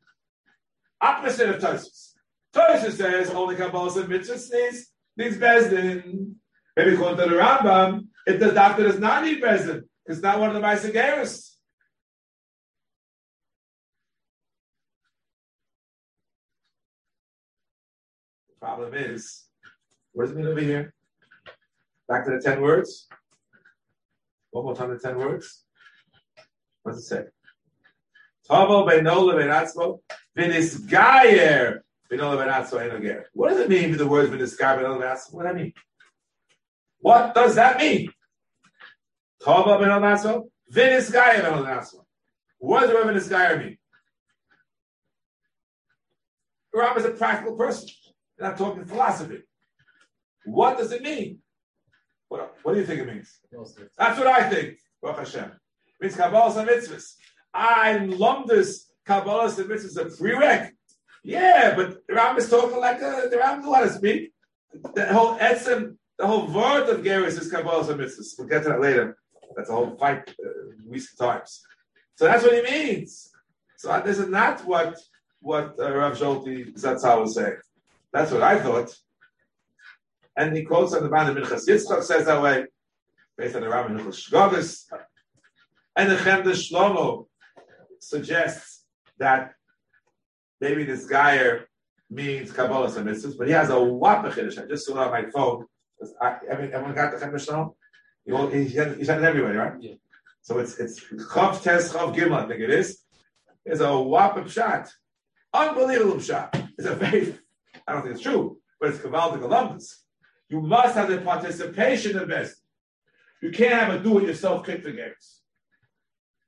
Opposite 1.01 1.49
of 1.49 1.63
Tosus. 1.63 2.13
Tosus 2.55 2.93
says 2.93 3.31
only 3.31 3.57
Kabbalah 3.57 4.01
and 4.01 4.11
Mitzvahs 4.11 4.53
needs, 4.53 4.93
needs 5.17 5.37
Bezdin. 5.37 6.35
Maybe 6.77 6.95
according 6.95 7.19
to 7.19 7.35
the 7.35 7.41
Rambam, 7.41 8.09
if 8.27 8.41
the 8.41 8.53
doctor 8.53 8.85
does 8.85 8.99
not 8.99 9.25
need 9.25 9.43
Bezdin, 9.43 9.83
it's 10.07 10.21
not 10.21 10.41
one 10.41 10.55
of 10.55 10.55
the 10.55 10.67
Meisageris. 10.67 11.55
The 18.49 18.67
problem 18.67 18.95
is, 18.95 19.45
where's 20.13 20.33
it 20.33 20.45
over 20.45 20.61
here? 20.61 20.95
Back 22.09 22.25
to 22.25 22.33
the 22.33 22.41
ten 22.41 22.61
words. 22.61 23.09
One 24.51 24.65
more 24.65 24.75
time 24.75 24.91
the 24.91 24.99
ten 24.99 25.17
words. 25.17 25.65
What's 26.83 26.99
it 26.99 27.03
say? 27.03 27.25
Tavo 28.49 28.87
beinola 28.89 29.35
benatzmo 29.35 30.01
v'nisgayer 30.37 31.81
beinola 32.11 32.45
benatzmo 32.45 32.81
enoger. 32.81 33.25
What 33.33 33.51
does 33.51 33.61
it 33.61 33.69
mean 33.69 33.91
with 33.91 33.99
the 33.99 34.07
words 34.07 34.31
v'nisgayer 34.31 34.79
beinola 34.79 35.01
benatzmo? 35.01 35.33
What 35.33 35.45
does 35.45 35.55
that 35.55 35.57
mean? 35.57 35.73
What 37.01 37.35
does 37.35 37.55
that 37.55 37.79
mean? 37.79 38.13
Tavo 39.43 39.79
beinola 39.81 40.01
benatzmo 40.01 40.49
v'nisgayer 40.73 41.43
beinola 41.43 41.67
benatzmo. 41.67 42.05
What 42.59 42.81
does 42.81 42.91
the 42.91 42.97
word 42.97 43.07
v'nisgayer 43.07 43.59
mean? 43.59 43.79
Ram 46.73 46.97
is 46.97 47.05
a 47.05 47.11
practical 47.11 47.57
person. 47.57 47.89
We're 48.39 48.49
not 48.49 48.59
talking 48.59 48.85
philosophy. 48.85 49.43
What 50.45 50.79
does 50.79 50.93
it 50.93 51.03
mean? 51.03 51.39
What, 52.29 52.55
what 52.63 52.75
do 52.75 52.81
you 52.81 52.87
think 52.87 53.01
it 53.01 53.07
means? 53.07 53.41
That's 53.99 54.19
what 54.19 54.27
I 54.29 54.49
think. 54.49 54.79
Baruch 55.03 55.19
Hashem. 55.19 55.45
It 55.45 56.01
means 56.01 56.17
Kabbalah 56.17 56.61
and 56.61 56.69
mitzvahs. 56.69 57.15
I 57.53 57.99
love 57.99 58.47
this 58.47 58.91
Kabbalah 59.07 59.47
and 59.47 59.71
mitzvahs 59.71 59.97
a 59.97 60.05
prereq. 60.05 60.71
Yeah, 61.23 61.75
but 61.77 62.07
the 62.07 62.15
Ram 62.15 62.37
is 62.39 62.49
talking 62.49 62.79
like 62.79 62.99
a, 62.99 63.29
the 63.31 63.39
Ram 63.39 63.63
knows 63.63 63.75
how 63.75 63.83
to 63.83 63.91
speak. 63.91 64.33
The 64.95 65.07
whole 65.13 65.37
etzem, 65.39 65.97
the 66.17 66.27
whole 66.27 66.47
word 66.47 66.89
of 66.89 67.03
Geras 67.03 67.39
is 67.39 67.51
Kabbalah 67.51 67.91
and 67.91 68.01
mitzvahs. 68.01 68.35
We'll 68.39 68.49
get 68.49 68.63
to 68.63 68.71
that 68.71 68.81
later. 68.81 69.17
That's 69.57 69.69
a 69.69 69.73
whole 69.73 69.97
fight 69.97 70.29
uh, 70.29 70.49
recent 70.87 71.19
times. 71.19 71.63
So 72.15 72.27
that's 72.27 72.45
what 72.45 72.55
he 72.55 72.63
means. 72.63 73.31
So 73.77 73.91
uh, 73.91 74.01
this 74.01 74.19
is 74.19 74.29
not 74.29 74.65
what 74.65 74.99
what 75.41 75.75
uh, 75.79 75.91
Rav 75.97 76.19
Sholti 76.19 76.73
Zatzal 76.79 77.23
was 77.23 77.35
saying. 77.35 77.57
That's 78.13 78.31
what 78.31 78.43
I 78.43 78.61
thought. 78.61 78.95
And 80.37 80.57
he 80.57 80.63
quotes 80.63 80.95
on 80.95 81.03
the 81.03 81.09
Band 81.09 81.31
of 81.31 81.37
Minchas 81.37 81.69
Yitzchak 81.69 82.03
says 82.03 82.27
that 82.27 82.43
way, 82.43 82.67
based 83.37 83.57
on 83.57 83.63
the 83.63 83.69
Rabbi 83.69 83.95
Minchas 83.95 84.29
Shgovis. 84.29 84.85
And 85.97 86.11
the 86.11 86.17
Chemdas 86.17 86.71
Shlomo 86.71 87.27
suggests 88.01 88.85
that 89.19 89.55
maybe 90.61 90.85
this 90.85 91.07
guy 91.07 91.61
means 92.11 92.51
Kabbalah 92.51 92.95
and 92.97 93.09
mitzvahs, 93.09 93.39
but 93.39 93.47
he 93.47 93.53
has 93.53 93.71
a 93.71 93.81
whopper 93.81 94.31
chiddush. 94.31 94.63
I 94.63 94.67
just 94.67 94.87
saw 94.87 94.93
it 94.93 95.07
on 95.07 95.11
my 95.13 95.31
phone. 95.31 95.67
I, 96.21 96.39
I 96.53 96.57
mean, 96.61 96.73
everyone 96.73 96.95
got 96.95 97.13
the? 97.13 97.71
You 98.27 98.37
all, 98.37 98.49
he, 98.49 98.69
said 98.69 98.99
it 98.99 99.09
everywhere, 99.09 99.55
right? 99.55 99.73
Yeah. 99.81 99.95
So 100.43 100.59
it's 100.59 100.79
it's 100.79 101.01
Chav 101.01 101.63
Tes 101.63 101.93
Chav 101.93 102.15
Gimel, 102.15 102.45
I 102.45 102.49
think 102.49 102.61
it 102.61 102.71
is. 102.71 103.03
It's 103.65 103.81
a 103.81 103.99
whopper 103.99 104.49
shot. 104.49 104.91
Unbelievable 105.53 106.21
shot. 106.21 106.57
It's 106.79 106.87
a 106.87 106.95
very, 106.95 107.39
I 107.87 107.93
don't 107.93 108.03
think 108.03 108.15
it's 108.15 108.23
true, 108.23 108.59
but 108.81 108.91
it's 108.91 108.99
Kabbalistic 108.99 109.43
alumnus. 109.43 110.05
You 110.49 110.61
must 110.61 110.95
have 110.95 111.09
the 111.09 111.19
participation 111.19 112.19
of 112.19 112.29
best. 112.29 112.57
You 113.43 113.51
can't 113.51 113.75
have 113.75 113.95
a 113.95 114.03
do-it-yourself 114.03 114.67
kick 114.67 114.83
for 114.83 114.91
games. 114.91 115.41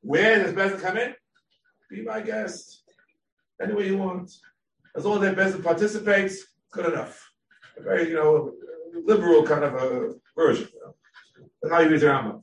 Where 0.00 0.42
does 0.42 0.53
Bezin 0.53 0.80
come 0.80 0.96
in? 0.98 1.14
Be 1.93 2.01
my 2.01 2.22
guest. 2.22 2.84
Any 3.61 3.74
way 3.74 3.86
you 3.86 3.99
want. 3.99 4.30
As 4.97 5.05
long 5.05 5.22
as 5.22 5.36
that 5.36 5.36
Bezin 5.36 5.62
participates, 5.62 6.43
good 6.70 6.86
enough. 6.90 7.30
A 7.76 7.82
very, 7.82 8.09
you 8.09 8.14
know, 8.14 8.55
liberal 9.05 9.43
kind 9.43 9.62
of 9.62 9.74
a 9.74 10.14
version. 10.34 10.68
You 10.72 10.80
know. 10.80 10.95
That's 11.61 11.74
how 11.74 11.80
you 11.80 11.90
use 11.90 12.01
your 12.01 12.14
Rambam. 12.14 12.43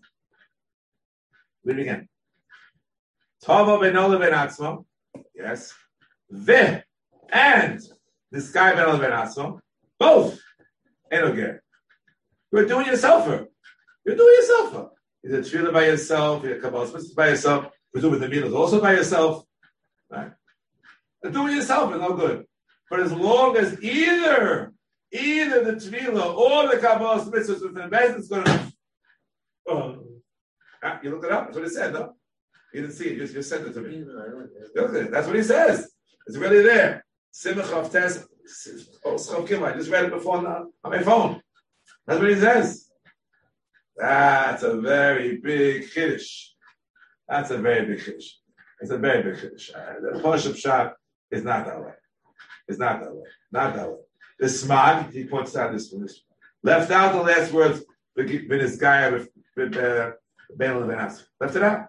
Read 1.63 1.79
it 1.79 1.81
again. 1.81 2.09
Benola 3.43 4.19
ben 4.19 4.33
atzmo. 4.33 4.85
Yes. 5.33 5.73
Ve 6.29 6.83
and 7.29 7.81
this 8.31 8.51
guy 8.51 8.75
ben 8.75 8.99
ben 8.99 9.11
atzmo. 9.11 9.59
Both. 9.99 10.39
Enoger. 11.11 11.59
You're 12.51 12.67
doing 12.67 12.85
yourself. 12.85 13.25
You're 14.05 14.15
doing 14.15 14.35
yourself. 14.37 14.91
You're 15.23 15.41
tevilah 15.41 15.73
by 15.73 15.85
yourself. 15.85 16.43
You're 16.43 16.59
kabbalah 16.59 17.01
by 17.15 17.29
yourself. 17.29 17.73
You're 17.93 18.01
doing 18.01 18.19
the 18.19 18.27
milas 18.27 18.55
also 18.55 18.81
by 18.81 18.93
yourself. 18.93 19.43
Right? 20.09 20.31
You're 21.23 21.33
doing 21.33 21.55
yourself 21.55 21.93
is 21.93 21.99
no 21.99 22.13
good. 22.13 22.45
But 22.89 23.01
as 23.01 23.11
long 23.11 23.57
as 23.57 23.81
either 23.83 24.73
either 25.11 25.63
the 25.63 25.73
tevilah 25.73 26.35
or 26.35 26.67
the 26.67 26.79
kabbalah 26.79 27.25
mitzvahs 27.25 27.61
within 27.61 27.73
the 27.73 27.87
base 27.87 28.15
is 28.15 28.27
going 28.27 28.45
to. 28.45 28.73
Ah, 30.81 30.99
you 31.03 31.11
looked 31.11 31.25
it 31.25 31.31
up. 31.31 31.45
That's 31.45 31.57
what 31.57 31.65
it 31.65 31.71
said, 31.71 31.93
no? 31.93 32.15
You 32.73 32.81
didn't 32.81 32.95
see 32.95 33.09
it. 33.09 33.17
You 33.17 33.27
just, 33.27 33.49
sent 33.49 33.67
it 33.67 33.73
to 33.73 33.81
me. 33.81 34.05
Look 34.75 34.89
at 34.89 34.95
it. 34.95 35.11
That's 35.11 35.27
what 35.27 35.35
he 35.35 35.43
says. 35.43 35.91
It's 36.27 36.37
really 36.37 36.63
there. 36.63 37.03
Simach 37.33 37.71
of 37.71 37.91
Tes. 37.91 38.25
Oh, 39.05 39.65
I 39.65 39.73
just 39.73 39.89
read 39.89 40.05
it 40.05 40.11
before 40.11 40.37
on 40.37 40.71
my 40.83 41.01
phone. 41.01 41.41
That's 42.07 42.19
what 42.19 42.29
he 42.29 42.35
says. 42.35 42.89
That's 43.97 44.63
a 44.63 44.79
very 44.79 45.37
big 45.37 45.91
kiddush. 45.91 46.49
That's 47.29 47.51
a 47.51 47.57
very 47.57 47.85
big 47.85 48.03
kiddush. 48.03 48.31
It's 48.81 48.91
a 48.91 48.97
very 48.97 49.23
big 49.23 49.39
kiddush. 49.39 49.69
Uh, 49.73 49.93
the 50.01 50.19
Pashup 50.19 50.57
shot 50.57 50.95
is 51.31 51.43
not 51.43 51.65
that 51.65 51.79
way. 51.79 51.93
It's 52.67 52.79
not 52.79 52.99
that 53.01 53.13
way. 53.13 53.23
Not 53.51 53.75
that 53.75 53.89
way. 53.89 53.97
The 54.39 54.49
smog, 54.49 55.11
he 55.11 55.25
points 55.25 55.55
out 55.55 55.73
this 55.73 55.91
one. 55.91 56.07
Left 56.63 56.91
out 56.91 57.13
the 57.13 57.21
last 57.21 57.51
words, 57.51 57.83
Ben 58.15 58.51
is 58.51 58.77
guy 58.77 59.09
with 59.09 59.29
Ben 59.55 59.71
Levinas. 60.73 61.23
Left 61.39 61.55
it 61.55 61.63
out. 61.63 61.87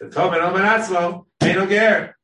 The 0.00 0.06
Tov 0.06 0.32
Ben 0.32 0.40
Levinas, 0.40 1.24
ain't 1.42 1.68
ger. 1.68 2.16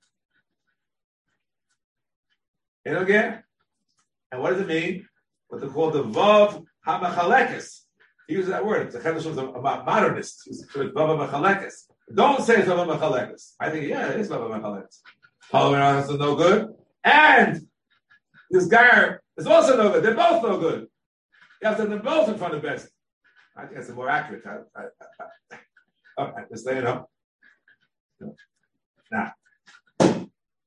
Ain't 2.87 3.09
ger. 3.09 3.45
And 4.33 4.43
what 4.43 4.51
does 4.51 4.61
it 4.61 4.67
mean? 4.67 5.07
What 5.49 5.61
they 5.61 5.69
call 5.69 5.91
the 5.91 6.03
Vav 6.03 6.65
HaMachalekes. 6.87 7.83
He 8.27 8.35
uses 8.35 8.51
that 8.51 8.67
word. 8.67 8.91
The 8.91 8.99
Chedesh 8.99 9.25
was 9.27 9.39
a, 9.39 9.45
modernist. 9.85 10.43
He 10.45 10.51
was 10.51 10.67
Vav 10.75 10.93
HaMachalekes. 10.93 11.85
Don't 12.15 12.43
say 12.43 12.57
it's 12.57 12.69
Vav 12.69 12.87
HaMachalekes. 12.87 13.55
I 13.59 13.71
think, 13.71 13.89
yeah, 13.89 14.11
it 14.11 14.21
is 14.21 14.29
Vav 14.29 14.49
HaMachalekes. 14.49 15.01
Paul 15.51 15.75
is 15.75 16.09
no 16.11 16.35
good. 16.37 16.75
And 17.05 17.67
this 18.51 18.67
guy 18.67 19.17
is 19.37 19.47
also 19.47 19.77
no 19.77 19.91
good. 19.91 20.03
They're 20.05 20.15
both 20.15 20.43
no 20.43 20.59
good. 20.59 20.89
You 21.63 21.69
have 21.69 21.77
to 21.79 21.87
them 21.87 22.03
both 22.03 22.29
in 22.29 22.39
front 22.39 22.55
of 22.55 22.63
best. 22.63 22.89
I 23.57 23.63
think 23.63 23.77
that's 23.77 23.91
more 23.91 24.09
accurate. 24.09 24.45
I, 24.47 24.85
all 26.19 26.33
right, 26.33 26.49
just 26.51 26.67
let 26.67 26.77
you 26.77 26.83
know. 26.83 27.09
Now, 29.11 29.33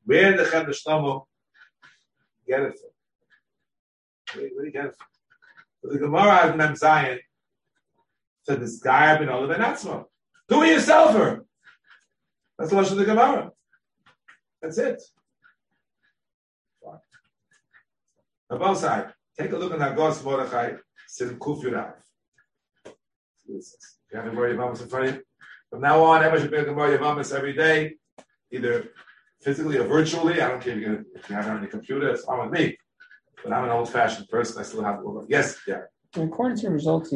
where 0.06 0.38
the 0.38 0.44
Chedesh 0.44 0.84
Shlomo 0.86 1.26
get 2.48 2.62
it 2.62 2.80
from? 2.80 4.40
Where, 4.40 4.50
where 4.50 4.64
do 4.64 4.68
you 4.68 4.72
get 4.72 4.86
it 4.86 4.96
from? 4.96 5.92
The 5.92 6.00
Gemara 6.00 6.38
has 6.38 6.56
Mem 6.56 6.76
Zion 6.76 7.20
said 8.44 8.62
this 8.62 8.80
guy 8.80 9.18
been 9.18 9.30
older 9.30 9.48
than 9.48 9.62
Atzma. 9.62 10.06
Do 10.50 10.64
it 10.64 10.74
yourself. 10.74 11.40
That's 12.58 12.72
the 12.72 12.76
lesson 12.76 12.94
of 12.94 13.00
the 13.00 13.06
Gemara. 13.06 13.52
That's 14.62 14.78
it. 14.78 15.02
Sides, 18.76 19.14
take 19.38 19.52
a 19.52 19.58
look 19.58 19.74
at 19.74 19.80
Hagos 19.80 20.24
Mordechai, 20.24 20.74
Sim 21.08 21.38
Kuf 21.38 21.64
Yurav. 21.64 21.94
You 23.48 23.62
have 24.14 24.26
about 24.26 24.82
in 24.82 24.88
front 24.90 25.08
of 25.08 25.16
you. 25.16 25.22
From 25.70 25.82
now 25.82 26.04
on, 26.04 26.24
everyone 26.24 26.42
should 26.42 26.52
be 26.52 26.58
able 26.58 26.68
to 26.68 26.74
worry 26.74 26.96
every 27.32 27.54
day, 27.54 27.96
either 28.52 28.90
physically 29.42 29.78
or 29.78 29.86
virtually. 29.88 30.42
I 30.42 30.48
don't 30.50 30.62
care 30.62 30.74
if, 30.74 30.80
you're 30.80 30.96
gonna, 30.96 31.06
if 31.14 31.30
you 31.30 31.36
have 31.36 31.46
it 31.46 31.52
on 31.52 31.62
your 31.62 31.70
computer, 31.70 32.10
it's 32.10 32.24
fine 32.26 32.50
with 32.50 32.60
me. 32.60 32.76
But 33.44 33.54
I'm 33.54 33.66
an 33.66 33.70
old 33.70 33.90
fashioned 33.90 34.28
person, 34.30 34.60
I 34.60 34.64
still 34.64 34.84
have 34.84 35.00
to 35.00 35.06
work. 35.06 35.26
Yes, 35.30 35.60
yeah. 35.68 35.82
According 36.16 36.58
to 36.58 36.64
the 36.64 36.72
results, 36.72 37.14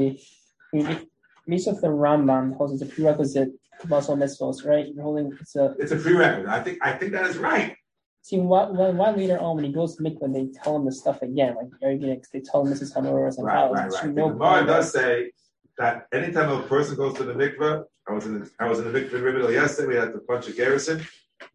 Misha 1.47 1.73
the 1.73 1.87
Rambam 1.87 2.55
holds 2.55 2.73
it's 2.73 2.81
a 2.81 2.85
prerequisite 2.93 3.49
to 3.81 3.87
Basel 3.87 4.17
Mitzvos, 4.17 4.65
right? 4.65 4.87
You're 4.93 5.03
holding 5.03 5.31
it's 5.39 5.55
a 5.55 5.75
it's 5.79 5.91
a 5.91 5.97
prerequisite. 5.97 6.49
I 6.49 6.63
think 6.63 6.79
I 6.81 6.93
think 6.93 7.11
that 7.13 7.25
is 7.25 7.37
right. 7.37 7.75
See, 8.21 8.39
why, 8.39 8.69
why, 8.69 8.89
why 8.91 9.11
later 9.11 9.37
on 9.37 9.57
when 9.57 9.65
he 9.65 9.73
goes 9.73 9.97
to 9.97 10.03
mikvah, 10.03 10.33
they 10.33 10.47
tell 10.63 10.77
him 10.77 10.85
the 10.85 10.93
stuff 10.93 11.21
again? 11.21 11.55
Like, 11.55 11.67
are 11.83 11.91
you 11.91 11.99
gonna, 11.99 12.15
they 12.31 12.39
tell 12.39 12.61
him 12.61 12.69
this 12.69 12.81
is 12.81 12.93
Hanuras 12.93 13.37
and 13.37 13.45
right, 13.45 13.69
right, 13.69 13.91
right. 13.91 14.07
No 14.07 14.29
the 14.29 14.33
Gemara 14.35 14.65
does 14.65 14.93
say 14.93 15.31
that 15.77 16.07
anytime 16.13 16.49
a 16.49 16.61
person 16.63 16.95
goes 16.95 17.15
to 17.15 17.25
the 17.25 17.33
mikvah, 17.33 17.83
I 18.07 18.13
was 18.13 18.25
in 18.25 18.39
the, 18.39 18.49
I 18.59 18.69
was 18.69 18.79
in 18.79 18.89
the 18.89 18.97
mikvah 18.97 19.21
Riverdale 19.21 19.51
yesterday. 19.51 19.89
We 19.89 19.95
had 19.95 20.09
a 20.09 20.19
bunch 20.25 20.47
of 20.47 20.55
garrison. 20.55 21.05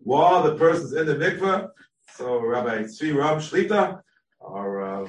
While 0.00 0.42
the 0.42 0.56
person's 0.56 0.92
in 0.92 1.06
the 1.06 1.14
mikvah, 1.14 1.70
so 2.14 2.38
Rabbi 2.40 2.82
Tzvi 2.82 3.16
Ram 3.16 3.38
Shlita, 3.38 4.02
or 4.38 4.82
uh, 4.82 5.08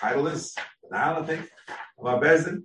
title 0.00 0.26
is 0.26 0.56
now 0.90 1.20
I 1.20 1.24
think, 1.24 1.48
Rabbi 1.96 2.26
Bezin, 2.26 2.64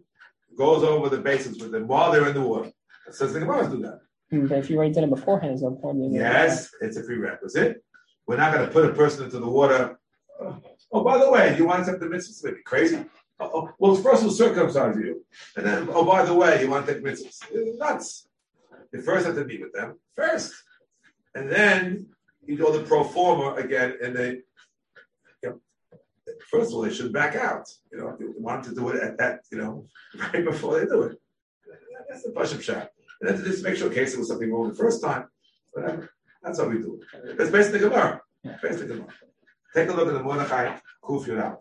goes 0.57 0.83
over 0.83 1.09
the 1.09 1.17
basics 1.17 1.59
with 1.59 1.71
them 1.71 1.87
while 1.87 2.11
they're 2.11 2.27
in 2.27 2.33
the 2.33 2.41
water. 2.41 2.71
It 3.07 3.15
says 3.15 3.33
the 3.33 3.39
Gemara 3.39 3.69
do 3.69 3.81
that. 3.83 3.99
Hmm, 4.29 4.47
but 4.47 4.57
if 4.57 4.69
you 4.69 4.77
already 4.77 4.93
did 4.93 5.03
it 5.03 5.09
beforehand, 5.09 5.53
it's 5.53 5.61
no 5.61 5.71
point. 5.71 6.11
Yes, 6.11 6.69
it's 6.81 6.97
a 6.97 7.03
prerequisite. 7.03 7.83
We're 8.25 8.37
not 8.37 8.53
going 8.53 8.65
to 8.65 8.71
put 8.71 8.85
a 8.85 8.93
person 8.93 9.23
into 9.25 9.39
the 9.39 9.47
water. 9.47 9.97
Oh, 10.91 11.03
by 11.03 11.17
the 11.17 11.31
way, 11.31 11.57
you 11.57 11.65
want 11.65 11.85
to 11.85 11.91
take 11.91 12.01
the 12.01 12.07
mitzvahs? 12.07 12.43
Maybe 12.43 12.57
crazy. 12.65 13.05
Oh, 13.39 13.69
well, 13.79 13.95
first 13.95 14.23
we'll 14.23 14.31
circumcise 14.31 14.97
you, 14.97 15.23
and 15.55 15.65
then 15.65 15.87
oh, 15.91 16.03
by 16.03 16.25
the 16.25 16.33
way, 16.33 16.61
you 16.61 16.69
want 16.69 16.87
to 16.87 16.93
take 16.93 17.03
mitzvahs? 17.03 17.39
It's 17.51 17.77
nuts. 17.77 18.27
You 18.91 19.01
first 19.01 19.25
have 19.25 19.35
to 19.35 19.45
be 19.45 19.61
with 19.61 19.73
them 19.73 19.99
first, 20.15 20.53
and 21.35 21.49
then 21.49 22.07
you 22.45 22.57
go 22.57 22.71
the 22.75 22.83
pro 22.83 23.03
forma 23.03 23.55
again, 23.55 23.97
and 24.01 24.15
they 24.15 24.39
first 26.49 26.71
of 26.71 26.75
all, 26.75 26.81
they 26.81 26.93
should 26.93 27.13
back 27.13 27.35
out. 27.35 27.67
You 27.91 27.99
know, 27.99 28.15
they 28.19 28.25
want 28.37 28.63
to 28.65 28.75
do 28.75 28.89
it 28.89 29.01
at 29.01 29.17
that, 29.17 29.41
you 29.51 29.57
know, 29.57 29.85
right 30.19 30.43
before 30.43 30.79
they 30.79 30.85
do 30.85 31.03
it. 31.03 31.17
That's 32.09 32.23
the 32.23 32.31
push-up 32.31 32.61
shot. 32.61 32.89
And 33.19 33.29
then 33.29 33.37
to 33.37 33.43
just 33.43 33.63
make 33.63 33.75
sure 33.75 33.89
case 33.89 34.13
it 34.13 34.19
was 34.19 34.27
something 34.27 34.51
wrong 34.51 34.69
the 34.69 34.75
first 34.75 35.01
time. 35.01 35.27
Whatever. 35.71 36.09
That's 36.43 36.59
how 36.59 36.67
we 36.67 36.77
do 36.77 37.01
it. 37.01 37.37
That's 37.37 37.51
basically 37.51 37.79
Gemara. 37.79 38.21
Basically 38.61 38.87
Gemara. 38.87 39.07
Take 39.73 39.89
a 39.89 39.93
look 39.93 40.07
at 40.07 40.13
the 40.13 40.23
Mordechai 40.23 40.77
Kuf 41.03 41.25
Yudal. 41.25 41.57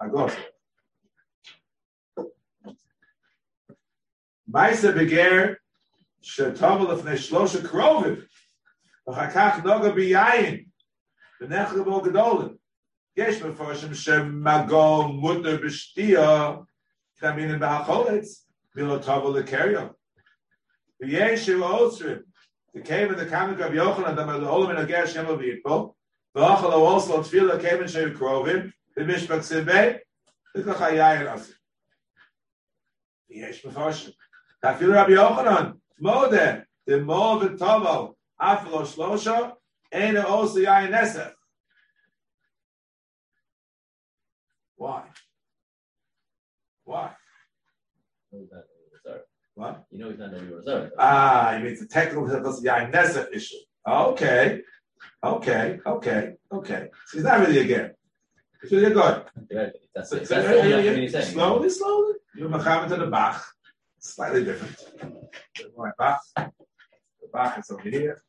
I 0.00 0.08
go 0.08 0.26
it. 0.26 0.38
Maisa 4.50 4.94
beger 4.94 5.56
shetavel 6.22 6.86
lefnei 6.86 7.18
shlosha 7.18 7.60
krovim. 7.60 8.27
ואחר 9.07 9.29
כך 9.29 9.57
נוגע 9.63 9.91
ביין, 9.91 10.63
ונחל 11.41 11.83
בו 11.83 12.01
גדולים. 12.01 12.55
יש 13.17 13.41
מפורשים 13.41 13.93
שמגו 13.93 15.07
מותר 15.07 15.57
בשתייה, 15.65 16.51
כתמינים 17.17 17.59
בהחולץ, 17.59 18.49
ולא 18.75 18.97
טובל 19.05 19.39
לקריו. 19.39 19.87
ויש 20.99 21.45
שהוא 21.45 21.65
עוצרים, 21.65 22.17
וכיוון 22.75 23.15
דקאמק 23.15 23.59
רב 23.59 23.73
יוחנן 23.73 24.15
דמר 24.15 24.37
לעולם 24.37 24.69
מן 24.69 24.77
הגר 24.77 25.05
שם 25.05 25.25
וביטבו, 25.29 25.95
ואוכל 26.35 26.73
אולסו 26.73 27.23
תפילה 27.23 27.59
כיוון 27.59 27.87
שהיו 27.87 28.17
קרובים, 28.17 28.69
ומשפק 28.97 29.41
סיבי, 29.41 29.89
וכך 30.57 30.81
היין 30.81 31.27
עושה. 31.27 31.53
ויש 33.29 33.65
מפורשים. 33.65 34.11
אפילו 34.65 34.93
רבי 34.95 35.13
יוחנן, 35.13 35.71
Mode, 36.01 36.65
the 36.85 36.99
Mo 36.99 37.39
v'tovo, 37.39 38.15
aflo 38.40 38.82
shlosha, 38.82 39.54
ena 39.92 40.26
also 40.26 40.58
yayin 40.60 40.90
nesef. 40.90 41.32
Why? 44.76 45.02
Why? 46.84 47.10
What? 49.54 49.84
You 49.90 49.98
know 49.98 50.10
he's 50.10 50.18
not 50.18 50.32
knowing 50.32 50.52
reserve. 50.52 50.92
Ah, 50.98 51.56
you 51.56 51.64
mean 51.64 51.72
it's 51.72 51.82
a 51.82 51.88
technical 51.88 52.26
yayin 52.26 52.92
nesef 52.92 53.26
issue. 53.34 53.56
Okay, 53.86 54.60
okay, 55.24 55.80
okay, 55.86 56.34
okay. 56.52 56.88
So 57.06 57.18
he's 57.18 57.24
not 57.24 57.40
really 57.40 57.58
again. 57.60 57.92
He's 58.62 58.72
really 58.72 58.92
good. 58.92 59.24
Yeah, 59.50 59.68
that's, 59.94 60.10
So- 60.10 60.16
that's, 60.16 60.28
so- 60.28 60.36
yeah, 60.62 60.78
yeah, 60.78 60.90
yeah. 60.92 61.20
Slowly, 61.22 61.70
slowly. 61.70 62.14
You're 62.36 62.48
Muhammad 62.48 62.88
to 62.90 62.96
the 62.96 63.06
Bach. 63.06 63.44
Slightly 63.98 64.44
different. 64.44 64.76
Bach. 65.98 66.20
The 66.36 66.52
Bach 67.32 67.58
is 67.58 67.70
over 67.70 67.88
here. 67.88 68.22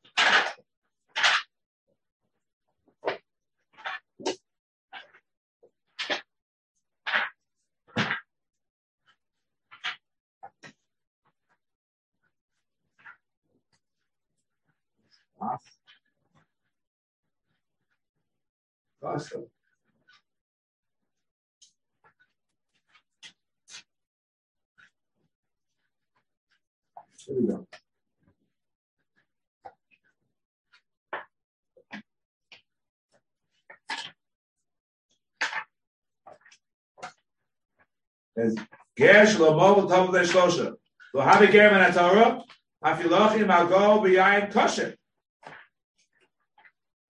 Awesome. 19.02 19.46
There 27.28 27.38
we 27.40 27.48
go. 27.48 27.68
As 38.36 38.56
Gersh 38.98 39.36
Lomov 39.36 39.90
Tom 39.90 40.12
de 40.12 40.22
Shlosha. 40.22 40.74
Lo 41.14 41.22
habi 41.22 41.52
Germ 41.52 41.76
and 41.76 41.94
Atara, 41.94 42.42
Afilachim 42.84 43.44
Ago 43.44 44.02
Beyayim 44.02 44.52
Kosher. 44.52 44.96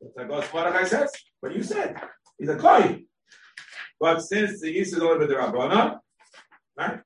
That's 0.01 0.29
what 0.29 0.53
Mordechai 0.53 0.83
says. 0.85 1.28
What 1.39 1.55
you 1.55 1.63
said. 1.63 1.99
He's 2.37 2.49
a 2.49 2.55
kohen. 2.55 3.07
But 3.99 4.21
since 4.21 4.61
the 4.61 4.69
East 4.69 4.95
is 4.95 5.01
only 5.01 5.19
with 5.19 5.29
the 5.29 5.35
Rabbanon, 5.35 5.99
right? 6.77 7.01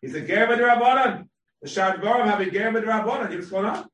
He's 0.00 0.14
a 0.14 0.20
ger 0.20 0.48
with 0.48 0.58
the 0.58 0.64
Rabbanon. 0.64 1.28
The 1.62 1.68
Shad 1.68 2.00
Goram 2.00 2.26
have 2.26 2.40
a 2.40 2.50
ger 2.50 2.70
with 2.70 2.84
the 2.84 2.90
Rabbanon. 2.90 3.34
What's 3.34 3.50
going 3.50 3.66
on? 3.66 3.86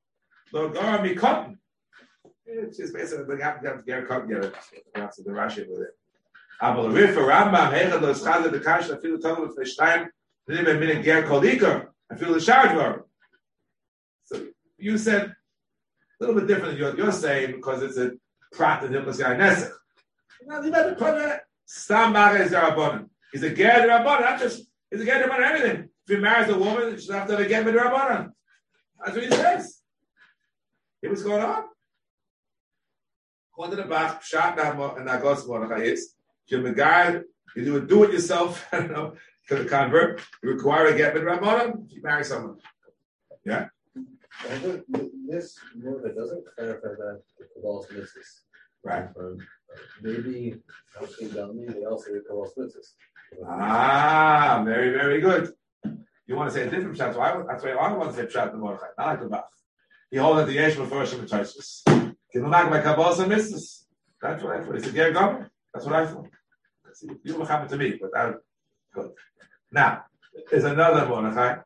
Lo 0.53 0.69
Goram 0.69 1.03
mi 1.03 1.15
cotton. 1.15 1.59
It's 2.45 2.79
just 2.79 2.95
basically 2.95 3.25
the 3.25 3.37
gap 3.37 3.63
gap 3.63 3.85
ger 3.85 4.07
cotton. 4.07 4.31
Yeah, 4.31 4.51
that's 4.95 5.17
the 5.17 5.31
Rashi 5.31 5.69
with 5.69 5.81
it. 5.81 5.95
Rambam 6.61 7.73
hegen 7.73 8.01
das 8.01 8.23
Schade 8.23 8.51
der 8.51 8.61
Kash 8.61 8.89
der 8.89 8.99
viele 8.99 9.19
Tage 9.19 9.51
für 9.53 9.67
Stein, 9.67 10.09
nehmen 10.49 10.81
wir 10.81 10.95
mit 10.95 11.05
ger 11.05 11.23
koliker. 11.25 11.89
I 12.11 12.15
feel 12.15 12.33
the 12.33 12.41
Shad 12.41 13.03
So 14.25 14.47
you 14.79 14.97
said 14.97 15.25
a 15.25 15.35
little 16.21 16.37
bit 16.37 16.47
different 16.47 16.73
than 16.73 16.79
you're, 16.79 16.97
you're 16.97 17.13
saying 17.13 17.57
because 17.57 17.83
it's 17.83 17.99
a 17.99 18.13
prat 18.53 18.83
hilchas 18.83 19.21
yain 19.21 19.39
nesach. 19.39 19.73
Now 20.47 20.63
you 20.63 20.71
better 20.71 20.95
put 20.95 21.17
it. 21.17 21.41
Stam 21.65 22.13
Mara 22.13 22.41
is 22.41 22.53
Rabbanon. 22.53 23.09
He's 23.33 23.43
a 23.43 23.51
ger 23.51 23.87
not 23.87 24.39
just 24.39 24.63
he's 24.91 25.01
a 25.01 25.05
ger 25.05 25.25
Rabbanon 25.25 25.43
everything. 25.43 25.89
If 26.07 26.17
he 26.17 26.17
marries 26.17 26.49
a 26.49 26.59
woman, 26.59 26.97
she's 26.97 27.11
have 27.11 27.27
to 27.29 27.37
have 27.37 27.47
a 27.47 27.49
ger 27.49 27.65
Rabbanon. 27.65 28.31
That's 29.05 29.17
what 29.17 29.25
he 29.25 29.31
says. 29.31 29.83
Hey, 31.03 31.09
what's 31.09 31.23
going 31.23 31.43
on? 31.43 31.65
According 33.53 33.77
to 33.77 33.83
the 33.83 33.89
Bach, 33.89 34.23
Pshat 34.23 34.59
and 34.99 35.09
Agos 35.09 35.47
Mordechai 35.47 35.83
is, 35.83 36.15
you're 36.47 36.63
the 36.63 36.73
guy, 36.73 37.21
you 37.55 37.65
do 37.65 37.77
it, 37.79 37.89
do 37.89 38.05
it 38.05 38.13
yourself, 38.13 38.67
I 38.73 38.81
don't 38.81 38.93
know, 38.93 39.15
to 39.49 39.55
the 39.57 39.65
convert, 39.65 40.21
you 40.43 40.51
require 40.51 40.87
a 40.87 40.97
get 40.97 41.15
with 41.15 41.23
Rabbanon 41.23 41.91
you 41.91 42.03
marry 42.03 42.25
someone. 42.25 42.59
I 43.51 43.69
think 44.45 44.85
this 45.29 45.59
Mordechai 45.77 46.15
doesn't 46.15 46.45
clarify 46.55 46.89
that 46.89 47.23
the 47.39 47.45
Kabbalah's 47.45 47.91
misses. 47.91 48.43
Right. 48.85 49.09
Um, 49.19 49.39
maybe 50.03 50.61
Alfie 51.01 51.27
Galmi, 51.27 51.73
they 51.73 51.85
also 51.85 52.13
get 52.13 52.29
Kabbalah's 52.29 52.53
misses. 52.57 52.95
Ah, 53.47 54.63
very, 54.65 54.91
very 54.91 55.21
good. 55.21 55.53
You 56.27 56.37
want 56.37 56.51
to 56.51 56.55
say 56.55 56.67
a 56.67 56.71
different 56.71 56.97
pshat, 56.97 57.15
so 57.15 57.21
I, 57.21 57.43
that's 57.47 57.65
why 57.65 57.71
I 57.71 57.93
want 57.93 58.15
to 58.15 58.17
say 58.17 58.27
pshat 58.27 58.53
the 58.53 58.59
Mordechai, 58.59 58.87
not 58.99 59.07
like 59.07 59.21
the 59.21 59.29
Bach. 59.29 59.49
He 60.11 60.19
holds 60.19 60.41
that 60.41 60.47
the 60.47 60.53
Yesh 60.53 60.75
Mefurish 60.77 61.19
and 61.19 61.29
Tosis. 61.29 61.83
Give 62.33 62.43
him 62.43 62.51
back 62.51 62.71
by 62.71 62.81
Kabbalah 62.81 63.27
Misses. 63.27 63.87
That's 64.21 64.43
what 64.43 64.57
I 64.57 64.63
thought. 64.63 64.77
It's 64.77 64.87
a 64.87 64.93
Ger 64.93 65.13
Gomer. 65.13 65.51
That's 65.73 65.87
what 65.87 65.95
I 65.95 66.07
thought. 66.07 66.29
See, 66.95 67.09
You 67.25 67.37
will 67.37 67.47
happen 67.47 67.69
to 67.69 67.77
me, 67.77 67.99
but 68.01 68.11
good. 68.95 69.11
Now, 69.71 70.05
there's 70.51 70.65
another 70.65 71.07
Mordechai 71.07 71.59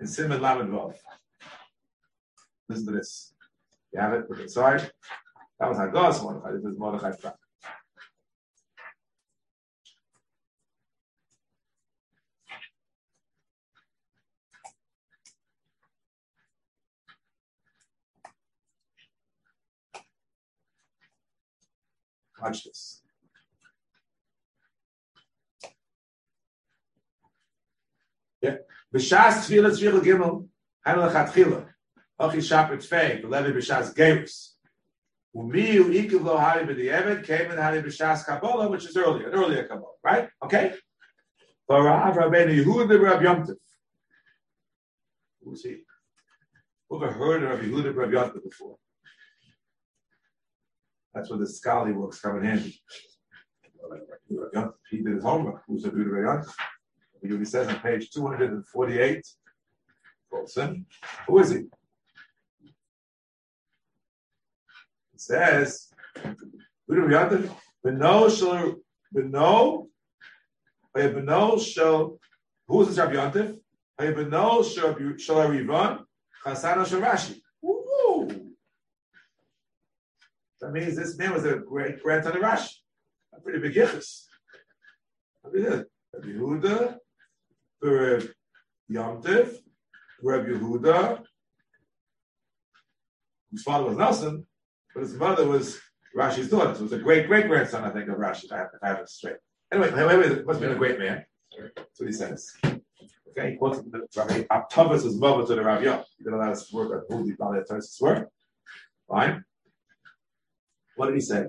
in 0.00 0.06
Simon 0.06 0.40
Lamed 0.40 0.70
Vov. 0.70 0.94
Listen 2.68 2.86
to 2.86 2.92
this. 2.92 3.34
You 3.92 4.00
have 4.00 4.14
it? 4.14 4.26
It 4.30 4.40
aside. 4.46 4.90
That 5.58 5.68
was 5.68 5.78
Hagos 5.78 6.22
Mordechai. 6.22 6.52
This 6.52 6.64
is 6.64 6.78
Mordechai 6.78 7.12
Prat. 7.20 7.36
Watch 22.42 22.64
this. 22.64 23.02
Yeah. 28.40 28.56
B'shas 28.92 29.46
tefillah 29.46 29.70
tefillah 29.70 30.02
gimel, 30.02 30.48
hanel 30.84 31.08
lechatchila. 31.08 31.71
Ochi 32.22 32.38
shapir 32.38 32.78
tfei, 32.78 33.20
b'levi 33.22 33.52
b'shas 33.52 33.92
gerus. 33.94 34.54
Umi 35.34 35.72
u 35.72 35.84
ikiv 35.86 36.22
lo 36.22 36.36
hari 36.36 36.64
b'di'evet, 36.64 37.24
came 37.24 37.50
in 37.50 37.58
hari 37.58 37.82
b'shas 37.82 38.24
kabbalah, 38.24 38.68
which 38.70 38.84
is 38.84 38.96
earlier, 38.96 39.28
an 39.28 39.34
earlier 39.34 39.64
kabbalah, 39.64 39.96
right? 40.04 40.28
Okay? 40.44 40.72
Barav 41.68 42.16
Rabbeinu 42.16 42.64
Yehuda 42.64 42.86
b'Rab 42.86 43.22
Yom. 43.22 43.46
Who's 45.42 45.64
he? 45.64 45.78
Who 46.88 47.02
ever 47.02 47.12
heard 47.12 47.42
of 47.42 47.60
Yehuda 47.60 47.92
b'Rab 47.92 48.12
Yom 48.12 48.30
Tov 48.30 48.44
before? 48.44 48.76
That's 51.14 51.28
where 51.28 51.38
the 51.38 51.46
scholarly 51.46 51.92
works 51.92 52.20
come 52.20 52.38
in 52.38 52.44
handy. 52.44 52.80
He 54.90 54.98
did 54.98 55.14
his 55.14 55.24
homework. 55.24 55.62
Who's 55.66 55.84
Yehuda 55.84 56.44
He 57.22 57.44
says 57.44 57.68
on 57.68 57.80
page 57.80 58.10
248, 58.10 59.26
Wilson, 60.30 60.86
who 61.26 61.38
is 61.38 61.50
he? 61.50 61.56
It 65.11 65.11
says, 65.26 65.88
Beno 66.88 68.30
shall, 68.38 68.76
Beno, 69.14 69.88
Beno 70.96 71.60
shall, 71.60 72.18
who 72.66 72.82
is 72.82 72.88
this 72.88 72.98
Rabbi 72.98 73.14
Yontif? 73.14 73.58
Beno 73.98 74.64
shall, 74.64 75.16
shall 75.18 75.48
Rivan, 75.48 76.04
Chasana 76.44 76.86
shall 76.86 77.00
Rashi. 77.00 77.40
That 80.60 80.72
means 80.72 80.96
this 80.96 81.16
man 81.18 81.32
was 81.34 81.44
a 81.44 81.56
great 81.56 82.00
grandson 82.02 82.36
of 82.36 82.42
Rashi. 82.42 82.74
A 83.34 83.40
pretty 83.40 83.58
big 83.58 83.74
yichus. 83.74 84.26
Rabbi 85.44 85.82
Yehuda, 86.24 86.96
Rabbi 87.82 88.26
Yomtiv, 88.90 89.56
Rabbi 90.22 90.50
Yehuda, 90.50 91.24
whose 93.50 93.62
father 93.64 93.86
was 93.86 93.96
Nelson, 93.96 94.46
but 94.94 95.02
his 95.02 95.14
mother 95.14 95.46
was 95.46 95.80
Rashi's 96.16 96.50
daughter. 96.50 96.74
So 96.74 96.80
it 96.80 96.82
was 96.84 96.92
a 96.92 96.98
great 96.98 97.26
great 97.26 97.46
grandson, 97.48 97.84
I 97.84 97.90
think, 97.90 98.08
of 98.08 98.16
Rashi, 98.16 98.44
if 98.44 98.52
I 98.52 98.58
have, 98.58 98.68
if 98.74 98.80
have 98.82 98.98
it 99.00 99.08
straight. 99.08 99.36
Anyway, 99.72 99.88
anyway, 99.88 100.26
it 100.26 100.46
must 100.46 100.60
have 100.60 100.68
been 100.68 100.76
a 100.76 100.78
great 100.78 100.98
man. 100.98 101.24
That's 101.76 102.00
what 102.00 102.06
he 102.06 102.12
says. 102.12 102.52
Okay, 102.64 103.52
he 103.52 103.56
quotes 103.56 103.78
the 103.78 104.06
Rabbi 104.14 104.42
Aptavas 104.42 105.06
is 105.06 105.16
mother 105.16 105.46
to 105.46 105.54
the 105.54 105.64
Rabbi 105.64 105.84
Yom. 105.84 106.04
He 106.18 106.24
did 106.24 106.34
a 106.34 106.36
lot 106.36 106.52
of 106.52 106.62
work 106.72 107.08
Budi 107.08 107.36
Bali 107.36 107.60
Tarsis 107.60 108.00
work. 108.00 108.28
Fine. 109.08 109.44
What 110.96 111.06
did 111.06 111.14
he 111.14 111.20
say? 111.22 111.46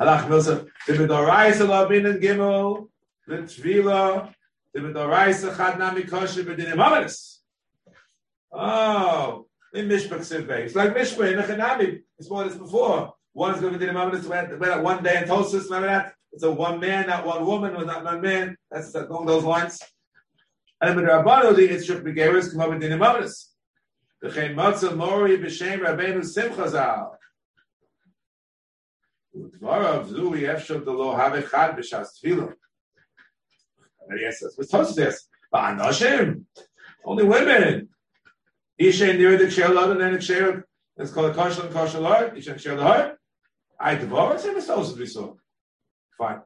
Halach 0.00 0.26
Milsa, 0.28 0.66
Timidoraisa 0.86 1.66
Labin 1.66 2.08
and 2.08 2.22
Gimel, 2.22 2.88
Litvila, 3.28 4.32
Timidoraisa 4.74 5.54
Chadnami 5.54 6.08
Kosher, 6.08 6.44
Bedinim 6.44 6.76
Amanis. 6.76 7.38
Oh, 8.52 9.46
in 9.76 9.88
Mishpach. 9.88 10.50
It's 10.64 10.74
like 10.74 10.94
Mishpach 10.94 11.32
in 11.32 11.38
Nechanami. 11.38 12.02
It's 12.18 12.30
more 12.30 12.44
this 12.44 12.56
before. 12.56 13.14
One 13.32 13.54
is 13.54 13.60
going 13.60 13.74
to 13.74 13.78
be 13.78 13.86
Bedinim 13.86 14.10
Amanis, 14.10 14.26
went 14.26 14.82
one 14.82 15.02
day 15.02 15.18
in 15.18 15.24
Tosus, 15.24 15.64
remember 15.64 15.88
that? 15.88 16.14
It's 16.32 16.42
a 16.42 16.50
one 16.50 16.80
man, 16.80 17.06
not 17.06 17.26
one 17.26 17.44
woman, 17.44 17.76
or 17.76 17.84
not 17.84 18.02
one 18.04 18.20
man. 18.20 18.56
That's 18.70 18.94
along 18.94 19.26
those 19.26 19.44
lines. 19.44 19.80
And 20.80 20.96
with 20.96 21.04
Rabbanu, 21.04 21.54
the 21.54 21.68
Yitzchak 21.68 22.02
Begeris 22.02 22.52
come 22.52 22.60
up 22.62 22.70
with. 22.70 22.80
The 24.22 24.30
Chen 24.30 24.56
Matzah 24.56 24.96
Mori 24.96 25.36
B'Shem 25.38 25.80
Rabbeinu 25.80 26.24
Simcha 26.24 26.68
Zal. 26.68 27.18
Dvarav 29.36 30.08
Zui 30.08 30.42
Efshav 30.42 30.84
Delo 30.84 31.14
Have 31.14 31.50
Chad 31.50 31.76
B'Shas 31.76 32.08
Tevilah. 32.22 32.54
And 34.08 34.18
he 34.18 34.32
says, 34.32 34.54
"What's 34.56 34.72
Tosus 34.72 34.94
this? 34.94 35.28
Ba'anoshim, 35.52 36.44
only 37.04 37.24
women. 37.24 37.88
Isha 38.78 39.10
in 39.10 39.18
the 39.18 39.72
Lod 39.72 39.90
and 39.90 40.00
then. 40.00 40.64
It's 40.98 41.12
called 41.12 41.30
a 41.30 41.34
Kosher 41.34 41.62
and 41.62 41.72
Kosher 41.72 42.00
Lord. 42.00 42.36
Isha 42.36 42.52
and 42.52 42.60
Ksher 42.60 42.76
Lod. 42.78 43.16
I 43.78 43.96
Dvarav 43.96 44.38
Same 44.38 44.56
as 44.56 44.68
Tosus 44.68 44.96
we 44.96 45.06
saw. 45.06 45.34
Fine. 46.16 46.40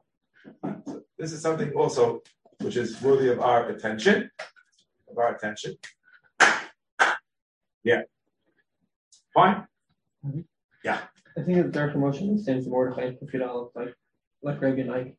So 0.85 1.03
this 1.17 1.31
is 1.31 1.41
something 1.41 1.71
also 1.73 2.21
which 2.59 2.75
is 2.75 3.01
worthy 3.01 3.29
of 3.29 3.39
our 3.39 3.69
attention. 3.69 4.29
Of 5.09 5.17
our 5.17 5.35
attention. 5.35 5.75
Yeah. 7.83 8.01
Fine. 9.33 9.67
Mm-hmm. 10.25 10.41
Yeah. 10.83 10.99
I 11.37 11.41
think 11.43 11.57
the 11.57 11.63
dark 11.63 11.95
emotion 11.95 12.37
stands 12.37 12.65
for 12.65 12.71
Mordechai 12.71 13.15
if 13.21 13.33
you 13.33 13.39
don't 13.39 13.73
like 13.75 13.95
like 14.43 14.61
Rabbi 14.61 14.83
Nike. 14.83 15.17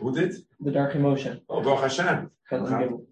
Who 0.00 0.14
did? 0.14 0.36
The 0.60 0.70
dark 0.70 0.94
emotion. 0.94 1.40
Oh, 1.48 1.60
Baruch 1.60 1.80
Hashem. 1.80 2.30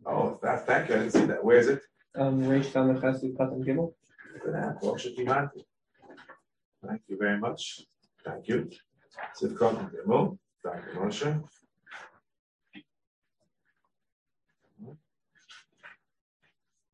Oh, 0.06 0.38
that, 0.42 0.66
thank 0.66 0.88
you. 0.88 0.94
I 0.94 0.98
didn't 0.98 1.12
see 1.12 1.24
that. 1.24 1.42
Where 1.44 1.56
is 1.56 1.68
it? 1.68 1.82
Um 2.16 2.42
Reish 2.42 2.72
Dam 2.72 3.00
Chesed 3.00 3.36
Katan 3.36 3.64
Gimel. 3.64 3.92
Baruch 4.44 5.00
Hashem. 5.00 5.50
Thank 6.86 7.02
you 7.08 7.16
very 7.16 7.38
much. 7.38 7.82
Thank 8.24 8.48
you. 8.48 8.70
Sivkot 9.40 9.78
and 9.78 9.90
Gimel. 9.90 10.38
Thank 10.64 10.84
you, 10.86 11.00
Moshe. 11.00 11.44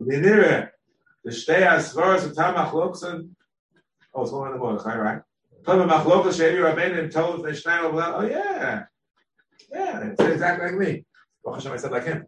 Linire, 0.03 0.71
the 1.25 1.31
Shtei 1.31 1.67
Asvaras 1.67 2.25
of 2.25 2.33
Tamach 2.33 2.73
Loksen. 2.73 3.31
Oh, 4.15 4.23
it's 4.23 4.33
one 4.33 4.49
of 4.49 4.55
the 4.55 4.59
Mordechai, 4.59 4.97
right? 4.99 5.23
Tama 5.65 5.87
Machlokas 5.87 6.39
Shevi 6.39 6.59
Rabbeinu 6.59 7.11
told 7.11 7.45
the 7.45 7.51
Shnei 7.51 7.81
Oh, 7.83 8.27
yeah. 8.27 8.85
Yeah, 9.73 10.05
it's 10.05 10.23
exactly 10.23 10.67
like 10.67 10.77
me. 10.77 11.05
Baruch 11.43 11.57
Hashem, 11.63 11.73
I 11.73 11.77
said 11.77 11.91
like 11.91 12.05
him. 12.05 12.27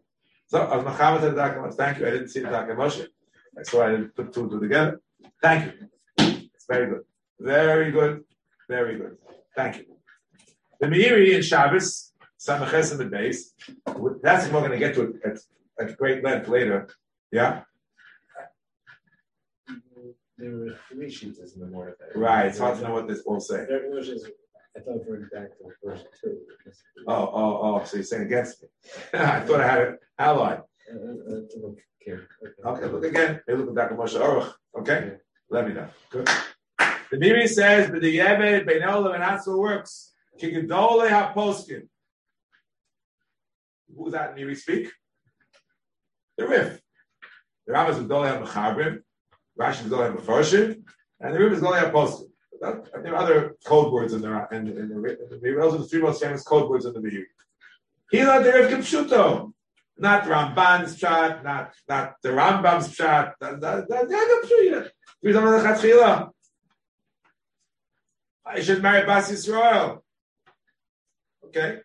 So, 0.48 0.62
I 0.62 0.76
was 0.76 0.84
Muhammad 0.86 1.22
the 1.22 1.30
Dr. 1.32 1.70
Thank 1.72 1.98
you. 1.98 2.06
I 2.06 2.10
didn't 2.10 2.28
see 2.28 2.40
the 2.40 2.48
Dr. 2.48 2.74
Moshe. 2.74 3.06
I 3.58 3.62
saw 3.64 3.86
I 3.86 3.90
didn't 3.90 4.16
put 4.16 4.32
two 4.32 4.42
and 4.42 4.50
two 4.50 4.60
together. 4.60 5.00
Thank 5.42 5.66
you. 5.66 5.88
It's 6.54 6.64
very 6.66 6.86
good. 6.86 7.02
Very 7.38 7.92
good. 7.92 8.24
Very 8.66 8.96
good. 8.96 9.18
Thank 9.54 9.76
you. 9.76 9.84
The 10.80 10.86
Meiri 10.86 11.34
in 11.34 11.42
Shabbos, 11.42 12.14
Samaches 12.38 12.92
in 12.92 12.98
the 12.98 13.04
base. 13.04 13.52
That's 14.22 14.46
what 14.46 14.62
we're 14.62 14.68
going 14.68 14.72
to 14.72 14.78
get 14.78 14.94
to 14.94 15.02
it 15.02 15.16
at, 15.22 15.38
at 15.90 15.98
great 15.98 16.24
length 16.24 16.48
later. 16.48 16.88
Yeah? 17.30 17.62
There 20.38 20.50
were 20.50 20.78
three 20.90 21.10
sheets 21.10 21.40
in 21.54 21.60
the 21.60 21.66
morning. 21.66 21.94
Right. 22.14 22.46
It's 22.46 22.58
hard 22.58 22.78
to 22.78 22.84
know 22.84 22.94
what 22.94 23.06
this 23.06 23.22
will 23.26 23.40
say. 23.40 23.64
I 23.64 24.80
thought 24.80 25.04
we're 25.06 25.28
back 25.28 25.50
to 25.58 25.64
the 25.64 25.72
first 25.84 26.06
two. 26.22 26.38
Oh, 27.06 27.30
oh, 27.34 27.60
oh. 27.62 27.84
So 27.84 27.96
you're 27.96 28.04
saying 28.04 28.22
against 28.22 28.62
me. 28.62 28.68
I 29.12 29.40
thought 29.40 29.60
I 29.60 29.68
had 29.68 29.80
it 29.80 29.98
allied. 30.18 30.62
Uh, 30.92 30.96
uh, 30.96 31.68
uh. 31.68 32.70
Okay, 32.70 32.86
look 32.86 33.04
again. 33.04 33.40
Hey, 33.46 33.54
look 33.54 33.74
back 33.74 33.90
at 33.92 33.98
Moshe 33.98 34.18
Aruch. 34.18 34.52
Okay? 34.78 35.12
Let 35.50 35.68
me 35.68 35.74
know. 35.74 35.88
Good. 36.10 36.28
The 37.10 37.16
Meiri 37.16 37.46
says, 37.48 37.90
but 37.90 38.00
the 38.00 38.16
Yeved, 38.16 38.66
Beinolam, 38.66 39.14
and 39.14 39.22
that's 39.22 39.46
works. 39.46 40.12
Kikadole 40.40 41.08
HaPoskin. 41.08 41.88
Who's 43.96 44.12
that 44.12 44.36
Meiri 44.36 44.56
speak? 44.56 44.90
The 46.36 46.46
Rif. 46.46 46.80
The 47.66 47.72
Rambam 47.74 47.90
is 47.90 47.96
Gdole 47.98 48.46
HaMechabrim. 48.46 49.00
Rashi 49.58 49.84
is 49.84 49.90
Gdole 49.92 50.16
HaMefarshim. 50.16 50.82
And 51.20 51.34
the 51.34 51.38
Rif 51.40 51.52
is 51.54 51.60
Gdole 51.60 51.90
HaPoskin. 51.92 52.28
There 52.60 53.14
are 53.14 53.16
other 53.16 53.56
code 53.64 53.92
words 53.92 54.12
in 54.14 54.20
the 54.22 54.48
in, 54.52 54.64
the- 54.64 54.78
in 54.78 54.88
the 54.88 54.94
in 54.94 55.40
the 55.40 55.56
Those 55.60 55.74
are 55.74 55.78
the 55.78 55.84
three 55.84 56.02
most 56.02 56.22
famous 56.22 56.42
code 56.42 56.68
words 56.68 56.86
in 56.86 56.92
the 56.92 57.00
Meiri. 57.00 57.24
Hila 58.12 58.42
the 58.42 58.52
Rif 58.52 58.70
Kipshuto. 58.70 59.52
Not 60.00 60.24
Ramban's 60.24 60.96
pshat, 60.96 61.42
not 61.42 61.74
not 61.88 62.14
the 62.22 62.28
Rambam's 62.28 62.96
Chatchila. 65.24 66.30
I 68.46 68.60
should 68.60 68.80
marry 68.80 69.04
Bas 69.04 69.30
Yisrael. 69.30 69.98
Okay, 71.46 71.80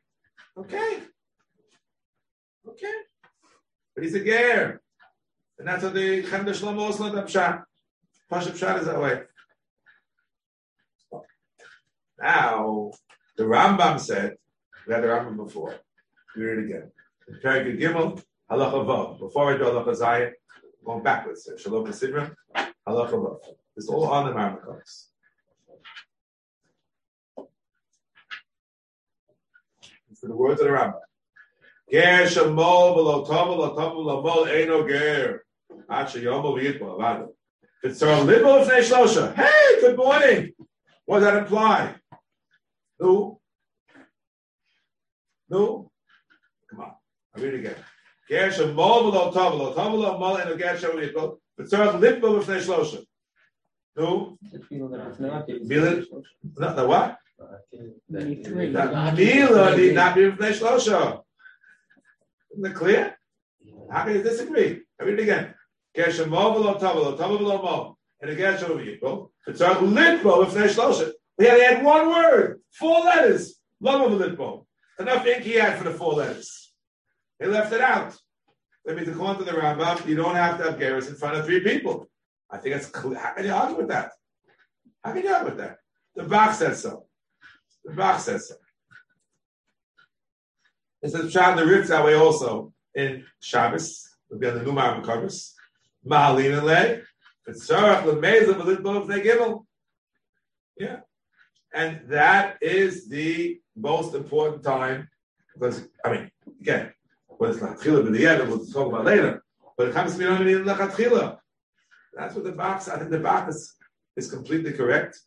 okay, 0.55 0.99
okay. 2.69 2.93
But 3.95 4.03
he's 4.03 4.13
a 4.13 4.23
ger, 4.23 4.79
and 5.57 5.67
that's 5.67 5.83
what 5.83 5.95
the 5.95 6.21
Chem 6.23 6.45
Shlomo 6.45 6.81
also 6.81 7.09
the 7.09 7.23
pshat. 7.23 7.63
Pasha 8.29 8.51
pshat 8.51 8.81
is 8.81 8.85
that 8.85 9.01
way. 9.01 9.23
Now 12.19 12.91
the 13.37 13.43
Rambam 13.43 13.99
said 13.99 14.35
we 14.85 14.93
had 14.93 15.01
the 15.01 15.07
Rambam 15.07 15.37
before. 15.37 15.75
Read 16.35 16.59
it 16.59 16.65
again. 16.65 16.91
Perek 17.29 17.79
Gimel, 17.79 18.21
Halacha 18.51 18.85
Vav. 18.85 19.19
Before 19.19 19.53
I 19.53 19.57
do 19.57 19.63
Halacha 19.63 19.95
Zayin, 19.97 20.31
going 20.85 21.03
backwards. 21.03 21.45
here. 21.45 21.57
Shalom 21.57 21.85
Sidra, 21.87 22.35
Halacha 22.87 23.11
Vav. 23.11 23.39
It's 23.75 23.87
all 23.87 24.05
on 24.07 24.27
the 24.27 24.33
Marmakos. 24.33 25.07
For 30.19 30.27
the 30.27 30.35
words 30.35 30.61
of 30.61 30.67
the 30.67 30.73
Rambam. 30.73 30.99
Ger 31.91 32.25
shemol 32.25 32.95
v'lo 32.95 33.27
tov 33.27 33.47
v'lo 33.47 33.75
tov 33.75 33.95
v'lo 33.95 34.23
mol 34.23 34.45
eino 34.45 34.87
ger. 34.87 35.43
Ad 35.89 36.07
sheyomo 36.07 36.55
v'yitbo 36.55 36.95
avado. 36.95 37.33
A 37.83 38.23
libo 38.23 38.61
of 38.61 38.67
Shlosha. 38.67 39.35
Hey, 39.35 39.81
good 39.81 39.97
morning. 39.97 40.53
What 41.05 41.19
does 41.19 41.31
that 41.31 41.43
imply? 41.43 41.95
Who? 42.99 43.39
Who? 45.49 45.91
I 47.35 47.39
read 47.41 47.53
again. 47.55 47.75
Ger 48.29 48.49
shemol 48.49 49.03
v'lo 49.03 49.33
tov 49.33 49.53
v'lo 49.53 49.75
tov 49.75 49.91
v'lo 49.93 50.19
mol 50.19 50.37
eino 50.37 50.57
ger 50.57 50.75
sheyomo 50.75 50.99
v'yitbo. 50.99 51.37
It's 51.57 51.73
a 51.73 51.77
Shlosha. 51.77 53.05
Who? 53.95 54.37
Bill- 55.67 56.05
No, 56.57 56.75
the 56.75 56.87
what? 56.87 57.17
Mila 58.09 59.77
need 59.77 59.93
not 59.95 60.15
be 60.15 60.31
B'nai 60.31 60.53
Shlosha. 60.59 61.21
Isn't 62.53 62.65
it 62.65 62.75
clear? 62.75 63.17
How 63.91 64.03
can 64.05 64.15
you 64.15 64.23
disagree? 64.23 64.81
I 64.99 65.03
read 65.03 65.19
it 65.19 65.23
again. 65.23 65.53
Geshem 65.95 66.29
mo 66.29 66.53
v'lo 66.53 66.79
tov 66.79 66.95
v'lo 66.95 67.17
tov 67.17 67.39
v'lo 67.39 67.63
mo. 67.63 67.97
And 68.21 68.31
a 68.31 68.35
geshem 68.35 68.69
of 68.69 68.81
equal. 68.81 69.31
It's 69.47 69.61
a 69.61 69.69
litbo 69.69 70.45
B'nai 70.45 70.69
Shlosha. 70.69 71.11
We 71.37 71.45
had 71.45 71.57
to 71.57 71.65
add 71.65 71.83
one 71.83 72.09
word. 72.09 72.61
Four 72.71 73.01
letters. 73.01 73.59
Love 73.81 74.13
of. 74.39 74.65
Enough 74.99 75.25
ink 75.25 75.43
he 75.43 75.53
had 75.55 75.77
for 75.77 75.83
the 75.83 75.91
four 75.91 76.13
letters. 76.13 76.62
He 77.43 77.49
left 77.49 77.73
it 77.73 77.81
out. 77.81 78.17
That 78.85 78.95
means 78.95 79.09
according 79.09 79.45
to 79.45 79.51
the 79.51 79.57
Rambam, 79.57 80.07
you 80.07 80.15
don't 80.15 80.35
have 80.35 80.57
to 80.57 80.63
have 80.63 80.79
Geras 80.79 81.09
in 81.09 81.15
front 81.15 81.35
of 81.35 81.45
three 81.45 81.59
people. 81.59 82.07
I 82.49 82.57
think 82.57 82.73
that's 82.73 82.87
clear. 82.87 83.19
How 83.19 83.33
can 83.33 83.45
you 83.45 83.51
argue 83.51 83.77
with 83.77 83.89
that? 83.89 84.11
How 85.03 85.11
can 85.11 85.23
you 85.23 85.33
argue 85.33 85.49
with 85.49 85.57
that? 85.57 85.77
The 86.15 86.23
Bach 86.23 86.53
says 86.53 86.81
so. 86.81 87.05
The 87.83 87.91
Bach 87.91 88.21
says 88.21 88.47
so. 88.47 88.55
It 91.01 91.11
says 91.11 91.33
Pshat 91.33 91.57
the 91.57 91.65
Ritz 91.65 91.89
that 91.89 92.05
way 92.05 92.13
also 92.13 92.71
in 92.95 93.25
Shabbos. 93.41 94.09
It'll 94.29 94.39
be 94.39 94.47
on 94.47 94.55
the 94.55 94.63
Numar 94.63 94.99
of 94.99 95.05
Shabbos. 95.05 95.53
Mahalin 96.07 96.59
and 96.59 96.65
Lay. 96.65 97.01
It's 97.45 97.69
Sarach 97.69 98.05
they 98.05 99.21
Gimel. 99.21 99.65
Yeah. 100.77 100.99
And 101.73 102.07
that 102.07 102.57
is 102.61 103.09
the 103.09 103.59
most 103.75 104.15
important 104.15 104.63
time 104.63 105.09
because, 105.53 105.85
I 106.05 106.11
mean, 106.11 106.31
again, 106.61 106.93
whether 107.43 107.71
it's 107.73 107.83
the 107.83 108.25
end, 108.25 108.49
we'll 108.49 108.65
talk 108.65 108.87
about 108.87 109.03
later. 109.03 109.43
But 109.77 109.89
it 109.89 109.93
comes 109.93 110.13
to 110.13 110.19
be 110.19 110.25
only 110.25 110.53
in 110.53 110.63
Lachatchila. 110.63 111.37
That's 112.13 112.35
what 112.35 112.45
the 112.45 112.53
Bach, 112.53 112.87
I 112.87 112.97
think 112.97 113.11
the 113.11 113.19
Bach 113.19 113.49
is, 113.49 113.75
is 114.15 114.31
completely 114.31 114.71
correct. 114.71 115.19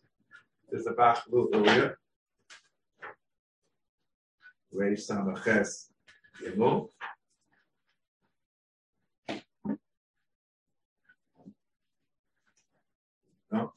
There's 0.70 0.84
the 0.84 0.92
Bach 0.92 1.22
a 1.26 1.34
little 1.34 1.54
earlier. 1.54 1.98
Reish 4.74 5.06
Samaches 5.06 5.88
Gimel. 6.42 6.88
No. 13.52 13.72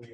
It's 0.00 0.10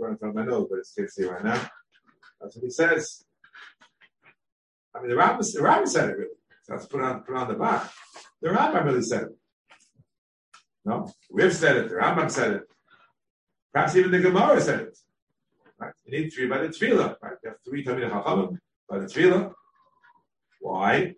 running 0.00 0.18
from 0.18 0.34
my 0.34 0.44
nose, 0.44 0.66
but 0.68 0.80
it's 0.80 0.92
can't 0.92 1.10
see 1.10 1.24
right 1.24 1.44
now. 1.44 1.70
That's 2.40 2.56
what 2.56 2.64
he 2.64 2.70
says. 2.70 3.24
I 4.94 5.00
mean, 5.00 5.10
the 5.10 5.16
Rambam, 5.16 5.52
the 5.52 5.60
Rambam 5.60 5.86
said 5.86 6.10
it 6.10 6.18
really. 6.18 6.37
Let's 6.68 6.86
put 6.86 7.00
on 7.00 7.22
put 7.22 7.36
on 7.36 7.48
the 7.48 7.54
back. 7.54 7.90
The 8.42 8.48
Rambam 8.48 8.84
really 8.84 9.02
said 9.02 9.22
it. 9.22 9.38
No, 10.84 11.10
we've 11.30 11.54
said 11.54 11.76
it. 11.76 11.88
The 11.88 11.96
Rambam 11.96 12.30
said 12.30 12.52
it. 12.52 12.62
Perhaps 13.72 13.96
even 13.96 14.10
the 14.10 14.18
Gemara 14.18 14.60
said 14.60 14.80
it. 14.80 14.98
Right? 15.78 15.92
You 16.04 16.20
need 16.20 16.30
three 16.30 16.46
by 16.46 16.58
the 16.58 16.68
tevilah. 16.68 17.16
Right? 17.22 17.36
You 17.42 17.50
have 17.50 17.58
three 17.66 17.84
Talmid 17.84 18.10
Chachamim 18.10 18.58
by 18.88 18.98
the 18.98 19.06
tevilah. 19.06 19.52
Why? 20.60 21.14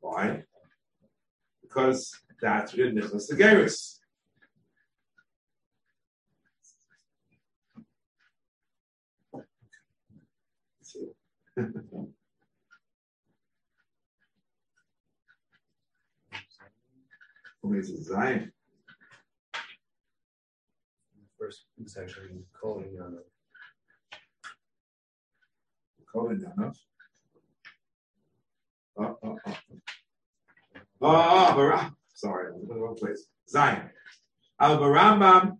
Why? 0.00 0.44
Because 1.62 2.12
that's 2.40 2.76
what 2.76 2.94
Nicholas 2.94 3.26
the 3.26 3.36
Geras. 3.36 3.98
Who 11.56 12.12
it? 17.74 17.86
Zion. 18.02 18.52
first 21.38 21.64
section, 21.86 22.44
colon, 22.60 22.88
Yana. 22.96 23.18
Colon 26.12 26.40
Yana. 26.40 26.74
Oh, 28.98 29.18
oh, 29.22 29.38
ah, 29.46 29.46
oh. 29.46 29.52
Ah. 29.52 29.60
Oh, 31.02 31.06
ah, 31.08 31.54
oh, 31.54 31.58
Baram. 31.58 31.94
Sorry, 32.14 32.52
I'm 32.54 32.62
in 32.62 32.68
the 32.68 32.74
wrong 32.74 32.96
place. 32.96 33.26
Zion. 33.48 33.90
Al 34.58 34.78
Barambam 34.78 35.58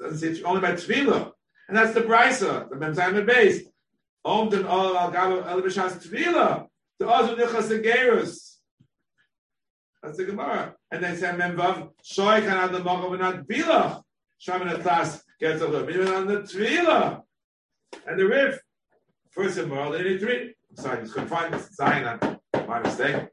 doesn't 0.00 0.36
say 0.36 0.42
only 0.42 0.58
about 0.58 0.78
Tvila. 0.78 1.32
And 1.68 1.76
that's 1.76 1.94
the 1.94 2.00
Brisa, 2.00 2.68
the 2.68 2.76
Memzayim 2.76 3.26
base. 3.26 3.62
Omden 4.24 4.68
all 4.68 4.96
al 4.96 5.12
Gabo 5.12 5.46
El 5.46 5.62
Bishas 5.62 6.04
Tvila. 6.04 6.66
The 6.98 7.04
Ozu 7.06 7.36
Nichas 7.36 7.84
Gerus. 7.84 8.56
That's 10.02 10.18
the 10.18 10.24
Gemara. 10.24 10.75
And 10.90 11.02
then 11.02 11.16
say 11.16 11.26
Memvav 11.28 11.90
Shoy 12.04 12.40
can 12.40 12.50
add 12.50 12.72
the 12.72 12.80
Mochav 12.80 13.12
and 13.12 13.20
not 13.20 13.48
Bila. 13.48 14.02
Shaman 14.38 14.68
at 14.68 14.82
class 14.82 15.22
gets 15.40 15.62
a 15.62 15.66
little 15.66 15.86
bit 15.86 16.08
on 16.08 16.26
the 16.26 16.40
Tvila. 16.40 17.22
And 18.06 18.18
the 18.18 18.26
Rif. 18.26 18.60
First 19.30 19.58
in 19.58 19.68
world, 19.68 19.94
83. 19.94 20.54
I'm 20.70 20.76
sorry, 20.76 21.02
just 21.02 21.14
couldn't 21.14 21.28
find. 21.28 21.54
Zion 21.74 22.38
my 22.66 22.80
mistake. 22.80 23.28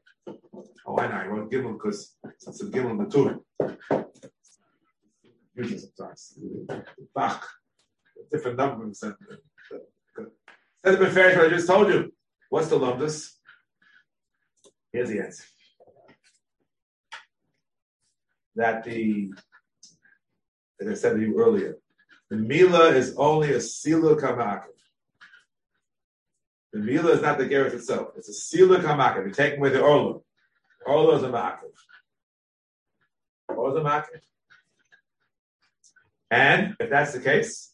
Oh, 0.86 0.98
I 0.98 1.08
know. 1.08 1.14
I 1.14 1.26
wrote 1.26 1.50
Gimel 1.50 1.74
because 1.74 2.16
it's 2.24 2.62
a 2.62 2.66
Gimel 2.66 2.98
Matur. 2.98 3.40
Usually 5.56 5.78
sometimes. 5.78 6.38
Bach. 7.14 7.48
Different 8.30 8.58
numbers. 8.58 9.02
And, 9.02 9.14
Instead 10.86 11.02
of 11.02 11.12
fair, 11.14 11.36
what 11.36 11.46
I 11.46 11.48
just 11.48 11.66
told 11.66 11.88
you. 11.88 12.12
What's 12.50 12.68
the 12.68 12.78
lumdus? 12.78 13.30
Here's 14.92 15.08
the 15.08 15.20
answer. 15.20 15.44
That 18.56 18.84
the, 18.84 19.32
as 20.80 20.88
I 20.88 20.94
said 20.94 21.14
to 21.14 21.20
you 21.20 21.40
earlier, 21.40 21.78
the 22.30 22.36
Mila 22.36 22.90
is 22.90 23.14
only 23.16 23.52
a 23.52 23.60
Sila 23.60 24.16
Kamakif. 24.16 24.68
The 26.72 26.80
Mila 26.80 27.12
is 27.12 27.22
not 27.22 27.38
the 27.38 27.46
Gareth 27.46 27.74
itself. 27.74 28.08
It's 28.16 28.28
a 28.28 28.32
Sila 28.32 28.78
Kamakif. 28.78 29.26
You 29.26 29.32
take 29.32 29.56
away 29.56 29.70
the 29.70 29.80
Orla. 29.80 30.20
Orla 30.86 31.16
is 31.16 31.22
a 31.22 31.28
Makif. 31.28 31.74
Orla 33.48 33.74
is 33.74 33.80
a 33.80 33.88
Makif. 33.88 34.20
And 36.30 36.74
if 36.80 36.90
that's 36.90 37.12
the 37.12 37.20
case, 37.20 37.72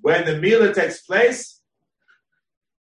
when 0.00 0.26
the 0.26 0.36
Mila 0.36 0.74
takes 0.74 1.02
place, 1.02 1.62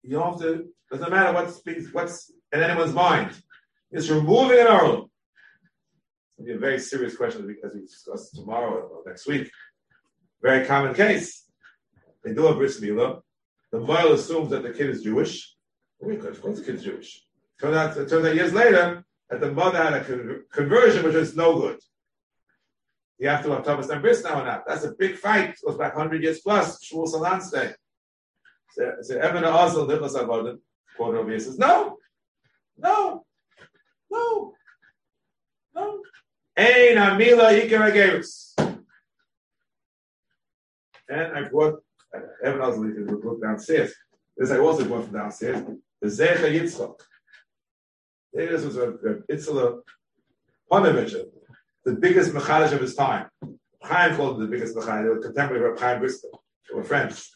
you 0.03 0.12
don't 0.12 0.34
have 0.34 0.41
to, 0.41 0.70
doesn't 0.89 1.12
matter 1.12 1.34
what's, 1.34 1.62
what's 1.91 2.32
in 2.53 2.64
anyone's 2.64 2.93
mind. 2.93 3.32
It's 3.91 4.10
removing 4.10 4.60
an 4.60 4.68
Orla. 4.68 5.05
Be 6.44 6.54
a 6.54 6.58
very 6.58 6.80
serious 6.80 7.18
question 7.18 7.42
as 7.64 7.74
we 7.74 7.82
discuss 7.82 8.32
tomorrow 8.32 8.88
or 8.88 9.04
next 9.06 9.28
week. 9.28 9.52
Very 10.42 10.66
common 10.66 10.94
case. 10.94 11.46
They 12.24 12.34
do 12.34 12.48
a 12.48 12.56
bris 12.56 12.80
milah. 12.80 13.22
The 13.72 13.80
male 13.80 14.14
assumes 14.14 14.50
that 14.52 14.64
the 14.64 14.72
kid 14.72 14.90
is 14.90 15.04
Jewish. 15.04 15.56
Of 16.02 16.42
course, 16.42 16.60
the 16.60 16.66
kid 16.66 16.76
is 16.76 16.84
Jewish. 16.84 17.26
Turns 17.60 17.76
out, 17.76 17.98
it 17.98 18.10
turns 18.10 18.26
out 18.26 18.36
years 18.36 18.54
later 18.54 19.04
that 19.30 19.42
the 19.42 19.52
mother 19.52 19.84
had 19.84 19.94
a 19.94 20.04
con- 20.04 20.44
conversion 20.52 21.04
which 21.04 21.16
was 21.16 21.36
no 21.36 21.60
good. 21.60 21.80
You 23.18 23.28
have 23.28 23.44
to 23.44 23.52
have 23.52 23.66
Thomas 23.66 23.90
and 23.90 24.02
bris 24.02 24.24
now 24.24 24.42
or 24.42 24.46
not. 24.46 24.64
That's 24.66 24.86
a 24.86 24.94
big 24.98 25.18
fight. 25.18 25.50
It 25.50 25.60
goes 25.66 25.78
back 25.78 25.96
100 25.96 26.24
years 26.24 26.40
plus. 26.40 26.80
Shmuel 26.86 27.08
Salant's 27.08 27.52
day. 27.52 27.74
So, 28.72 28.94
so 29.02 29.18
Evan 29.18 29.44
Azal, 29.44 29.88
Nicholas 29.90 30.14
Avodim, 30.14 30.60
quote 30.96 31.16
over 31.16 31.40
says, 31.40 31.58
no, 31.58 31.98
no, 32.78 33.26
no, 34.10 34.54
no. 35.76 36.02
Ein 36.60 36.97
Amila 36.97 37.53
Ikar 37.57 37.89
Agerus. 37.89 38.53
And 41.07 41.38
I 41.38 41.47
brought 41.47 41.82
Evan 42.43 42.60
Osley 42.60 42.93
to 42.95 43.16
look 43.16 43.41
downstairs. 43.41 43.93
This 44.36 44.51
I 44.51 44.57
also 44.57 44.84
brought 44.84 45.05
from 45.05 45.14
downstairs. 45.14 45.64
The 46.01 46.07
Zecher 46.07 46.51
Yitzchok. 46.51 46.99
This 48.34 48.66
was 48.66 48.76
a, 48.76 48.89
a 48.89 49.16
Itzela 49.32 49.80
the 51.86 51.93
biggest 51.97 52.34
Mechadish 52.34 52.74
of 52.74 52.82
his 52.82 52.93
time. 52.93 53.28
Chaim 53.82 54.18
called 54.18 54.36
him 54.36 54.41
the 54.41 54.47
biggest 54.47 54.76
Mechadish. 54.76 55.03
They 55.03 55.10
were 55.10 55.20
contemporary 55.20 55.72
of 55.72 55.80
Chaim 55.80 55.99
Brisker. 56.01 56.28
They 56.70 56.76
were 56.76 56.84
friends. 56.84 57.34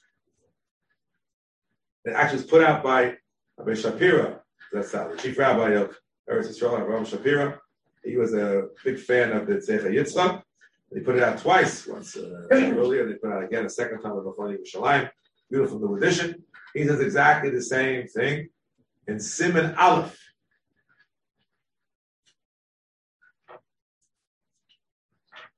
It 2.03 2.11
actually 2.11 2.41
was 2.41 2.47
put 2.47 2.61
out 2.61 2.84
by 2.84 3.15
Rabbi 3.57 3.71
Shapira. 3.71 4.39
That's 4.74 4.91
the 4.91 5.17
chief 5.17 5.38
rabbi 5.38 5.69
of 5.69 5.97
Eretz 6.30 6.49
Yisrael, 6.49 6.86
Rabbi 6.86 7.03
Shapira. 7.05 7.59
He 8.04 8.18
was 8.18 8.34
a 8.34 8.68
big 8.84 8.99
fan 8.99 9.32
of 9.32 9.47
the 9.47 9.56
Zecher 9.56 9.91
Yitzchak. 9.91 10.41
They 10.91 10.99
put 10.99 11.16
it 11.16 11.24
out 11.24 11.39
twice, 11.39 11.88
once 11.88 12.16
uh, 12.18 12.47
earlier. 12.51 13.08
They 13.08 13.16
put 13.16 13.32
it 13.32 13.34
out 13.34 13.43
again 13.45 13.66
a 13.66 13.70
second 13.70 14.01
time 14.01 14.16
with 14.16 14.26
Mafani 14.26 14.58
Yerushalayim. 14.58 15.10
Beautiful 15.49 15.80
new 15.80 15.95
edition. 15.95 16.43
He 16.74 16.86
says 16.86 16.99
exactly 16.99 17.49
the 17.49 17.62
same 17.62 18.08
thing 18.08 18.49
in 19.08 19.20
Simon 19.20 19.74
Aleph. 19.76 20.20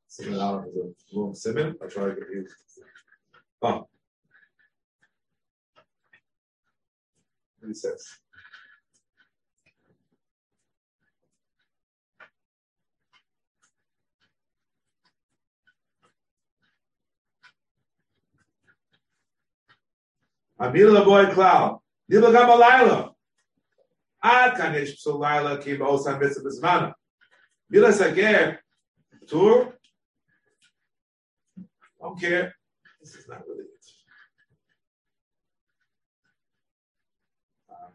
Simon 0.08 0.39
Aleph 0.39 0.66
is 0.68 0.76
a 0.76 1.20
long 1.20 1.34
Simon. 1.36 1.76
I'll 1.82 1.89
try 1.89 2.06
to 2.06 2.12
get 2.12 2.30
you. 2.32 2.48
Oh. 3.62 3.88
What 7.60 7.68
he 7.68 7.74
says. 7.74 8.06
Amila 20.60 21.03
boy 21.03 21.34
cloud. 21.34 21.80
Nila 22.08 22.32
gam 22.32 22.49
alayla. 22.49 23.12
Ad 24.24 24.56
kanish 24.56 24.95
psul 24.97 25.20
layla 25.20 25.62
ki 25.62 25.78
ba'osan 25.78 26.20
mitzvah 26.20 26.49
b'zmana. 26.49 26.93
Mila 27.70 27.91
sager. 27.91 28.60
Tur. 29.28 29.74
Don't 31.99 32.20
care. 32.20 32.56
This 33.01 33.16
is 33.16 33.28
not 33.28 33.41
really 33.47 33.64
it. 33.64 33.86
Um, 37.70 37.93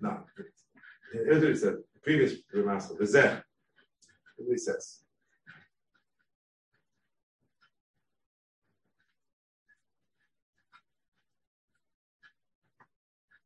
no. 0.00 0.24
Here's 1.12 1.40
what 1.40 1.48
he 1.48 1.56
said. 1.56 1.76
The 1.94 2.00
previous 2.02 2.34
master. 2.54 2.94
The 2.94 3.04
Zeh. 3.04 3.42
What 4.36 4.52
he 4.52 4.58
says. 4.58 5.00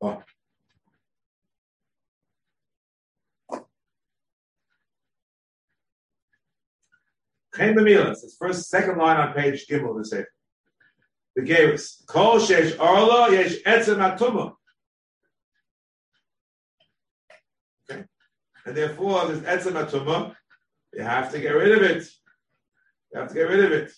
Oh. 0.02 0.20
Chaim 7.54 7.74
B'milas, 7.74 8.24
it's 8.24 8.36
first, 8.36 8.68
second 8.68 8.98
line 8.98 9.18
on 9.18 9.32
page 9.34 9.66
Gimel, 9.68 9.90
of 9.90 9.98
the 9.98 10.04
Sefer. 10.04 10.28
The 11.36 11.42
Gerus. 11.42 12.04
Kol 12.06 12.38
shesh 12.40 12.78
arla 12.80 13.30
yesh 13.30 13.62
etzem 13.62 13.98
atuma. 13.98 14.54
Okay. 17.90 18.04
And 18.66 18.76
therefore, 18.76 19.26
this 19.28 19.40
etzem 19.40 19.72
atuma, 19.72 20.34
you 20.92 21.02
have 21.02 21.30
to 21.32 21.38
get 21.38 21.50
rid 21.50 21.72
of 21.76 21.82
it. 21.82 22.08
You 23.12 23.20
have 23.20 23.28
to 23.28 23.34
get 23.34 23.48
rid 23.48 23.64
of 23.64 23.72
it. 23.72 23.92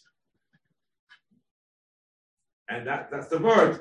And 2.69 2.87
that, 2.87 3.11
that's 3.11 3.29
the 3.29 3.39
word. 3.39 3.81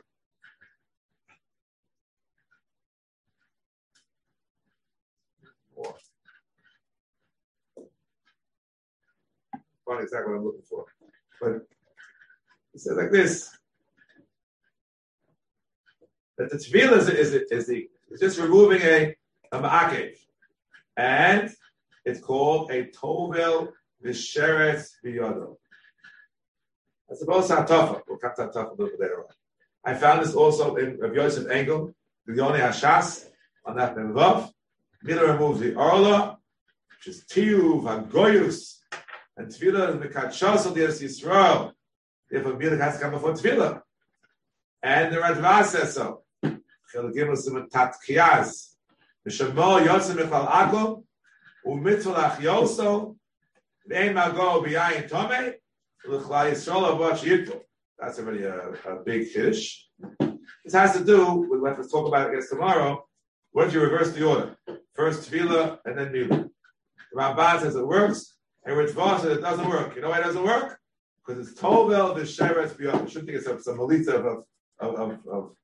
Find 9.85 10.01
exactly 10.01 10.31
what 10.31 10.39
I'm 10.39 10.45
looking 10.45 10.61
for. 10.61 10.85
But 11.41 11.51
it 12.73 12.79
says 12.79 12.97
like 12.97 13.11
this. 13.11 13.49
That 16.37 16.49
the 16.49 16.57
tevilah 16.57 16.97
is, 16.97 17.09
is, 17.09 17.33
is 17.51 17.69
it's 17.69 18.21
just 18.21 18.39
removing 18.39 18.81
a, 18.81 19.15
a 19.51 19.59
ma'akev. 19.59 20.15
And 20.97 21.51
it's 22.05 22.19
called 22.19 22.71
a 22.71 22.85
tovel 22.85 23.69
v'sheret 24.03 24.87
v'yodo. 25.05 25.57
I 27.11 27.15
suppose 27.15 27.49
hatafa. 27.49 28.01
We'll 28.07 28.17
cut 28.17 28.35
that 28.37 28.53
tough 28.53 28.69
a 28.69 28.71
little 28.71 28.97
bit 28.97 28.99
later 28.99 29.19
on. 29.19 29.33
I 29.85 29.93
found 29.93 30.23
this 30.23 30.33
also 30.33 30.75
in 30.75 30.97
Rav 30.97 31.13
Yosef 31.13 31.49
Engel, 31.49 31.93
the 32.25 32.35
Yoni 32.35 32.59
Hashas, 32.59 33.25
on 33.65 33.75
that 33.75 33.95
Vav. 33.95 34.49
Miller 35.03 35.33
removes 35.33 35.59
the 35.59 35.75
Arla, 35.75 36.37
which 36.91 37.07
is 37.07 37.25
Tiyuv, 37.25 37.83
Hagoyus, 37.83 38.79
and 39.37 39.47
Tevilah 39.47 39.95
is 39.95 39.99
the 39.99 40.07
Kachos 40.07 40.65
of 40.65 40.75
the 40.75 40.81
Eretz 40.81 41.01
Yisrael. 41.01 41.73
Therefore, 42.29 42.57
Miller 42.57 42.77
has 42.77 42.95
to 42.95 43.01
come 43.01 43.11
before 43.11 43.33
Tevilah. 43.33 43.81
And 44.81 45.13
the 45.13 45.17
Radva 45.17 45.63
says 45.63 45.95
so. 45.95 46.23
Chel 46.43 47.09
Gimel 47.09 47.37
Simon 47.37 47.69
Tat 47.69 47.95
Kiyaz. 48.07 48.75
V'shemo 49.27 49.85
Yotzim 49.85 50.17
Michal 50.17 50.45
Akom, 50.45 51.03
u'mitzvah 51.65 52.37
Yoso, 52.37 53.15
Ve'en 53.89 54.13
mago 54.13 54.61
b'yayin 54.63 55.09
tome, 55.09 55.55
l'chlal 56.05 56.51
Yisrael 56.51 56.97
avot 56.97 57.17
sheyitpo. 57.17 57.61
That's 57.97 58.19
already 58.19 58.43
a, 58.43 58.73
a 58.85 59.03
big 59.03 59.27
fish. 59.27 59.87
This 60.63 60.73
has 60.73 60.97
to 60.97 61.03
do 61.03 61.47
with 61.49 61.61
what 61.61 61.77
we'll 61.77 61.87
talk 61.87 62.07
about, 62.07 62.33
guess, 62.33 62.49
tomorrow. 62.49 63.05
What 63.51 63.67
if 63.67 63.73
you 63.73 63.81
reverse 63.81 64.11
the 64.11 64.25
order? 64.25 64.57
First 64.93 65.31
tevilah 65.31 65.79
and 65.85 65.97
then 65.97 66.11
milah. 66.11 66.49
The 67.11 67.19
Ramban 67.19 67.61
says 67.61 67.75
it 67.75 67.85
works, 67.85 68.35
and 68.65 68.89
Voss 68.91 69.21
says 69.21 69.37
it 69.37 69.41
doesn't 69.41 69.67
work. 69.67 69.95
You 69.95 70.01
know 70.01 70.09
why 70.09 70.19
it 70.19 70.23
doesn't 70.23 70.43
work? 70.43 70.79
Because 71.25 71.47
it's 71.47 71.59
Tovel 71.59 72.15
v'sheretz 72.15 72.75
b'yom. 72.77 73.05
I 73.05 73.09
should 73.09 73.25
think 73.25 73.37
it's 73.37 73.45
some, 73.45 73.61
some 73.61 73.77
melita 73.77 74.15
of, 74.15 74.43
of, 74.79 74.95
of, 74.95 75.27
of 75.27 75.55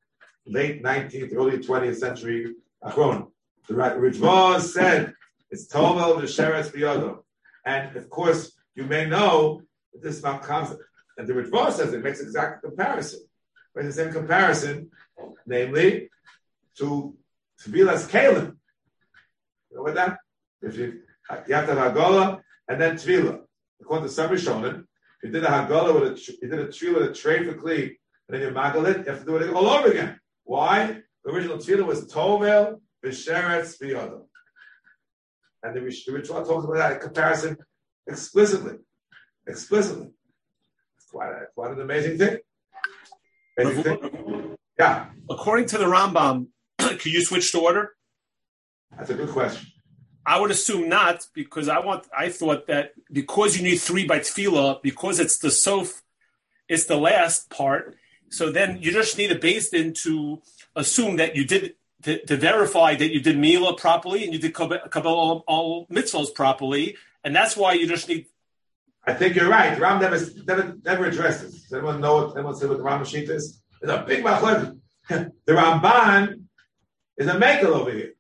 late 0.46 0.84
19th, 0.84 1.34
early 1.36 1.58
20th 1.58 1.98
century 1.98 2.56
Achron. 2.84 3.28
The 3.68 4.12
Voss 4.20 4.74
said 4.74 5.14
it's 5.50 5.68
Tovel 5.68 6.22
v'sheretz 6.22 6.72
b'yodom. 6.72 7.20
And 7.66 7.96
of 7.96 8.10
course, 8.10 8.52
you 8.76 8.84
may 8.84 9.06
know 9.06 9.62
that 9.94 10.04
this 10.04 10.18
is 10.18 10.24
Mount 10.24 10.44
comes, 10.44 10.76
and 11.18 11.28
the 11.28 11.44
Voss 11.44 11.78
says 11.78 11.94
it 11.94 12.04
makes 12.04 12.20
exact 12.22 12.64
comparison. 12.64 13.22
But 13.74 13.86
the 13.86 13.92
same 13.92 14.12
comparison, 14.12 14.90
namely, 15.46 16.10
to 16.78 17.16
Tevilas 17.62 18.10
Kalim. 18.10 18.56
You 19.70 19.78
know 19.78 19.84
what 19.84 19.96
that? 19.96 20.18
If 20.62 20.78
you 20.78 21.02
you 21.48 21.54
have 21.54 21.68
to 21.68 21.76
have 21.76 21.94
Hagolah 21.94 22.42
and 22.70 22.80
then 22.80 22.96
Tvila. 22.96 23.42
According 23.82 24.08
to 24.08 24.14
some 24.14 24.30
Rishonim, 24.30 24.86
you 25.24 25.32
did 25.32 25.44
a 25.44 25.48
Hagolah 25.48 26.00
with 26.00 26.14
a 26.14 26.38
you 26.42 26.50
did 26.50 26.60
a 26.60 26.68
Tvila 26.68 27.10
a 27.10 27.14
tray 27.14 27.44
for 27.44 27.54
Kli, 27.54 27.82
and 27.82 28.30
then 28.30 28.42
you 28.42 28.50
magal 28.50 28.88
it, 28.88 29.06
you 29.06 29.12
have 29.12 29.20
to 29.20 29.26
do 29.26 29.38
it 29.38 29.54
all 29.54 29.68
over 29.68 29.90
again. 29.90 30.20
Why? 30.44 31.02
The 31.26 31.32
original 31.32 31.58
Tvila 31.58 31.86
was 31.86 32.06
Tovel, 32.06 32.80
Visheretz, 33.04 33.78
Viyodom. 33.82 34.22
And 35.62 35.76
the, 35.76 35.82
ritual 35.82 36.46
talks 36.46 36.64
about 36.64 36.78
that 36.78 37.02
comparison 37.02 37.58
explicitly. 38.08 38.76
Explicitly. 39.46 40.08
It's 40.98 41.08
quite, 41.12 41.32
a, 41.32 41.48
quite 41.54 41.72
an 41.72 41.82
amazing 41.82 42.18
thing. 42.18 42.38
Amazing 43.58 43.84
thing. 43.84 44.58
Yeah, 44.80 45.08
According 45.30 45.66
to 45.68 45.78
the 45.78 45.86
Rambam, 45.86 46.48
can 46.80 47.12
you 47.12 47.22
switch 47.22 47.52
to 47.52 47.60
order? 47.60 47.92
that's 48.98 49.10
a 49.10 49.14
good 49.14 49.30
question. 49.30 49.68
I 50.30 50.40
would 50.40 50.52
assume 50.52 50.90
not, 50.90 51.26
because 51.34 51.68
I 51.68 51.80
want. 51.80 52.06
I 52.16 52.30
thought 52.30 52.68
that 52.68 52.94
because 53.12 53.58
you 53.58 53.64
need 53.64 53.78
three 53.78 54.06
by 54.06 54.20
tevilah, 54.20 54.80
because 54.84 55.20
it's 55.20 55.40
the 55.40 55.50
sof, 55.50 56.04
it's 56.68 56.86
the 56.86 56.98
last 56.98 57.50
part. 57.50 57.96
So 58.30 58.52
then 58.52 58.78
you 58.80 58.92
just 58.92 59.18
need 59.18 59.32
a 59.32 59.40
base 59.40 59.74
in 59.74 59.96
to 60.06 60.40
assume 60.76 61.16
that 61.16 61.36
you 61.36 61.46
did 61.46 61.74
to, 62.04 62.24
to 62.28 62.38
verify 62.38 62.94
that 62.94 63.12
you 63.12 63.22
did 63.22 63.40
mila 63.40 63.76
properly 63.76 64.24
and 64.24 64.32
you 64.32 64.38
did 64.38 64.54
kabbalah 64.54 65.40
all, 65.48 65.88
mitzvahs 65.88 66.32
properly, 66.36 66.96
and 67.24 67.36
that's 67.36 67.58
why 67.58 67.74
you 67.74 67.88
just 67.88 68.08
need. 68.08 68.28
I 69.08 69.16
think 69.16 69.36
you're 69.36 69.50
right. 69.50 69.80
Ram 69.80 70.00
never, 70.00 70.20
never, 70.46 70.78
never 70.86 71.06
addressed 71.06 71.42
this. 71.42 71.64
Does 71.64 71.74
anyone 71.74 72.02
know 72.02 72.14
what, 72.18 72.38
anyone 72.38 72.56
say 72.56 72.68
what 72.68 72.78
the 72.78 72.84
Ram 72.84 73.04
sheet 73.04 73.28
is? 73.32 73.64
It's 73.82 73.92
a 73.92 74.04
big 74.08 74.24
machlek. 74.24 74.78
the 75.10 75.32
Ramban 75.48 76.44
is 77.18 77.28
a 77.28 77.34
makel 77.34 77.74
over 77.80 77.92
here. 77.92 78.14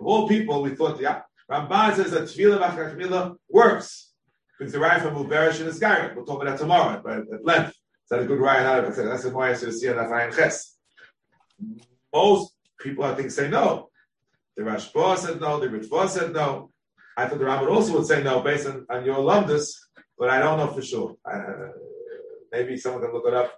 Of 0.00 0.06
all 0.06 0.28
people, 0.28 0.62
we 0.62 0.74
thought 0.74 1.00
yeah, 1.00 1.22
Ramban 1.50 1.96
says 1.96 2.10
that 2.12 2.22
Tvila 2.22 2.58
Bachar 2.58 2.96
Tvila 2.96 3.36
works. 3.50 4.12
It's 4.58 4.72
derived 4.72 5.04
from 5.04 5.14
Uberish 5.14 5.60
and 5.60 5.70
Isgarim. 5.70 6.14
We'll 6.14 6.24
talk 6.24 6.42
about 6.42 6.52
that 6.52 6.58
tomorrow 6.58 7.00
but 7.02 7.18
at 7.34 7.44
length. 7.44 7.70
Is 7.70 8.08
that 8.10 8.20
a 8.20 8.24
good 8.24 8.40
ride 8.40 8.66
out 8.66 8.84
of 8.84 8.98
it? 8.98 9.02
That's 9.02 9.22
the 9.22 9.30
more 9.30 9.44
I 9.44 9.54
see 9.54 9.88
on 9.88 9.96
Afayim 9.96 10.34
Ches. 10.34 10.76
Most 12.12 12.54
people, 12.78 13.04
I 13.04 13.14
think, 13.14 13.30
say 13.30 13.48
no. 13.48 13.90
The 14.56 14.62
Rashba 14.62 15.16
said 15.16 15.40
no. 15.40 15.60
The 15.60 15.68
Ritva 15.68 16.08
said 16.08 16.32
no. 16.32 16.70
I 17.16 17.26
thought 17.26 17.38
the 17.38 17.44
Rambam 17.44 17.70
also 17.70 17.94
would 17.94 18.06
say 18.06 18.22
no 18.22 18.40
based 18.40 18.66
on, 18.66 18.86
on 18.90 19.04
your 19.04 19.16
alumnus, 19.16 19.88
but 20.18 20.30
I 20.30 20.38
don't 20.38 20.58
know 20.58 20.68
for 20.68 20.82
sure. 20.82 21.16
Uh, 21.24 21.68
maybe 22.52 22.76
someone 22.76 23.02
can 23.02 23.12
look 23.12 23.26
it 23.26 23.34
up. 23.34 23.52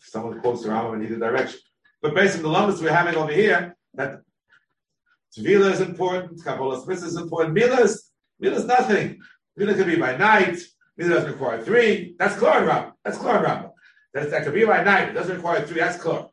Someone 0.00 0.40
quotes 0.40 0.62
the 0.62 0.70
Rambam 0.70 0.94
in 0.94 1.04
either 1.04 1.18
direction. 1.18 1.60
But 2.00 2.14
based 2.14 2.36
on 2.36 2.42
the 2.42 2.48
alumnus 2.48 2.80
we're 2.80 2.92
having 2.92 3.16
over 3.16 3.32
here, 3.32 3.76
that 3.94 4.20
Tvila 5.36 5.72
is 5.72 5.80
important, 5.80 6.42
Kabbalah 6.42 6.82
Smith 6.82 7.04
is 7.04 7.16
important. 7.16 7.54
Mila 7.54 7.80
is, 7.80 8.10
Mila 8.40 8.56
is 8.56 8.64
nothing. 8.64 9.18
Mila 9.56 9.74
can 9.74 9.86
be 9.86 9.96
by 9.96 10.16
night. 10.16 10.58
Mila 10.96 11.14
doesn't 11.14 11.32
require 11.32 11.62
three. 11.62 12.14
That's 12.18 12.34
Klor 12.34 12.66
Ram. 12.66 12.92
That's 13.04 13.18
Klor 13.18 13.42
Ram. 13.42 13.70
That, 14.14 14.30
that 14.30 14.44
could 14.44 14.54
be 14.54 14.64
by 14.64 14.82
night. 14.82 15.10
It 15.10 15.12
doesn't 15.12 15.36
require 15.36 15.64
three. 15.66 15.80
That's 15.80 16.02
Klor. 16.02 16.30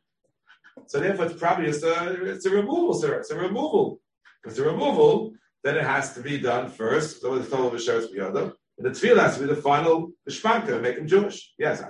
So 0.86 1.00
therefore, 1.00 1.26
it's 1.26 1.38
probably 1.38 1.66
just 1.66 1.84
a, 1.84 2.24
it's 2.24 2.46
a 2.46 2.50
removal, 2.50 2.94
sir. 2.94 3.14
It's 3.14 3.30
a 3.30 3.36
removal. 3.36 4.00
If 4.44 4.52
it's 4.52 4.60
a 4.60 4.64
removal, 4.64 5.32
then 5.64 5.76
it 5.76 5.84
has 5.84 6.14
to 6.14 6.20
be 6.20 6.38
done 6.38 6.70
first. 6.70 7.20
So 7.20 7.34
the 7.34 7.40
it's 7.40 7.50
told 7.50 7.72
the 7.72 7.76
Biyada. 7.76 8.52
And 8.78 8.86
the 8.86 8.90
Tvila 8.90 9.22
has 9.22 9.34
to 9.36 9.40
be 9.40 9.54
the 9.54 9.60
final 9.60 10.12
Shpanka, 10.28 10.80
make 10.80 10.96
him 10.96 11.08
Jewish. 11.08 11.54
Yes. 11.58 11.82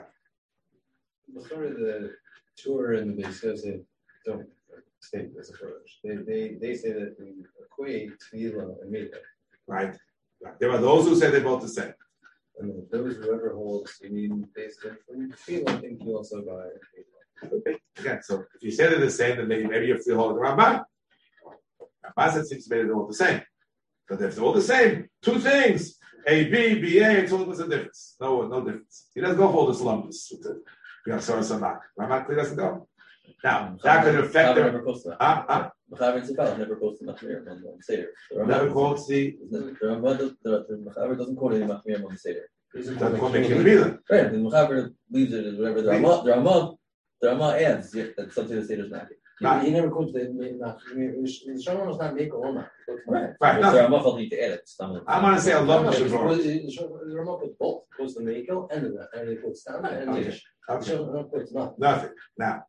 Before 1.34 1.64
the 1.64 2.12
tour 2.56 2.94
and 2.94 3.18
the 3.18 3.52
they 3.64 3.82
don't 4.24 4.48
this 5.12 5.50
approach. 5.50 5.98
They, 6.04 6.16
they, 6.16 6.56
they 6.60 6.74
say 6.74 6.92
that 6.92 7.16
we 7.18 7.44
equate 7.62 8.12
tevilah 8.32 8.82
and 8.82 8.94
milah. 8.94 9.18
Right. 9.66 9.96
right. 10.42 10.58
There 10.60 10.70
are 10.70 10.78
those 10.78 11.06
who 11.06 11.16
say 11.16 11.30
they're 11.30 11.40
both 11.40 11.62
the 11.62 11.68
same. 11.68 11.94
And 12.58 12.82
those 12.90 13.16
whoever 13.16 13.54
holds 13.54 13.98
you 14.02 14.10
need 14.10 14.32
on 14.32 14.48
tefillah, 14.56 15.68
I 15.68 15.80
think 15.80 16.02
you 16.02 16.16
also 16.16 16.42
buy 16.42 16.68
tefillah. 16.84 17.76
Again, 17.98 18.22
so 18.22 18.44
if 18.54 18.62
you 18.62 18.70
say 18.70 18.88
they're 18.88 18.98
the 18.98 19.10
same, 19.10 19.36
then 19.36 19.48
maybe, 19.48 19.66
maybe 19.66 19.86
you 19.86 19.94
have 19.94 20.04
to 20.04 20.14
hold 20.16 20.36
the 20.36 20.40
Ramban. 20.40 20.84
Ramban 22.16 22.32
said 22.32 22.46
seems 22.46 22.64
to 22.64 22.70
be 22.70 22.76
they're 22.76 22.94
all 22.94 23.06
the 23.06 23.14
same. 23.14 23.42
But 24.08 24.22
if 24.22 24.34
they're 24.34 24.44
all 24.44 24.52
the 24.52 24.62
same, 24.62 25.08
two 25.22 25.38
things. 25.38 25.98
A, 26.28 26.44
B, 26.44 26.80
B, 26.80 26.98
A, 26.98 27.10
it's 27.10 27.32
all 27.32 27.44
what's 27.44 27.58
the 27.60 27.68
difference. 27.68 28.16
No, 28.20 28.46
no 28.48 28.64
difference. 28.64 29.08
He 29.14 29.20
doesn't 29.20 29.36
go 29.36 29.48
for 29.48 29.58
all 29.58 29.66
this 29.66 29.80
lumbus 29.80 30.32
with 30.32 30.42
the 30.42 30.62
Yasar 31.06 31.38
Samak. 31.38 31.78
Ramak 31.98 32.26
clearly 32.26 32.42
doesn't 32.42 32.56
go. 32.56 32.88
Now, 33.44 33.76
that 33.82 34.04
could 34.04 34.14
affect 34.16 34.50
Chaver 34.50 34.54
their. 34.54 34.64
never 34.66 34.82
quotes 34.82 35.02
that. 35.04 35.16
Ah, 35.20 35.44
ah, 35.48 35.70
Chaver 35.94 36.16
and 36.16 36.36
Tzipal 36.36 36.58
never 36.58 36.76
quotes 36.76 36.98
the 37.00 37.06
Machmir 37.06 37.48
on 37.50 37.62
the 37.62 37.82
Seder. 37.82 38.08
The 38.30 38.36
Rambam- 38.40 38.46
never 38.48 38.70
quotes 38.70 39.06
the. 39.06 39.36
The 39.50 39.76
Rambam 39.82 40.18
does- 40.18 40.36
the 40.42 40.66
the 40.68 40.76
Mechaber 40.90 41.16
doesn't 41.18 41.36
quote 41.36 41.54
any 41.54 41.64
Machmir 41.64 42.04
on 42.04 42.12
the 42.12 42.18
Seder. 42.18 42.48
Doesn't 42.74 42.98
quote 42.98 43.32
the 43.32 43.38
Kilim 43.38 43.66
either. 43.68 43.98
Right, 44.10 44.30
the 44.32 44.38
Mechaber 44.38 44.94
leaves 45.10 45.32
it 45.32 45.46
as 45.46 45.54
whatever 45.58 45.82
the 45.82 45.90
Rambam, 45.92 46.24
the 46.24 46.30
Rambam, 46.32 46.76
the 47.20 47.28
Rambam 47.28 47.62
adds 47.62 47.94
yeah, 47.94 48.04
that 48.16 48.32
something 48.32 48.56
the 48.56 48.62
Seder's 48.66 48.90
not. 48.90 49.06
Right. 49.42 49.60
He, 49.60 49.66
he 49.68 49.74
never 49.74 49.90
quotes 49.90 50.12
the 50.14 50.20
the 50.20 51.62
Shlomo 51.62 51.86
was 51.86 51.98
not 51.98 52.14
make 52.14 52.32
or 52.34 52.54
not. 52.54 52.70
Right. 53.06 53.30
Right, 53.38 53.62
So 53.62 53.72
no. 53.72 53.88
Rambam 53.88 54.02
felt 54.02 54.18
need 54.18 54.30
to 54.30 54.42
add 54.42 54.50
it. 54.52 54.60
It's 54.62 54.80
not- 54.80 55.04
I 55.06 55.22
want 55.22 55.36
to 55.36 55.42
say 55.42 55.52
a 55.52 55.62
No, 55.62 55.82
no, 55.82 55.90
because 55.90 56.10
the 56.10 57.14
Rambam 57.14 57.40
puts 57.40 57.54
both. 57.58 57.82
Puts 57.98 58.14
the 58.14 58.22
Mekel 58.22 58.68
and 58.72 58.86
the 58.86 59.08
and 59.14 59.28
he 59.28 59.36
puts 59.36 59.62
down 59.64 59.84
and 59.84 60.08
the 60.08 60.18
Okay. 60.20 60.38
Okay. 60.70 60.90
Shlomo 60.92 61.30
puts 61.30 61.52
nothing. 61.52 61.74
Nothing. 61.78 62.10
Now, 62.38 62.64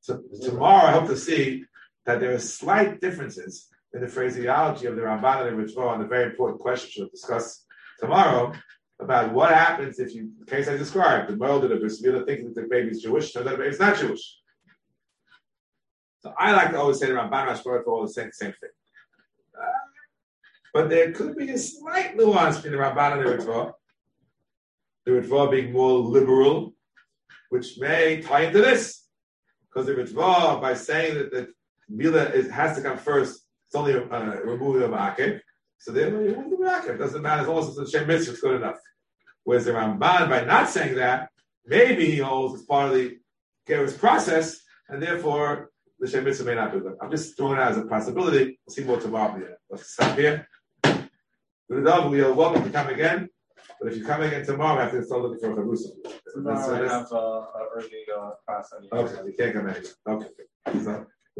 so 0.00 0.22
tomorrow 0.42 0.88
I 0.88 0.92
hope 0.92 1.08
to 1.08 1.16
see 1.16 1.64
that 2.06 2.20
there 2.20 2.34
are 2.34 2.38
slight 2.38 3.00
differences 3.00 3.68
in 3.94 4.00
the 4.00 4.08
phraseology 4.08 4.86
of 4.86 4.96
the 4.96 5.02
Ramban 5.02 5.46
and 5.46 5.58
the 5.58 5.62
Ritva 5.62 5.86
on 5.86 6.00
the 6.00 6.06
very 6.06 6.30
important 6.30 6.60
question 6.60 7.02
we'll 7.02 7.10
discuss 7.10 7.64
tomorrow 7.98 8.52
about 9.00 9.32
what 9.32 9.50
happens 9.52 9.98
if 9.98 10.14
you, 10.14 10.30
the 10.38 10.46
case 10.46 10.68
I 10.68 10.76
described, 10.76 11.30
the 11.30 11.36
mother 11.36 11.64
of 11.64 11.70
the 11.70 11.76
bris 11.76 12.02
milah 12.02 12.26
thinking 12.26 12.52
that 12.52 12.62
the 12.62 12.68
baby 12.68 12.90
is 12.90 13.02
Jewish, 13.02 13.32
turns 13.32 13.46
out 13.46 13.52
the 13.52 13.56
baby 13.58 13.70
is 13.70 13.80
not 13.80 13.98
Jewish. 13.98 14.38
So 16.20 16.34
I 16.38 16.52
like 16.52 16.70
to 16.72 16.78
always 16.78 16.98
say 16.98 17.06
the 17.06 17.14
Ramban 17.14 17.48
and 17.48 17.58
Rashba 17.58 17.66
are 17.66 17.82
all 17.84 18.02
the 18.02 18.12
same, 18.12 18.30
same 18.32 18.52
thing. 18.60 18.70
Uh, 19.58 19.66
but 20.74 20.90
there 20.90 21.12
could 21.12 21.36
be 21.36 21.50
a 21.50 21.58
slight 21.58 22.16
nuance 22.16 22.56
between 22.56 22.72
the 22.72 22.78
Ramban 22.78 23.12
and 23.12 23.26
the 23.26 23.44
Ritva. 23.44 23.72
The 25.06 25.12
Ritva 25.12 25.50
being 25.50 25.72
more 25.72 25.98
liberal, 25.98 26.74
which 27.48 27.78
may 27.78 28.20
tie 28.20 28.42
into 28.42 28.58
this. 28.58 28.99
Because 29.72 29.86
the 29.86 29.94
Ritva, 29.94 30.60
by 30.60 30.74
saying 30.74 31.14
that 31.14 31.30
the 31.30 31.52
Mila 31.88 32.24
is, 32.24 32.50
has 32.50 32.76
to 32.76 32.82
come 32.82 32.98
first, 32.98 33.42
it's 33.66 33.74
only 33.74 33.92
a 33.92 34.02
uh, 34.02 34.36
removing 34.44 34.82
of 34.82 34.90
Akib. 34.90 35.40
So 35.78 35.92
then 35.92 36.14
remove 36.14 36.50
the 36.50 36.66
Akib. 36.66 36.98
Doesn't 36.98 37.22
matter 37.22 37.42
as 37.42 37.48
long 37.48 37.58
as 37.58 37.68
it's 37.68 37.78
a 37.78 37.90
Shem 37.90 38.06
Mitzvah, 38.06 38.32
it's 38.32 38.40
good 38.40 38.56
enough. 38.56 38.76
Whereas 39.44 39.64
the 39.64 39.72
Ramban, 39.72 40.28
by 40.28 40.44
not 40.44 40.68
saying 40.68 40.96
that, 40.96 41.30
maybe 41.66 42.10
he 42.10 42.18
holds 42.18 42.54
it's 42.54 42.64
part 42.64 42.88
of 42.88 42.94
the 42.94 43.18
Gerus 43.68 43.96
process, 43.96 44.60
and 44.88 45.02
therefore 45.02 45.70
the 45.98 46.08
Shem 46.08 46.24
Mitzvah 46.24 46.44
may 46.44 46.54
not 46.54 46.72
be 46.72 46.80
that. 46.80 46.96
I'm 47.00 47.10
just 47.10 47.36
throwing 47.36 47.58
it 47.58 47.62
out 47.62 47.72
as 47.72 47.78
a 47.78 47.86
possibility. 47.86 48.58
We'll 48.66 48.74
see 48.74 48.84
more 48.84 49.00
tomorrow. 49.00 49.40
Let's 49.70 49.92
stop 49.92 50.18
here. 50.18 50.48
Good 50.82 52.10
we 52.10 52.20
are 52.20 52.32
welcome 52.32 52.64
to 52.64 52.70
come 52.70 52.88
again. 52.88 53.28
But 53.80 53.92
if 53.92 53.98
you 53.98 54.04
come 54.04 54.20
again 54.22 54.44
tomorrow, 54.44 54.78
I 54.78 54.82
have 54.84 54.92
to 54.92 55.02
start 55.04 55.22
looking 55.22 55.38
for 55.40 55.52
a 55.52 55.54
Jerusalem. 55.56 55.98
Tomorrow 56.34 56.84
I 56.84 56.88
have 56.92 57.12
uh, 57.12 57.38
an 57.54 57.66
early 57.74 58.02
uh, 58.14 58.30
class. 58.46 58.70
To- 58.70 58.94
Okay, 58.94 59.26
you 59.26 59.32
can't 59.38 59.54
come 59.54 59.68
anywhere. 59.68 59.92
Okay. 60.06 60.28
So, 60.84 61.06